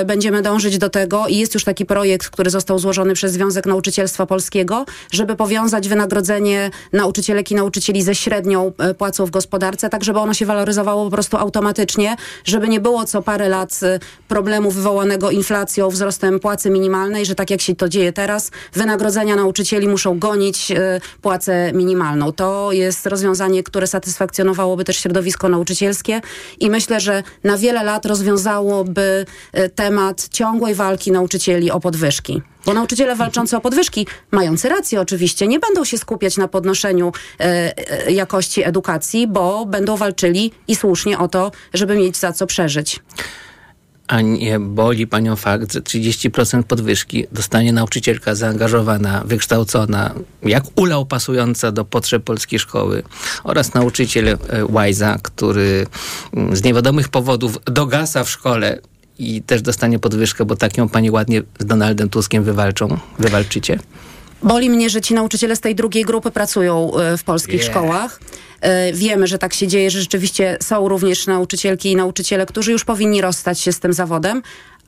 y, 0.01 0.05
będziemy 0.05 0.41
dążyć 0.41 0.77
do 0.77 0.89
tego 0.89 1.27
i 1.27 1.37
jest 1.37 1.53
już 1.53 1.63
taki 1.63 1.85
projekt 1.85 2.24
który 2.29 2.49
został 2.49 2.79
złożony 2.79 3.13
przez 3.13 3.31
Związek 3.31 3.65
Nauczycielstwa 3.65 4.25
Polskiego, 4.25 4.85
żeby 5.11 5.35
powiązać 5.35 5.89
wynagrodzenie 5.89 6.71
nauczycielek 6.93 7.51
i 7.51 7.55
nauczycieli 7.55 8.01
ze 8.03 8.15
średnią 8.15 8.71
e, 8.77 8.93
płacą 8.93 9.25
w 9.25 9.29
gospodarce, 9.29 9.89
tak 9.89 10.03
żeby 10.03 10.19
ono 10.19 10.33
się 10.33 10.45
waloryzowało 10.45 11.05
po 11.05 11.11
prostu 11.11 11.37
automatycznie, 11.37 12.15
żeby 12.45 12.67
nie 12.67 12.79
było 12.79 13.05
co 13.05 13.21
parę 13.21 13.49
lat 13.49 13.79
e, 13.83 13.99
problemu 14.27 14.71
wywołanego 14.71 15.31
inflacją, 15.31 15.89
wzrostem 15.89 16.39
płacy 16.39 16.69
minimalnej, 16.69 17.25
że 17.25 17.35
tak 17.35 17.49
jak 17.49 17.61
się 17.61 17.75
to 17.75 17.89
dzieje 17.89 18.13
teraz, 18.13 18.51
wynagrodzenia 18.73 19.35
nauczycieli 19.35 19.87
muszą 19.87 20.19
gonić 20.19 20.71
e, 20.71 21.01
płacę 21.21 21.73
minimalną. 21.73 22.31
To 22.31 22.71
jest 22.71 23.05
rozwiązanie, 23.05 23.63
które 23.63 23.87
satysfakcjonowałoby 23.87 24.83
też 24.83 24.97
środowisko 24.97 25.49
nauczycielskie 25.49 26.21
i 26.59 26.69
myślę, 26.69 26.99
że 26.99 27.23
na 27.43 27.57
wiele 27.57 27.83
lat 27.83 28.05
rozwiązałoby 28.05 29.25
temat 29.75 30.27
ciągłej 30.29 30.75
walki 30.75 31.11
nauczycieli 31.11 31.71
o 31.71 31.79
podwyżki. 31.79 32.04
Bo 32.65 32.73
nauczyciele 32.73 33.15
walczący 33.15 33.57
o 33.57 33.61
podwyżki, 33.61 34.07
mający 34.31 34.69
rację 34.69 35.01
oczywiście, 35.01 35.47
nie 35.47 35.59
będą 35.59 35.85
się 35.85 35.97
skupiać 35.97 36.37
na 36.37 36.47
podnoszeniu 36.47 37.11
e, 37.39 37.43
e, 38.07 38.11
jakości 38.11 38.63
edukacji, 38.63 39.27
bo 39.27 39.65
będą 39.65 39.97
walczyli 39.97 40.51
i 40.67 40.75
słusznie 40.75 41.19
o 41.19 41.27
to, 41.27 41.51
żeby 41.73 41.95
mieć 41.95 42.17
za 42.17 42.33
co 42.33 42.47
przeżyć. 42.47 42.99
A 44.07 44.21
nie 44.21 44.59
boli 44.59 45.07
panią 45.07 45.35
fakt, 45.35 45.73
że 45.73 45.81
30% 45.81 46.63
podwyżki 46.63 47.25
dostanie 47.31 47.73
nauczycielka 47.73 48.35
zaangażowana, 48.35 49.23
wykształcona, 49.25 50.13
jak 50.43 50.63
ulał 50.75 51.05
pasująca 51.05 51.71
do 51.71 51.85
potrzeb 51.85 52.23
polskiej 52.23 52.59
szkoły 52.59 53.03
oraz 53.43 53.73
nauczyciel 53.73 54.27
e, 54.27 54.37
Łajza, 54.65 55.17
który 55.23 55.87
mm, 56.33 56.55
z 56.55 56.63
niewiadomych 56.63 57.09
powodów 57.09 57.57
dogasa 57.65 58.23
w 58.23 58.29
szkole 58.29 58.79
i 59.19 59.41
też 59.41 59.61
dostanie 59.61 59.99
podwyżkę, 59.99 60.45
bo 60.45 60.55
tak 60.55 60.77
ją 60.77 60.89
pani 60.89 61.11
ładnie 61.11 61.41
z 61.59 61.65
Donaldem 61.65 62.09
Tuskiem 62.09 62.43
wywalczą, 62.43 62.97
wywalczycie? 63.19 63.79
Boli 64.43 64.69
mnie, 64.69 64.89
że 64.89 65.01
ci 65.01 65.13
nauczyciele 65.13 65.55
z 65.55 65.59
tej 65.59 65.75
drugiej 65.75 66.03
grupy 66.03 66.31
pracują 66.31 66.91
e, 66.97 67.17
w 67.17 67.23
polskich 67.23 67.55
Yeah. 67.61 67.71
szkołach. 67.71 68.19
E, 68.61 68.93
Wiemy, 68.93 69.27
że 69.27 69.37
tak 69.37 69.53
się 69.53 69.67
dzieje, 69.67 69.91
że 69.91 70.01
rzeczywiście 70.01 70.57
są 70.61 70.87
również 70.87 71.27
nauczycielki 71.27 71.91
i 71.91 71.95
nauczyciele, 71.95 72.45
którzy 72.45 72.71
już 72.71 72.85
powinni 72.85 73.21
rozstać 73.21 73.59
się 73.59 73.71
z 73.71 73.79
tym 73.79 73.93
zawodem, 73.93 74.41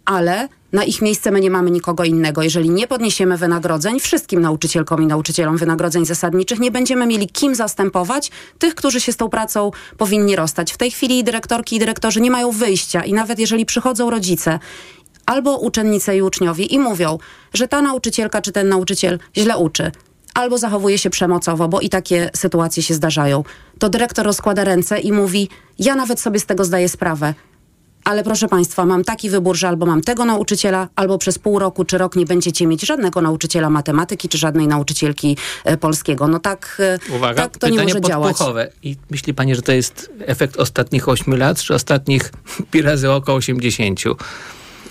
ale 0.07 0.47
na 0.71 0.83
ich 0.83 1.01
miejsce 1.01 1.31
my 1.31 1.39
nie 1.39 1.51
mamy 1.51 1.71
nikogo 1.71 2.03
innego. 2.03 2.41
Jeżeli 2.41 2.69
nie 2.69 2.87
podniesiemy 2.87 3.37
wynagrodzeń 3.37 3.99
wszystkim 3.99 4.41
nauczycielkom 4.41 5.03
i 5.03 5.05
nauczycielom 5.07 5.57
wynagrodzeń 5.57 6.05
zasadniczych, 6.05 6.59
nie 6.59 6.71
będziemy 6.71 7.05
mieli 7.05 7.27
kim 7.27 7.55
zastępować 7.55 8.31
tych, 8.59 8.75
którzy 8.75 9.01
się 9.01 9.11
z 9.11 9.17
tą 9.17 9.29
pracą 9.29 9.71
powinni 9.97 10.35
rozstać. 10.35 10.73
W 10.73 10.77
tej 10.77 10.91
chwili 10.91 11.23
dyrektorki 11.23 11.75
i 11.75 11.79
dyrektorzy 11.79 12.21
nie 12.21 12.31
mają 12.31 12.51
wyjścia 12.51 13.03
i 13.03 13.13
nawet 13.13 13.39
jeżeli 13.39 13.65
przychodzą 13.65 14.09
rodzice 14.09 14.59
albo 15.25 15.57
uczennice 15.57 16.17
i 16.17 16.21
uczniowie 16.21 16.65
i 16.65 16.79
mówią, 16.79 17.17
że 17.53 17.67
ta 17.67 17.81
nauczycielka 17.81 18.41
czy 18.41 18.51
ten 18.51 18.69
nauczyciel 18.69 19.19
źle 19.37 19.57
uczy, 19.57 19.91
albo 20.33 20.57
zachowuje 20.57 20.97
się 20.97 21.09
przemocowo, 21.09 21.67
bo 21.67 21.79
i 21.79 21.89
takie 21.89 22.29
sytuacje 22.35 22.83
się 22.83 22.93
zdarzają, 22.93 23.43
to 23.79 23.89
dyrektor 23.89 24.25
rozkłada 24.25 24.63
ręce 24.63 24.99
i 24.99 25.11
mówi: 25.11 25.49
Ja 25.79 25.95
nawet 25.95 26.19
sobie 26.19 26.39
z 26.39 26.45
tego 26.45 26.65
zdaję 26.65 26.89
sprawę. 26.89 27.33
Ale 28.07 28.23
proszę 28.23 28.47
Państwa, 28.47 28.85
mam 28.85 29.03
taki 29.03 29.29
wybór, 29.29 29.55
że 29.55 29.67
albo 29.67 29.85
mam 29.85 30.01
tego 30.01 30.25
nauczyciela, 30.25 30.87
albo 30.95 31.17
przez 31.17 31.39
pół 31.39 31.59
roku 31.59 31.85
czy 31.85 31.97
rok 31.97 32.15
nie 32.15 32.25
będziecie 32.25 32.67
mieć 32.67 32.85
żadnego 32.85 33.21
nauczyciela 33.21 33.69
matematyki 33.69 34.29
czy 34.29 34.37
żadnej 34.37 34.67
nauczycielki 34.67 35.37
e, 35.63 35.77
polskiego. 35.77 36.27
No 36.27 36.39
tak, 36.39 36.77
e, 36.79 37.15
Uwaga, 37.15 37.41
tak 37.41 37.57
to 37.57 37.69
nie 37.69 37.83
może 37.83 38.01
działać. 38.01 38.37
I 38.83 38.95
myśli 39.09 39.33
pani, 39.33 39.55
że 39.55 39.61
to 39.61 39.71
jest 39.71 40.11
efekt 40.19 40.57
ostatnich 40.57 41.09
8 41.09 41.37
lat, 41.37 41.61
czy 41.61 41.73
ostatnich 41.73 42.31
pi 42.71 42.81
razy 42.81 43.11
około 43.11 43.37
80? 43.37 43.99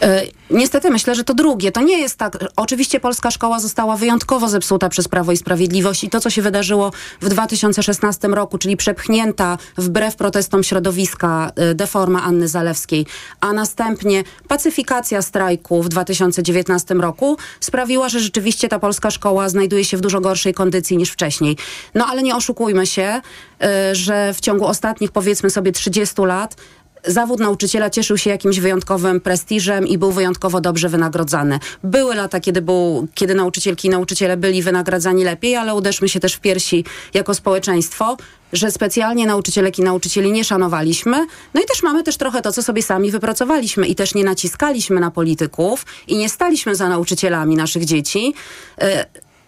E, 0.02 0.26
Niestety 0.50 0.90
myślę, 0.90 1.14
że 1.14 1.24
to 1.24 1.34
drugie. 1.34 1.72
To 1.72 1.80
nie 1.82 1.98
jest 1.98 2.18
tak. 2.18 2.38
Oczywiście 2.56 3.00
polska 3.00 3.30
szkoła 3.30 3.60
została 3.60 3.96
wyjątkowo 3.96 4.48
zepsuta 4.48 4.88
przez 4.88 5.08
Prawo 5.08 5.32
i 5.32 5.36
Sprawiedliwość 5.36 6.04
i 6.04 6.10
to, 6.10 6.20
co 6.20 6.30
się 6.30 6.42
wydarzyło 6.42 6.92
w 7.20 7.28
2016 7.28 8.28
roku, 8.28 8.58
czyli 8.58 8.76
przepchnięta 8.76 9.58
wbrew 9.78 10.16
protestom 10.16 10.64
środowiska 10.64 11.52
e, 11.56 11.74
deforma 11.74 12.22
Anny 12.22 12.48
Zalewskiej, 12.48 13.06
a 13.40 13.52
następnie 13.52 14.24
pacyfikacja 14.48 15.22
strajku 15.22 15.82
w 15.82 15.88
2019 15.88 16.94
roku 16.94 17.36
sprawiła, 17.60 18.08
że 18.08 18.20
rzeczywiście 18.20 18.68
ta 18.68 18.78
polska 18.78 19.10
szkoła 19.10 19.48
znajduje 19.48 19.84
się 19.84 19.96
w 19.96 20.00
dużo 20.00 20.20
gorszej 20.20 20.54
kondycji 20.54 20.96
niż 20.96 21.10
wcześniej. 21.10 21.56
No 21.94 22.06
ale 22.06 22.22
nie 22.22 22.36
oszukujmy 22.36 22.86
się, 22.86 23.20
e, 23.62 23.94
że 23.94 24.34
w 24.34 24.40
ciągu 24.40 24.66
ostatnich 24.66 25.12
powiedzmy 25.12 25.50
sobie 25.50 25.72
30 25.72 26.22
lat 26.24 26.56
zawód 27.04 27.40
nauczyciela 27.40 27.90
cieszył 27.90 28.18
się 28.18 28.30
jakimś 28.30 28.60
wyjątkowym 28.60 29.20
prestiżem 29.20 29.86
i 29.86 29.98
był 29.98 30.12
wyjątkowo 30.12 30.60
dobrze 30.60 30.88
wynagrodzany. 30.88 31.58
Były 31.84 32.14
lata, 32.14 32.40
kiedy, 32.40 32.62
był, 32.62 33.08
kiedy 33.14 33.34
nauczycielki 33.34 33.88
i 33.88 33.90
nauczyciele 33.90 34.36
byli 34.36 34.62
wynagradzani 34.62 35.24
lepiej, 35.24 35.56
ale 35.56 35.74
uderzmy 35.74 36.08
się 36.08 36.20
też 36.20 36.34
w 36.34 36.40
piersi 36.40 36.84
jako 37.14 37.34
społeczeństwo, 37.34 38.16
że 38.52 38.70
specjalnie 38.70 39.26
nauczycielek 39.26 39.78
i 39.78 39.82
nauczycieli 39.82 40.32
nie 40.32 40.44
szanowaliśmy. 40.44 41.26
No 41.54 41.60
i 41.62 41.64
też 41.64 41.82
mamy 41.82 42.02
też 42.02 42.16
trochę 42.16 42.42
to, 42.42 42.52
co 42.52 42.62
sobie 42.62 42.82
sami 42.82 43.10
wypracowaliśmy 43.10 43.86
i 43.86 43.94
też 43.94 44.14
nie 44.14 44.24
naciskaliśmy 44.24 45.00
na 45.00 45.10
polityków 45.10 45.86
i 46.06 46.16
nie 46.16 46.28
staliśmy 46.28 46.76
za 46.76 46.88
nauczycielami 46.88 47.56
naszych 47.56 47.84
dzieci. 47.84 48.34
E, 48.80 49.06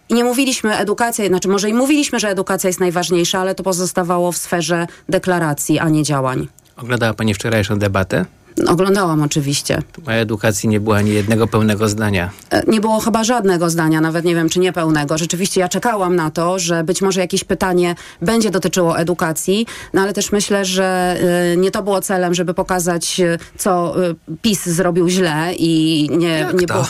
i 0.08 0.14
nie 0.14 0.24
mówiliśmy 0.24 0.76
edukacja, 0.76 1.26
znaczy 1.26 1.48
może 1.48 1.70
i 1.70 1.74
mówiliśmy, 1.74 2.20
że 2.20 2.28
edukacja 2.28 2.68
jest 2.68 2.80
najważniejsza, 2.80 3.40
ale 3.40 3.54
to 3.54 3.62
pozostawało 3.62 4.32
w 4.32 4.36
sferze 4.36 4.86
deklaracji, 5.08 5.78
a 5.78 5.88
nie 5.88 6.02
działań. 6.02 6.48
Oglądała 6.78 7.14
pani 7.14 7.34
wczorajszą 7.34 7.78
debatę? 7.78 8.24
Oglądałam 8.66 9.22
oczywiście. 9.22 9.82
O 10.06 10.10
edukacji 10.10 10.68
nie 10.68 10.80
było 10.80 10.96
ani 10.96 11.10
jednego 11.10 11.46
pełnego 11.46 11.88
zdania. 11.88 12.30
E, 12.50 12.62
Nie 12.66 12.80
było 12.80 13.00
chyba 13.00 13.24
żadnego 13.24 13.70
zdania, 13.70 14.00
nawet 14.00 14.24
nie 14.24 14.34
wiem, 14.34 14.48
czy 14.48 14.60
niepełnego. 14.60 15.18
Rzeczywiście 15.18 15.60
ja 15.60 15.68
czekałam 15.68 16.16
na 16.16 16.30
to, 16.30 16.58
że 16.58 16.84
być 16.84 17.02
może 17.02 17.20
jakieś 17.20 17.44
pytanie 17.44 17.94
będzie 18.22 18.50
dotyczyło 18.50 18.98
edukacji, 18.98 19.66
no 19.94 20.02
ale 20.02 20.12
też 20.12 20.32
myślę, 20.32 20.64
że 20.64 21.16
y, 21.52 21.56
nie 21.56 21.70
to 21.70 21.82
było 21.82 22.00
celem, 22.00 22.34
żeby 22.34 22.54
pokazać, 22.54 23.20
y, 23.20 23.38
co 23.58 23.94
PiS 24.42 24.66
zrobił 24.66 25.08
źle 25.08 25.54
i 25.58 26.08
nie, 26.10 26.46
nie 26.54 26.66
to? 26.66 26.74
było... 26.74 26.84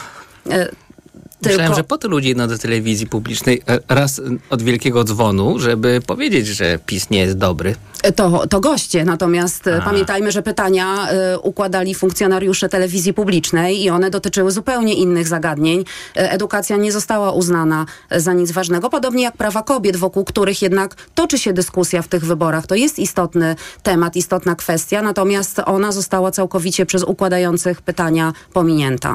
Myślałem, 1.42 1.66
tylko- 1.66 1.76
że 1.76 1.84
po 1.84 1.98
to 1.98 2.08
ludzie 2.08 2.30
idą 2.30 2.48
do 2.48 2.58
telewizji 2.58 3.06
publicznej 3.06 3.62
e, 3.68 3.78
raz 3.88 4.20
od 4.50 4.62
wielkiego 4.62 5.04
dzwonu, 5.04 5.58
żeby 5.58 6.00
powiedzieć, 6.06 6.46
że 6.46 6.78
PiS 6.86 7.10
nie 7.10 7.18
jest 7.18 7.38
dobry. 7.38 7.74
To, 8.16 8.46
to 8.46 8.60
goście, 8.60 9.04
natomiast 9.04 9.66
e, 9.66 9.76
A. 9.76 9.84
pamiętajmy, 9.84 10.32
że 10.32 10.42
pytania 10.42 11.08
y, 11.34 11.38
układali 11.38 11.94
funkcjonariusze 11.94 12.68
telewizji 12.68 13.14
publicznej 13.14 13.82
i 13.82 13.90
one 13.90 14.10
dotyczyły 14.10 14.50
zupełnie 14.50 14.94
innych 14.94 15.28
zagadnień. 15.28 15.84
E, 16.16 16.30
Edukacja 16.32 16.76
nie 16.76 16.92
została 16.92 17.32
uznana 17.32 17.86
e, 18.10 18.20
za 18.20 18.32
nic 18.32 18.52
ważnego, 18.52 18.90
podobnie 18.90 19.22
jak 19.22 19.36
prawa 19.36 19.62
kobiet, 19.62 19.96
wokół 19.96 20.24
których 20.24 20.62
jednak 20.62 20.94
toczy 21.14 21.38
się 21.38 21.52
dyskusja 21.52 22.02
w 22.02 22.08
tych 22.08 22.24
wyborach. 22.24 22.66
To 22.66 22.74
jest 22.74 22.98
istotny 22.98 23.56
temat, 23.82 24.16
istotna 24.16 24.54
kwestia, 24.54 25.02
natomiast 25.02 25.58
ona 25.64 25.92
została 25.92 26.30
całkowicie 26.30 26.86
przez 26.86 27.02
układających 27.02 27.82
pytania 27.82 28.32
pominięta. 28.52 29.14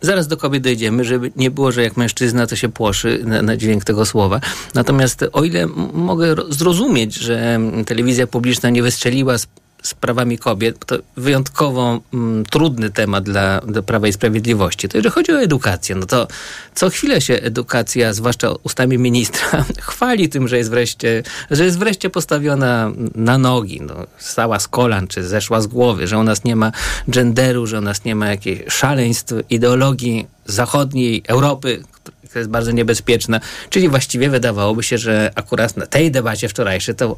Zaraz 0.00 0.28
do 0.28 0.36
kobiet 0.36 0.62
dojdziemy, 0.62 1.04
żeby 1.04 1.32
nie 1.42 1.50
było, 1.50 1.72
że 1.72 1.82
jak 1.82 1.96
mężczyzna 1.96 2.46
to 2.46 2.56
się 2.56 2.68
płoszy 2.68 3.20
na, 3.24 3.42
na 3.42 3.56
dźwięk 3.56 3.84
tego 3.84 4.06
słowa. 4.06 4.40
Natomiast 4.74 5.24
o 5.32 5.44
ile 5.44 5.66
mogę 5.92 6.34
ro- 6.34 6.52
zrozumieć, 6.52 7.14
że 7.14 7.60
telewizja 7.86 8.26
publiczna 8.26 8.70
nie 8.70 8.82
wystrzeliła 8.82 9.38
z 9.38 9.46
sprawami 9.82 10.38
kobiet, 10.38 10.86
to 10.86 10.98
wyjątkowo 11.16 12.00
mm, 12.14 12.44
trudny 12.44 12.90
temat 12.90 13.24
dla, 13.24 13.60
dla 13.60 13.82
Prawa 13.82 14.08
i 14.08 14.12
Sprawiedliwości. 14.12 14.88
To 14.88 14.98
jeżeli 14.98 15.12
chodzi 15.14 15.32
o 15.32 15.40
edukację, 15.40 15.94
no 15.94 16.06
to 16.06 16.28
co 16.74 16.90
chwilę 16.90 17.20
się 17.20 17.34
edukacja, 17.34 18.12
zwłaszcza 18.12 18.50
ustami 18.62 18.98
ministra, 18.98 19.64
chwali 19.90 20.28
tym, 20.28 20.48
że 20.48 20.58
jest 20.58 20.70
wreszcie, 20.70 21.22
że 21.50 21.64
jest 21.64 21.78
wreszcie 21.78 22.10
postawiona 22.10 22.90
na 23.14 23.38
nogi, 23.38 23.80
no, 23.80 23.94
stała 24.18 24.58
z 24.58 24.68
kolan, 24.68 25.08
czy 25.08 25.24
zeszła 25.24 25.60
z 25.60 25.66
głowy, 25.66 26.06
że 26.06 26.18
u 26.18 26.22
nas 26.22 26.44
nie 26.44 26.56
ma 26.56 26.72
genderu, 27.08 27.66
że 27.66 27.78
u 27.78 27.80
nas 27.80 28.04
nie 28.04 28.14
ma 28.14 28.28
jakichś 28.28 28.62
szaleństw 28.68 29.34
ideologii 29.50 30.26
zachodniej 30.46 31.22
Europy, 31.28 31.82
która 32.28 32.40
jest 32.40 32.50
bardzo 32.50 32.72
niebezpieczna. 32.72 33.40
Czyli 33.70 33.88
właściwie 33.88 34.30
wydawałoby 34.30 34.82
się, 34.82 34.98
że 34.98 35.30
akurat 35.34 35.76
na 35.76 35.86
tej 35.86 36.10
debacie 36.10 36.48
wczorajszej 36.48 36.94
to 36.94 37.16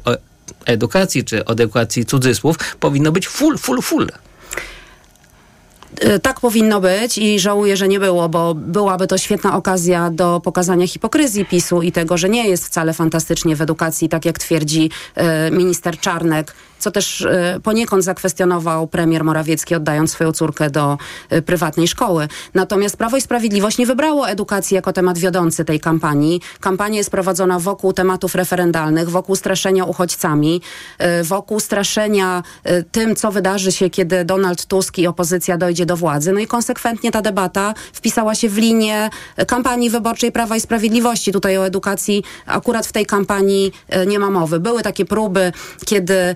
edukacji, 0.65 1.23
czy 1.23 1.45
o 1.45 1.51
edukacji 1.51 2.05
cudzysłów 2.05 2.57
powinno 2.79 3.11
być 3.11 3.27
full, 3.27 3.57
full, 3.57 3.81
full. 3.81 4.07
Y, 6.03 6.19
Tak 6.19 6.39
powinno 6.39 6.81
być 6.81 7.17
i 7.17 7.39
żałuję, 7.39 7.77
że 7.77 7.87
nie 7.87 7.99
było, 7.99 8.29
bo 8.29 8.55
byłaby 8.55 9.07
to 9.07 9.17
świetna 9.17 9.55
okazja 9.57 10.09
do 10.09 10.41
pokazania 10.43 10.87
hipokryzji 10.87 11.45
PiSu 11.45 11.81
i 11.81 11.91
tego, 11.91 12.17
że 12.17 12.29
nie 12.29 12.49
jest 12.49 12.65
wcale 12.65 12.93
fantastycznie 12.93 13.55
w 13.55 13.61
edukacji, 13.61 14.09
tak 14.09 14.25
jak 14.25 14.39
twierdzi 14.39 14.89
y, 15.47 15.51
minister 15.51 15.99
Czarnek, 15.99 16.53
co 16.85 16.91
też 16.91 17.21
y, 17.21 17.59
poniekąd 17.63 18.03
zakwestionował 18.03 18.87
premier 18.87 19.23
Morawiecki, 19.23 19.75
oddając 19.75 20.11
swoją 20.11 20.31
córkę 20.31 20.69
do 20.69 20.97
y, 21.33 21.41
prywatnej 21.41 21.87
szkoły. 21.87 22.27
Natomiast 22.53 22.97
Prawo 22.97 23.17
i 23.17 23.21
Sprawiedliwość 23.21 23.77
nie 23.77 23.85
wybrało 23.85 24.29
edukacji 24.29 24.75
jako 24.75 24.93
temat 24.93 25.17
wiodący 25.17 25.65
tej 25.65 25.79
kampanii. 25.79 26.41
Kampania 26.59 26.97
jest 26.97 27.09
prowadzona 27.09 27.59
wokół 27.59 27.93
tematów 27.93 28.35
referendalnych, 28.35 29.09
wokół 29.09 29.35
straszenia 29.35 29.85
uchodźcami, 29.85 30.61
y, 31.21 31.23
wokół 31.23 31.59
straszenia 31.59 32.43
tym, 32.91 33.15
co 33.15 33.31
wydarzy 33.31 33.71
się, 33.71 33.89
kiedy 33.89 34.25
Donald 34.25 34.65
Tusk 34.65 34.97
i 34.97 35.07
opozycja 35.07 35.57
dojdzie 35.57 35.85
do 35.85 35.97
władzy. 35.97 36.31
No 36.31 36.39
i 36.39 36.47
konsekwentnie 36.47 37.11
ta 37.11 37.21
debata 37.21 37.73
wpisała 37.93 38.35
się 38.35 38.49
w 38.49 38.57
linię 38.57 39.09
kampanii 39.47 39.89
wyborczej 39.89 40.31
Prawa 40.31 40.55
i 40.55 40.61
Sprawiedliwości. 40.61 41.31
Tutaj 41.31 41.57
o 41.57 41.65
edukacji 41.65 42.23
akurat 42.45 42.87
w 42.87 42.91
tej 42.91 43.05
kampanii 43.05 43.71
e, 43.89 44.05
nie 44.05 44.19
ma 44.19 44.29
mowy. 44.29 44.59
Były 44.59 44.83
takie 44.83 45.05
próby, 45.05 45.51
kiedy 45.85 46.13
e, 46.15 46.35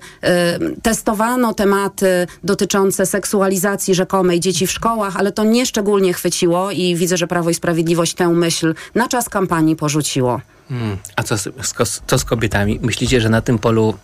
testowano 0.82 1.54
tematy 1.54 2.26
dotyczące 2.44 3.06
seksualizacji 3.06 3.94
rzekomej 3.94 4.40
dzieci 4.40 4.66
w 4.66 4.72
szkołach, 4.72 5.16
ale 5.16 5.32
to 5.32 5.44
nie 5.44 5.66
szczególnie 5.66 6.12
chwyciło 6.12 6.70
i 6.70 6.96
widzę, 6.96 7.16
że 7.16 7.26
Prawo 7.26 7.50
i 7.50 7.54
Sprawiedliwość 7.54 8.14
tę 8.14 8.28
myśl 8.28 8.74
na 8.94 9.08
czas 9.08 9.28
kampanii 9.28 9.76
porzuciło. 9.76 10.40
Hmm. 10.68 10.96
A 11.16 11.22
co 11.22 11.38
z, 11.38 11.48
co 12.06 12.18
z 12.18 12.24
kobietami? 12.24 12.78
Myślicie, 12.82 13.20
że 13.20 13.28
na 13.28 13.40
tym 13.40 13.58
polu 13.58 13.94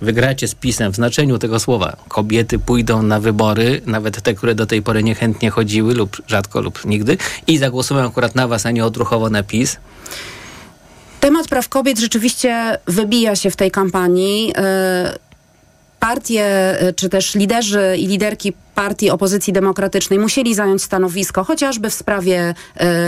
wygracie 0.00 0.48
z 0.48 0.54
PiSem 0.54 0.92
w 0.92 0.96
znaczeniu 0.96 1.38
tego 1.38 1.60
słowa. 1.60 1.96
Kobiety 2.08 2.58
pójdą 2.58 3.02
na 3.02 3.20
wybory, 3.20 3.80
nawet 3.86 4.22
te, 4.22 4.34
które 4.34 4.54
do 4.54 4.66
tej 4.66 4.82
pory 4.82 5.02
niechętnie 5.02 5.50
chodziły 5.50 5.94
lub 5.94 6.22
rzadko 6.26 6.60
lub 6.60 6.84
nigdy 6.84 7.16
i 7.46 7.58
zagłosują 7.58 8.06
akurat 8.06 8.34
na 8.34 8.48
was, 8.48 8.66
a 8.66 8.70
nie 8.70 8.84
odruchowo 8.84 9.30
na 9.30 9.42
PiS. 9.42 9.76
Temat 11.20 11.48
praw 11.48 11.68
kobiet 11.68 11.98
rzeczywiście 11.98 12.78
wybija 12.86 13.36
się 13.36 13.50
w 13.50 13.56
tej 13.56 13.70
kampanii. 13.70 14.46
Yy, 14.46 14.54
partie, 16.00 16.76
czy 16.96 17.08
też 17.08 17.34
liderzy 17.34 17.96
i 17.98 18.06
liderki 18.06 18.52
partii 18.74 19.10
opozycji 19.10 19.52
demokratycznej 19.52 20.18
musieli 20.18 20.54
zająć 20.54 20.82
stanowisko, 20.82 21.44
chociażby 21.44 21.90
w 21.90 21.94
sprawie 21.94 22.54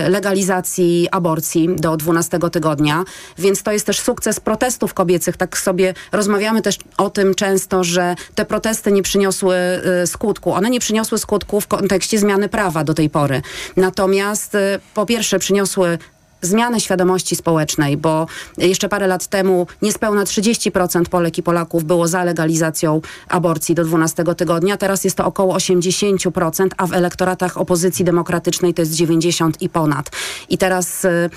y, 0.07 0.09
legalizacji 0.09 1.09
aborcji 1.11 1.69
do 1.77 1.97
12 1.97 2.39
tygodnia, 2.53 3.05
więc 3.39 3.63
to 3.63 3.73
jest 3.73 3.87
też 3.87 4.01
sukces 4.01 4.41
protestów 4.41 4.95
kobiecych. 4.95 5.37
Tak 5.37 5.59
sobie 5.59 5.95
rozmawiamy 6.13 6.63
też 6.63 6.79
o 6.97 7.11
tym 7.11 7.35
często, 7.35 7.85
że 7.85 8.15
te 8.35 8.45
protesty 8.45 8.93
nie 8.93 9.03
przyniosły 9.03 9.57
y, 10.03 10.07
skutku. 10.07 10.53
One 10.53 10.71
nie 10.71 10.81
przyniosły 10.81 11.19
skutku 11.19 11.61
w 11.61 11.67
kontekście 11.67 12.19
zmiany 12.19 12.49
prawa 12.49 12.85
do 12.85 12.95
tej 12.95 13.11
pory. 13.11 13.43
Natomiast 13.77 14.55
y, 14.55 14.59
po 14.95 15.07
pierwsze 15.07 15.39
przyniosły 15.39 15.99
zmianę 16.43 16.81
świadomości 16.81 17.37
społecznej, 17.37 17.97
bo 17.97 18.27
jeszcze 18.59 18.89
parę 18.89 19.07
lat 19.07 19.27
temu 19.27 19.67
niespełna 19.83 20.25
30% 20.25 21.09
Polek 21.09 21.39
i 21.39 21.43
Polaków 21.43 21.85
było 21.85 22.09
za 22.09 22.25
legalizacją 22.25 23.01
aborcji 23.29 23.75
do 23.75 23.85
12 23.85 24.25
tygodnia. 24.37 24.77
Teraz 24.77 25.05
jest 25.05 25.17
to 25.17 25.27
około 25.27 25.57
80%, 25.57 26.69
a 26.77 26.87
w 26.87 26.93
elektoratach 26.93 27.57
opozycji 27.57 28.05
demokratycznej 28.05 28.75
to 28.75 28.83
jest 28.83 28.93
90 28.93 29.63
i 29.63 29.69
ponad. 29.69 30.11
I 30.49 30.59
teraz 30.59 31.05
y, 31.05 31.31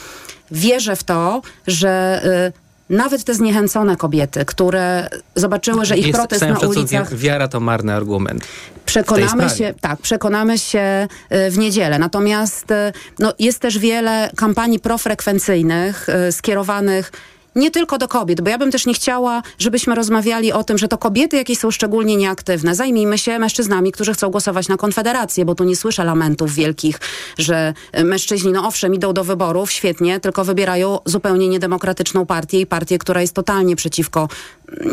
wierzę 0.52 0.96
w 0.96 1.04
to, 1.04 1.42
że 1.68 2.22
y, 2.62 2.65
nawet 2.90 3.24
te 3.24 3.34
zniechęcone 3.34 3.96
kobiety, 3.98 4.46
które 4.46 5.08
zobaczyły, 5.36 5.86
że 5.86 5.98
ich 5.98 6.08
Jest, 6.08 6.20
protest 6.20 6.42
na 6.42 6.60
ulicach... 6.60 7.16
Wiara 7.16 7.48
to 7.48 7.60
marny 7.60 7.94
argument. 7.94 8.48
Przekonamy 8.86 9.50
się, 9.50 9.74
tak, 9.82 10.00
przekonamy 10.00 10.58
się 10.58 11.08
y, 11.32 11.52
w 11.52 11.58
niedzielę. 11.58 12.00
Natomiast 12.00 12.72
y, 12.72 12.76
no, 13.20 13.34
jest 13.40 13.60
też 13.60 13.78
wiele 13.78 14.30
kampanii 14.36 14.80
profrekwencyjnych 14.80 16.08
y, 16.10 16.32
skierowanych 16.32 17.12
nie 17.56 17.72
tylko 17.72 17.98
do 17.98 18.08
kobiet, 18.08 18.42
bo 18.42 18.50
ja 18.50 18.58
bym 18.58 18.72
też 18.72 18.86
nie 18.86 18.94
chciała, 18.94 19.44
żebyśmy 19.60 19.96
rozmawiali 19.96 20.52
o 20.52 20.64
tym, 20.64 20.78
że 20.78 20.88
to 20.88 20.98
kobiety 20.98 21.38
jakieś 21.38 21.58
są 21.58 21.72
szczególnie 21.72 22.16
nieaktywne. 22.16 22.76
Zajmijmy 22.76 23.18
się 23.18 23.40
mężczyznami, 23.40 23.92
którzy 23.92 24.14
chcą 24.14 24.30
głosować 24.30 24.68
na 24.68 24.78
Konfederację, 24.78 25.46
bo 25.46 25.56
tu 25.56 25.64
nie 25.64 25.76
słyszę 25.76 26.04
lamentów 26.04 26.54
wielkich, 26.54 27.00
że 27.38 27.74
mężczyźni, 28.04 28.52
no 28.52 28.68
owszem, 28.68 28.94
idą 28.94 29.14
do 29.14 29.24
wyborów, 29.24 29.72
świetnie, 29.72 30.20
tylko 30.20 30.46
wybierają 30.46 31.00
zupełnie 31.06 31.48
niedemokratyczną 31.48 32.26
partię 32.26 32.60
i 32.60 32.66
partię, 32.66 32.98
która 32.98 33.22
jest 33.22 33.34
totalnie 33.34 33.76
przeciwko 33.76 34.28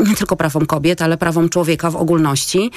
nie 0.09 0.17
tylko 0.17 0.37
prawom 0.37 0.67
kobiet, 0.67 1.03
ale 1.03 1.17
prawom 1.17 1.49
człowieka 1.49 1.91
w 1.91 1.97
ogólności. 1.97 2.71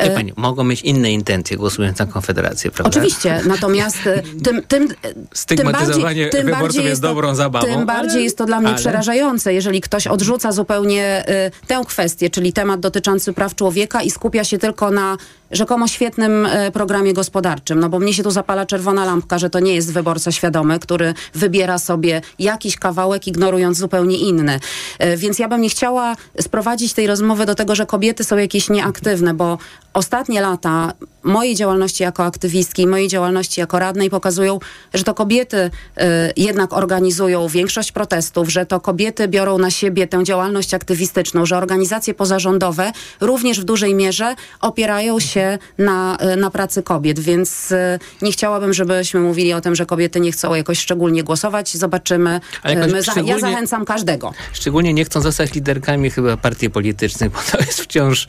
Wie 0.00 0.10
pani, 0.10 0.32
mogą 0.36 0.64
mieć 0.64 0.82
inne 0.82 1.12
intencje 1.12 1.56
głosując 1.56 1.98
na 1.98 2.06
Konfederację, 2.06 2.70
prawda? 2.70 3.00
Oczywiście, 3.00 3.40
natomiast 3.46 4.06
e, 4.06 4.22
tym, 4.44 4.62
tym, 4.62 4.88
Stygmatyzowanie 5.34 6.28
tym 6.28 6.30
bardziej, 6.30 6.54
wyborców 6.54 6.76
tym 6.76 6.86
jest 6.86 7.02
dobrą 7.02 7.34
zabawą. 7.34 7.66
Tym 7.66 7.86
bardziej 7.86 8.12
ale, 8.12 8.22
jest 8.22 8.38
to 8.38 8.46
dla 8.46 8.60
mnie 8.60 8.68
ale... 8.68 8.78
przerażające, 8.78 9.54
jeżeli 9.54 9.80
ktoś 9.80 10.06
odrzuca 10.06 10.52
zupełnie 10.52 11.24
y, 11.62 11.66
tę 11.66 11.82
kwestię, 11.86 12.30
czyli 12.30 12.52
temat 12.52 12.80
dotyczący 12.80 13.32
praw 13.32 13.54
człowieka 13.54 14.02
i 14.02 14.10
skupia 14.10 14.44
się 14.44 14.58
tylko 14.58 14.90
na 14.90 15.16
rzekomo 15.50 15.88
świetnym 15.88 16.46
y, 16.46 16.70
programie 16.72 17.14
gospodarczym. 17.14 17.80
No 17.80 17.88
bo 17.88 17.98
mnie 17.98 18.14
się 18.14 18.22
tu 18.22 18.30
zapala 18.30 18.66
czerwona 18.66 19.04
lampka, 19.04 19.38
że 19.38 19.50
to 19.50 19.60
nie 19.60 19.74
jest 19.74 19.92
wyborca 19.92 20.32
świadomy, 20.32 20.78
który 20.78 21.14
wybiera 21.34 21.78
sobie 21.78 22.20
jakiś 22.38 22.76
kawałek, 22.76 23.26
ignorując 23.26 23.78
zupełnie 23.78 24.18
inny. 24.18 24.60
Y, 25.04 25.16
więc 25.16 25.38
ja 25.38 25.48
bym 25.48 25.60
nie 25.60 25.68
chciała 25.68 26.16
sprowadzić 26.40 26.92
tej 26.92 27.06
rozmowy 27.06 27.46
do 27.46 27.54
tego, 27.54 27.74
że 27.74 27.86
kobiety 27.86 28.24
są 28.24 28.36
jakieś 28.36 28.70
nieaktywne, 28.70 29.34
bo 29.34 29.58
ostatnie 29.92 30.40
lata 30.40 30.92
mojej 31.22 31.54
działalności 31.54 32.02
jako 32.02 32.24
aktywistki, 32.24 32.86
mojej 32.86 33.08
działalności 33.08 33.60
jako 33.60 33.78
radnej 33.78 34.10
pokazują, 34.10 34.58
że 34.94 35.04
to 35.04 35.14
kobiety 35.14 35.56
y, 35.56 35.70
jednak 36.36 36.72
organizują 36.72 37.48
większość 37.48 37.92
protestów, 37.92 38.48
że 38.48 38.66
to 38.66 38.80
kobiety 38.80 39.28
biorą 39.28 39.58
na 39.58 39.70
siebie 39.70 40.06
tę 40.06 40.24
działalność 40.24 40.74
aktywistyczną, 40.74 41.46
że 41.46 41.56
organizacje 41.56 42.14
pozarządowe 42.14 42.92
również 43.20 43.60
w 43.60 43.64
dużej 43.64 43.94
mierze 43.94 44.34
opierają 44.60 45.20
się 45.20 45.39
na, 45.78 46.18
y, 46.34 46.36
na 46.36 46.50
pracy 46.50 46.82
kobiet, 46.82 47.20
więc 47.20 47.72
y, 47.72 47.98
nie 48.22 48.32
chciałabym, 48.32 48.72
żebyśmy 48.72 49.20
mówili 49.20 49.52
o 49.52 49.60
tym, 49.60 49.74
że 49.74 49.86
kobiety 49.86 50.20
nie 50.20 50.32
chcą 50.32 50.54
jakoś 50.54 50.78
szczególnie 50.78 51.24
głosować. 51.24 51.76
Zobaczymy. 51.76 52.40
My 52.64 53.02
za, 53.02 53.12
ja 53.24 53.38
zachęcam 53.38 53.84
każdego. 53.84 54.32
Szczególnie 54.52 54.92
nie 54.92 55.04
chcą 55.04 55.20
zostać 55.20 55.54
liderkami 55.54 56.10
chyba 56.10 56.36
partii 56.36 56.70
politycznych, 56.70 57.30
bo 57.34 57.38
to 57.52 57.58
jest 57.58 57.80
wciąż 57.80 58.26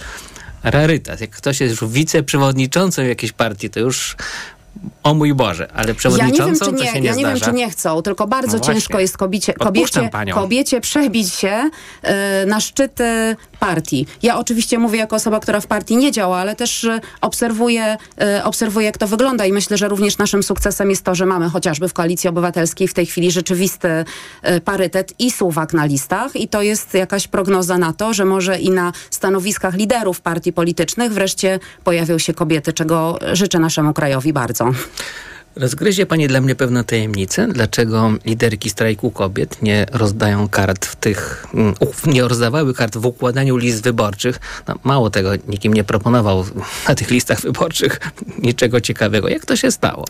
rarytas. 0.63 1.21
Jak 1.21 1.29
ktoś 1.29 1.61
jest 1.61 1.81
już 1.81 1.91
wiceprzewodniczącym 1.91 3.07
jakiejś 3.07 3.31
partii, 3.31 3.69
to 3.69 3.79
już 3.79 4.15
o 5.03 5.13
mój 5.13 5.33
Boże, 5.33 5.71
ale 5.75 5.93
przewodniczącą 5.93 6.43
ja 6.43 6.45
nie 6.45 6.51
wiem, 6.51 6.59
czy 6.59 6.71
nie, 6.71 6.77
to 6.77 6.93
się 6.93 7.01
nie 7.01 7.07
Ja 7.07 7.13
nie 7.15 7.19
zdarza. 7.19 7.45
wiem, 7.45 7.53
czy 7.53 7.53
nie 7.53 7.69
chcą, 7.69 8.01
tylko 8.01 8.27
bardzo 8.27 8.57
No 8.57 8.63
ciężko 8.63 8.99
jest 8.99 9.17
kobiecie, 9.17 9.53
kobiecie, 9.53 10.09
kobiecie 10.33 10.81
przebić 10.81 11.33
się 11.33 11.69
y, 12.43 12.45
na 12.45 12.59
szczyty 12.59 13.35
partii. 13.59 14.07
Ja 14.23 14.37
oczywiście 14.39 14.79
mówię 14.79 14.99
jako 14.99 15.15
osoba, 15.15 15.39
która 15.39 15.59
w 15.59 15.67
partii 15.67 15.97
nie 15.97 16.11
działa, 16.11 16.37
ale 16.37 16.55
też 16.55 16.83
y, 16.83 16.99
obserwuję, 17.21 17.97
y, 18.37 18.43
obserwuję, 18.43 18.85
jak 18.85 18.97
to 18.97 19.07
wygląda 19.07 19.45
i 19.45 19.53
myślę, 19.53 19.77
że 19.77 19.87
również 19.87 20.17
naszym 20.17 20.43
sukcesem 20.43 20.89
jest 20.89 21.03
to, 21.05 21.15
że 21.15 21.25
mamy 21.25 21.49
chociażby 21.49 21.87
w 21.87 21.93
Koalicji 21.93 22.29
Obywatelskiej 22.29 22.87
w 22.87 22.93
tej 22.93 23.05
chwili 23.05 23.31
rzeczywisty 23.31 23.87
y, 23.87 24.61
parytet 24.61 25.13
i 25.19 25.31
suwak 25.31 25.73
na 25.73 25.85
listach 25.85 26.35
i 26.35 26.47
to 26.47 26.61
jest 26.61 26.93
jakaś 26.93 27.27
prognoza 27.27 27.77
na 27.77 27.93
to, 27.93 28.13
że 28.13 28.25
może 28.25 28.59
i 28.59 28.69
na 28.69 28.91
stanowiskach 29.09 29.75
liderów 29.75 30.21
partii 30.21 30.53
politycznych 30.53 31.13
wreszcie 31.13 31.59
pojawią 31.83 32.17
się 32.17 32.33
kobiety, 32.33 32.73
czego 32.73 33.19
życzę 33.33 33.59
naszemu 33.59 33.93
krajowi 33.93 34.33
bardzo. 34.33 34.60
Rozgryzie 35.55 36.05
Pani 36.05 36.27
dla 36.27 36.41
mnie 36.41 36.55
pewną 36.55 36.83
tajemnicę, 36.83 37.47
dlaczego 37.47 38.11
liderki 38.25 38.69
strajku 38.69 39.11
kobiet 39.11 39.61
nie 39.61 39.85
rozdają 39.91 40.49
kart 40.49 40.85
w 40.85 40.95
tych, 40.95 41.47
mm, 41.53 41.73
nie 42.05 42.27
rozdawały 42.27 42.73
kart 42.73 42.97
w 42.97 43.05
układaniu 43.05 43.57
list 43.57 43.83
wyborczych. 43.83 44.39
No, 44.67 44.75
mało 44.83 45.09
tego, 45.09 45.31
nikim 45.47 45.73
nie 45.73 45.83
proponował 45.83 46.45
na 46.87 46.95
tych 46.95 47.09
listach 47.09 47.41
wyborczych 47.41 47.99
niczego 48.43 48.81
ciekawego. 48.81 49.29
Jak 49.29 49.45
to 49.45 49.55
się 49.55 49.71
stało? 49.71 50.05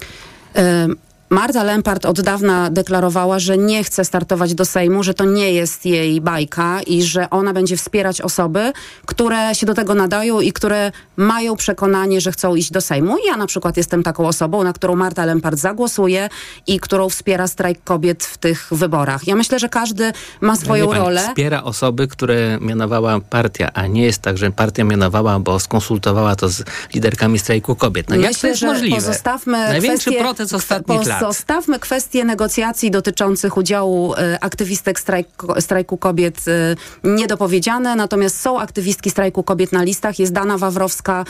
Marta 1.32 1.64
Lempart 1.64 2.06
od 2.06 2.22
dawna 2.22 2.70
deklarowała, 2.70 3.40
że 3.40 3.58
nie 3.58 3.84
chce 3.84 4.06
startować 4.06 4.54
do 4.54 4.66
Sejmu, 4.66 5.04
że 5.04 5.14
to 5.14 5.26
nie 5.26 5.54
jest 5.54 5.86
jej 5.86 6.22
bajka 6.22 6.82
i 6.82 7.04
że 7.04 7.30
ona 7.30 7.54
będzie 7.54 7.78
wspierać 7.78 8.22
osoby, 8.22 8.72
które 9.06 9.56
się 9.56 9.66
do 9.66 9.74
tego 9.74 9.96
nadają 9.96 10.40
i 10.40 10.54
które 10.54 10.92
mają 11.18 11.56
przekonanie, 11.56 12.22
że 12.22 12.32
chcą 12.32 12.56
iść 12.56 12.72
do 12.72 12.82
Sejmu. 12.82 13.18
Ja 13.28 13.38
na 13.38 13.48
przykład 13.48 13.78
jestem 13.78 14.04
taką 14.04 14.28
osobą, 14.28 14.64
na 14.64 14.74
którą 14.74 14.96
Marta 14.96 15.26
Lempart 15.26 15.60
zagłosuje 15.60 16.30
i 16.68 16.80
którą 16.80 17.10
wspiera 17.10 17.48
strajk 17.48 17.84
kobiet 17.84 18.24
w 18.24 18.38
tych 18.38 18.68
wyborach. 18.72 19.28
Ja 19.28 19.36
myślę, 19.36 19.60
że 19.60 19.70
każdy 19.70 20.12
ma 20.42 20.56
swoją 20.56 20.88
pani 20.88 21.00
rolę. 21.00 21.28
Wspiera 21.28 21.64
osoby, 21.64 22.08
które 22.08 22.58
mianowała 22.62 23.20
partia, 23.20 23.70
a 23.74 23.88
nie 23.88 24.04
jest 24.04 24.22
tak, 24.22 24.38
że 24.38 24.52
partia 24.52 24.84
mianowała, 24.84 25.40
bo 25.40 25.60
skonsultowała 25.60 26.36
to 26.36 26.50
z 26.50 26.64
liderkami 26.94 27.40
strajku 27.40 27.76
kobiet. 27.76 28.10
No 28.10 28.16
jak 28.16 28.24
to 28.24 28.30
Myślę, 28.30 28.50
jest 28.50 28.62
że 28.62 28.68
możliwe? 28.68 28.96
pozostawmy 28.96 29.58
Największy 29.58 30.02
kwestię, 30.10 30.24
protest 30.24 30.54
ostatnich 30.54 31.08
lat. 31.08 31.21
Zostawmy 31.22 31.80
kwestię 31.80 32.26
negocjacji 32.26 32.92
dotyczących 32.92 33.58
udziału 33.58 34.14
e, 34.14 34.38
aktywistek 34.44 35.00
strajku, 35.00 35.62
strajku 35.62 35.98
kobiet 35.98 36.46
e, 36.48 36.76
niedopowiedziane, 37.04 37.96
natomiast 37.96 38.42
są 38.42 38.60
aktywistki 38.60 39.10
strajku 39.10 39.44
kobiet 39.44 39.72
na 39.72 39.84
listach. 39.84 40.20
Jest 40.20 40.34
Dana 40.34 40.58
Wawrowska 40.58 41.20
e, 41.22 41.26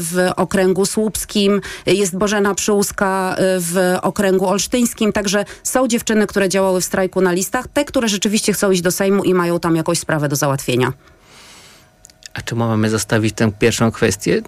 w 0.00 0.30
okręgu 0.36 0.86
słupskim, 0.86 1.60
jest 1.86 2.16
Bożena 2.16 2.54
Przyłuska 2.54 3.36
w 3.38 3.96
okręgu 4.02 4.46
olsztyńskim, 4.48 5.12
także 5.12 5.44
są 5.62 5.88
dziewczyny, 5.88 6.26
które 6.26 6.48
działały 6.48 6.80
w 6.80 6.84
strajku 6.84 7.20
na 7.20 7.32
listach, 7.32 7.68
te, 7.68 7.84
które 7.84 8.08
rzeczywiście 8.08 8.52
chcą 8.52 8.70
iść 8.70 8.82
do 8.82 8.92
Sejmu 8.92 9.24
i 9.24 9.34
mają 9.34 9.60
tam 9.60 9.76
jakąś 9.76 9.98
sprawę 9.98 10.28
do 10.28 10.36
załatwienia. 10.36 10.92
A 12.34 12.40
czy 12.42 12.54
mamy 12.54 12.90
zostawić 12.90 13.34
tę 13.34 13.52
pierwszą 13.58 13.90
kwestię? 13.90 14.42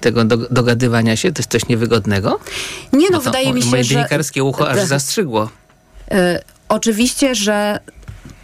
Tego 0.00 0.24
do, 0.24 0.36
dogadywania 0.36 1.16
się? 1.16 1.32
To 1.32 1.40
jest 1.40 1.50
coś 1.50 1.68
niewygodnego? 1.68 2.40
Nie 2.92 3.10
no, 3.10 3.18
to 3.18 3.24
wydaje 3.24 3.52
mi 3.52 3.62
się, 3.62 3.70
moje 3.70 3.84
że... 3.84 3.90
dziennikarskie 3.90 4.44
ucho 4.44 4.70
aż 4.70 4.80
zastrzygło. 4.80 5.50
E, 6.10 6.42
oczywiście, 6.68 7.34
że 7.34 7.80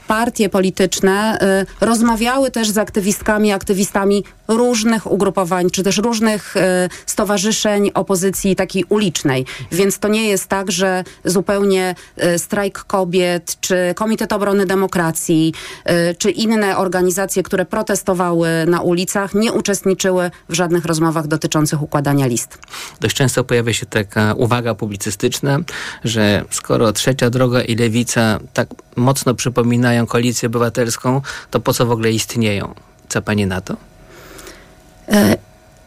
partie 0.07 0.49
polityczne 0.49 1.39
y, 1.80 1.87
rozmawiały 1.87 2.51
też 2.51 2.70
z 2.70 2.78
aktywistkami, 2.78 3.53
aktywistami 3.53 4.24
różnych 4.57 5.12
ugrupowań, 5.12 5.70
czy 5.70 5.82
też 5.82 5.98
różnych 5.98 6.57
y, 6.57 6.61
stowarzyszeń 7.07 7.90
opozycji 7.94 8.57
takiej 8.57 8.84
ulicznej. 8.88 9.46
Więc 9.72 9.98
to 9.98 10.09
nie 10.09 10.28
jest 10.28 10.46
tak, 10.46 10.72
że 10.72 11.05
zupełnie 11.24 11.94
y, 12.24 12.38
strajk 12.38 12.78
kobiet, 12.78 13.57
czy 13.61 13.76
Komitet 13.96 14.32
Obrony 14.32 14.66
Demokracji, 14.66 15.55
y, 16.11 16.14
czy 16.18 16.30
inne 16.30 16.76
organizacje, 16.76 17.42
które 17.42 17.64
protestowały 17.64 18.48
na 18.66 18.80
ulicach, 18.80 19.34
nie 19.34 19.53
uczestniczyły 19.53 20.30
w 20.48 20.55
żadnych 20.55 20.84
rozmowach 20.84 21.26
dotyczących 21.26 21.82
układania 21.82 22.26
list. 22.26 22.59
Dość 23.00 23.16
często 23.16 23.44
pojawia 23.44 23.72
się 23.72 23.86
taka 23.86 24.34
uwaga 24.34 24.74
publicystyczna, 24.74 25.59
że 26.05 26.44
skoro 26.50 26.92
Trzecia 26.92 27.30
Droga 27.30 27.62
i 27.62 27.76
Lewica 27.76 28.38
tak 28.53 28.68
mocno 28.96 29.34
przypominają 29.34 30.07
koalicję 30.07 30.46
obywatelską, 30.46 31.20
to 31.50 31.61
po 31.61 31.72
co 31.72 31.86
w 31.86 31.90
ogóle 31.90 32.11
istnieją? 32.11 32.74
Co 33.09 33.22
pani 33.22 33.46
na 33.46 33.61
to? 33.61 33.91
E, 35.12 35.36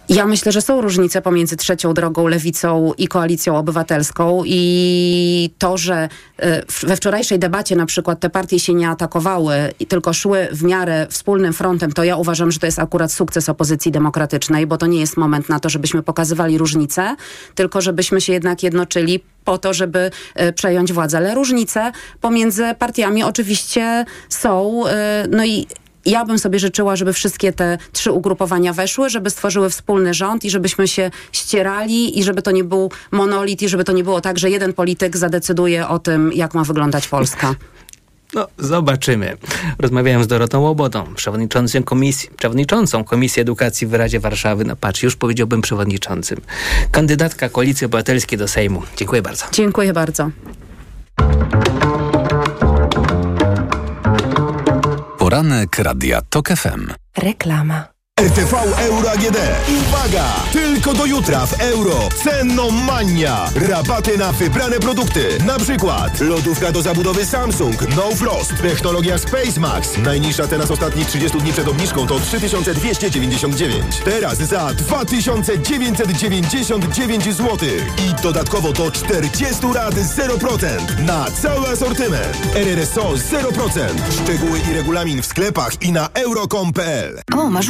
Ja 0.09 0.26
myślę, 0.26 0.51
że 0.51 0.61
są 0.61 0.82
różnice 0.82 1.21
pomiędzy 1.21 1.57
trzecią 1.57 1.93
drogą, 1.93 2.28
lewicą 2.28 2.93
i 2.97 3.07
koalicją 3.07 3.57
obywatelską 3.57 4.43
i 4.45 5.49
to, 5.57 5.78
że 5.78 6.09
e, 6.39 6.61
we 6.88 6.95
wczorajszej 6.95 7.39
debacie 7.39 7.76
na 7.76 7.86
przykład 7.86 8.19
te 8.19 8.30
partie 8.30 8.59
się 8.59 8.73
nie 8.73 8.89
atakowały 8.89 9.55
tylko 9.88 10.13
szły 10.13 10.47
w 10.51 10.63
miarę 10.63 11.07
wspólnym 11.09 11.53
frontem, 11.53 11.91
to 11.91 12.03
ja 12.03 12.15
uważam, 12.15 12.51
że 12.51 12.59
to 12.59 12.65
jest 12.65 12.80
akurat 12.80 13.11
sukces 13.11 13.49
opozycji 13.49 13.91
demokratycznej, 13.91 14.67
bo 14.67 14.78
to 14.78 14.88
nie 14.88 14.99
jest 14.99 15.17
moment 15.17 15.49
na 15.49 15.59
to, 15.59 15.69
żebyśmy 15.69 16.03
pokazywali 16.03 16.57
różnice, 16.57 17.15
tylko 17.55 17.82
żebyśmy 17.82 18.21
się 18.21 18.34
jednak 18.34 18.63
jednoczyli 18.63 19.19
po 19.45 19.57
to, 19.57 19.73
żeby 19.73 20.11
e, 20.36 20.53
przejąć 20.53 20.93
władzę. 20.93 21.17
Ale 21.17 21.36
różnice 21.36 21.91
pomiędzy 22.21 22.63
partiami 22.80 23.23
oczywiście 23.23 24.05
są, 24.30 24.84
no 25.30 25.45
i 25.45 25.67
ja 26.06 26.26
bym 26.26 26.39
sobie 26.39 26.60
życzyła, 26.60 26.95
żeby 26.95 27.14
wszystkie 27.14 27.53
te 27.53 27.78
trzy 27.91 28.12
ugrupowania 28.12 28.74
weszły, 28.74 29.10
żeby 29.10 29.30
stworzyły 29.30 29.70
wspólny 29.70 30.14
rząd 30.14 30.45
i 30.45 30.49
żebyśmy 30.49 30.88
się 30.88 31.12
ścierali 31.32 32.20
i 32.20 32.24
żeby 32.24 32.41
to 32.41 32.51
nie 32.51 32.64
był 32.64 32.91
monolit 33.12 33.62
i 33.62 33.70
żeby 33.70 33.84
to 33.84 33.91
nie 33.91 34.03
było 34.03 34.22
tak, 34.22 34.39
że 34.39 34.49
jeden 34.49 34.74
polityk 34.74 35.18
zadecyduje 35.18 35.88
o 35.88 35.99
tym, 35.99 36.32
jak 36.34 36.53
ma 36.53 36.64
wyglądać 36.64 37.08
Polska. 37.08 37.56
No, 38.34 38.47
zobaczymy. 38.58 39.38
Rozmawiałem 39.80 40.24
z 40.24 40.28
Dorotą 40.28 40.62
Łobodą, 40.62 41.14
przewodniczącą 41.16 41.84
komisji, 41.84 42.30
przewodniczącą 42.38 43.03
Komisji 43.03 43.41
Edukacji 43.41 43.88
w 43.88 43.93
Radzie 43.93 44.20
Warszawy. 44.20 44.66
No 44.66 44.76
patrz, 44.76 45.03
już 45.03 45.16
powiedziałbym 45.16 45.62
przewodniczącym. 45.62 46.41
Kandydatka 46.91 47.49
Koalicji 47.49 47.86
Obywatelskiej 47.86 48.38
do 48.38 48.47
Sejmu. 48.47 48.82
Dziękuję 48.97 49.22
bardzo. 49.22 49.45
Dziękuję 49.51 49.93
bardzo. 49.93 50.30
Radia 55.80 56.21
TOK 56.21 56.49
FM. 56.51 56.82
Reklama. 57.17 57.95
RTV 58.22 58.53
Euro 58.80 59.11
AGD. 59.11 59.38
Uwaga! 59.80 60.26
Tylko 60.53 60.93
do 60.93 61.05
jutra 61.05 61.45
w 61.45 61.61
euro. 61.61 62.09
Cennomania. 62.24 63.49
Rabaty 63.55 64.18
na 64.18 64.32
wybrane 64.32 64.80
produkty. 64.80 65.38
Na 65.45 65.59
przykład 65.59 66.20
lodówka 66.20 66.72
do 66.72 66.82
zabudowy 66.82 67.26
Samsung 67.26 67.76
No 67.95 68.11
Frost. 68.16 68.53
Technologia 68.61 69.18
Space 69.18 69.59
Max. 69.59 69.97
Najniższa 69.97 70.47
cena 70.47 70.66
z 70.66 70.72
ostatnich 70.72 71.07
30 71.07 71.38
dni 71.38 71.51
przed 71.53 71.68
obniżką 71.68 72.07
to 72.07 72.20
3299. 72.20 73.97
Teraz 74.05 74.38
za 74.38 74.74
2999 74.74 77.24
zł. 77.24 77.57
I 77.97 78.13
dodatkowo 78.24 78.74
do 78.74 78.91
40 78.91 79.53
lat 79.74 79.95
0% 79.95 80.99
na 81.05 81.26
cały 81.32 81.68
asortyment. 81.68 82.38
RRSO 82.55 83.13
0%. 83.13 83.24
Szczegóły 84.24 84.59
i 84.72 84.74
regulamin 84.74 85.22
w 85.22 85.26
sklepach 85.26 85.82
i 85.82 85.91
na 85.91 86.09
euro.com.pl. 86.13 87.22
O, 87.36 87.49
masz 87.49 87.70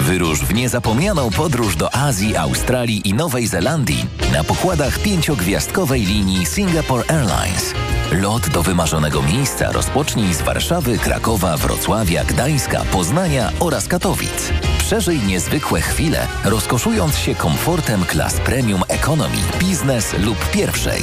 Wyrusz 0.00 0.40
w 0.40 0.54
niezapomnianą 0.54 1.30
podróż 1.30 1.76
do 1.76 1.94
Azji, 1.94 2.36
Australii 2.36 3.08
i 3.08 3.14
Nowej 3.14 3.46
Zelandii 3.46 4.06
na 4.32 4.44
pokładach 4.44 4.98
pięciogwiazdkowej 4.98 6.02
linii 6.02 6.46
Singapore 6.46 7.04
Airlines. 7.08 7.74
Lot 8.12 8.48
do 8.48 8.62
wymarzonego 8.62 9.22
miejsca 9.22 9.72
rozpocznij 9.72 10.34
z 10.34 10.42
Warszawy, 10.42 10.98
Krakowa, 10.98 11.56
Wrocławia, 11.56 12.24
Gdańska, 12.24 12.84
Poznania 12.92 13.52
oraz 13.60 13.88
Katowic. 13.88 14.52
Przeżyj 14.78 15.18
niezwykłe 15.18 15.80
chwile, 15.80 16.26
rozkoszując 16.44 17.18
się 17.18 17.34
komfortem 17.34 18.04
klas 18.04 18.34
premium 18.34 18.82
economy, 18.88 19.36
biznes 19.58 20.14
lub 20.18 20.50
pierwszej. 20.50 21.02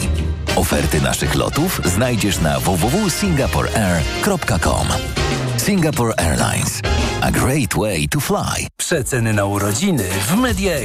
Oferty 0.55 1.01
naszych 1.01 1.35
lotów 1.35 1.81
znajdziesz 1.85 2.39
na 2.39 2.59
www.singaporeair.com. 2.59 4.87
Singapore 5.68 6.13
Airlines. 6.18 6.82
A 7.22 7.30
great 7.30 7.76
way 7.76 8.07
to 8.07 8.20
fly. 8.20 8.68
Przeceny 8.78 9.34
na 9.34 9.45
urodziny 9.45 10.03
w 10.03 10.36
Media 10.36 10.74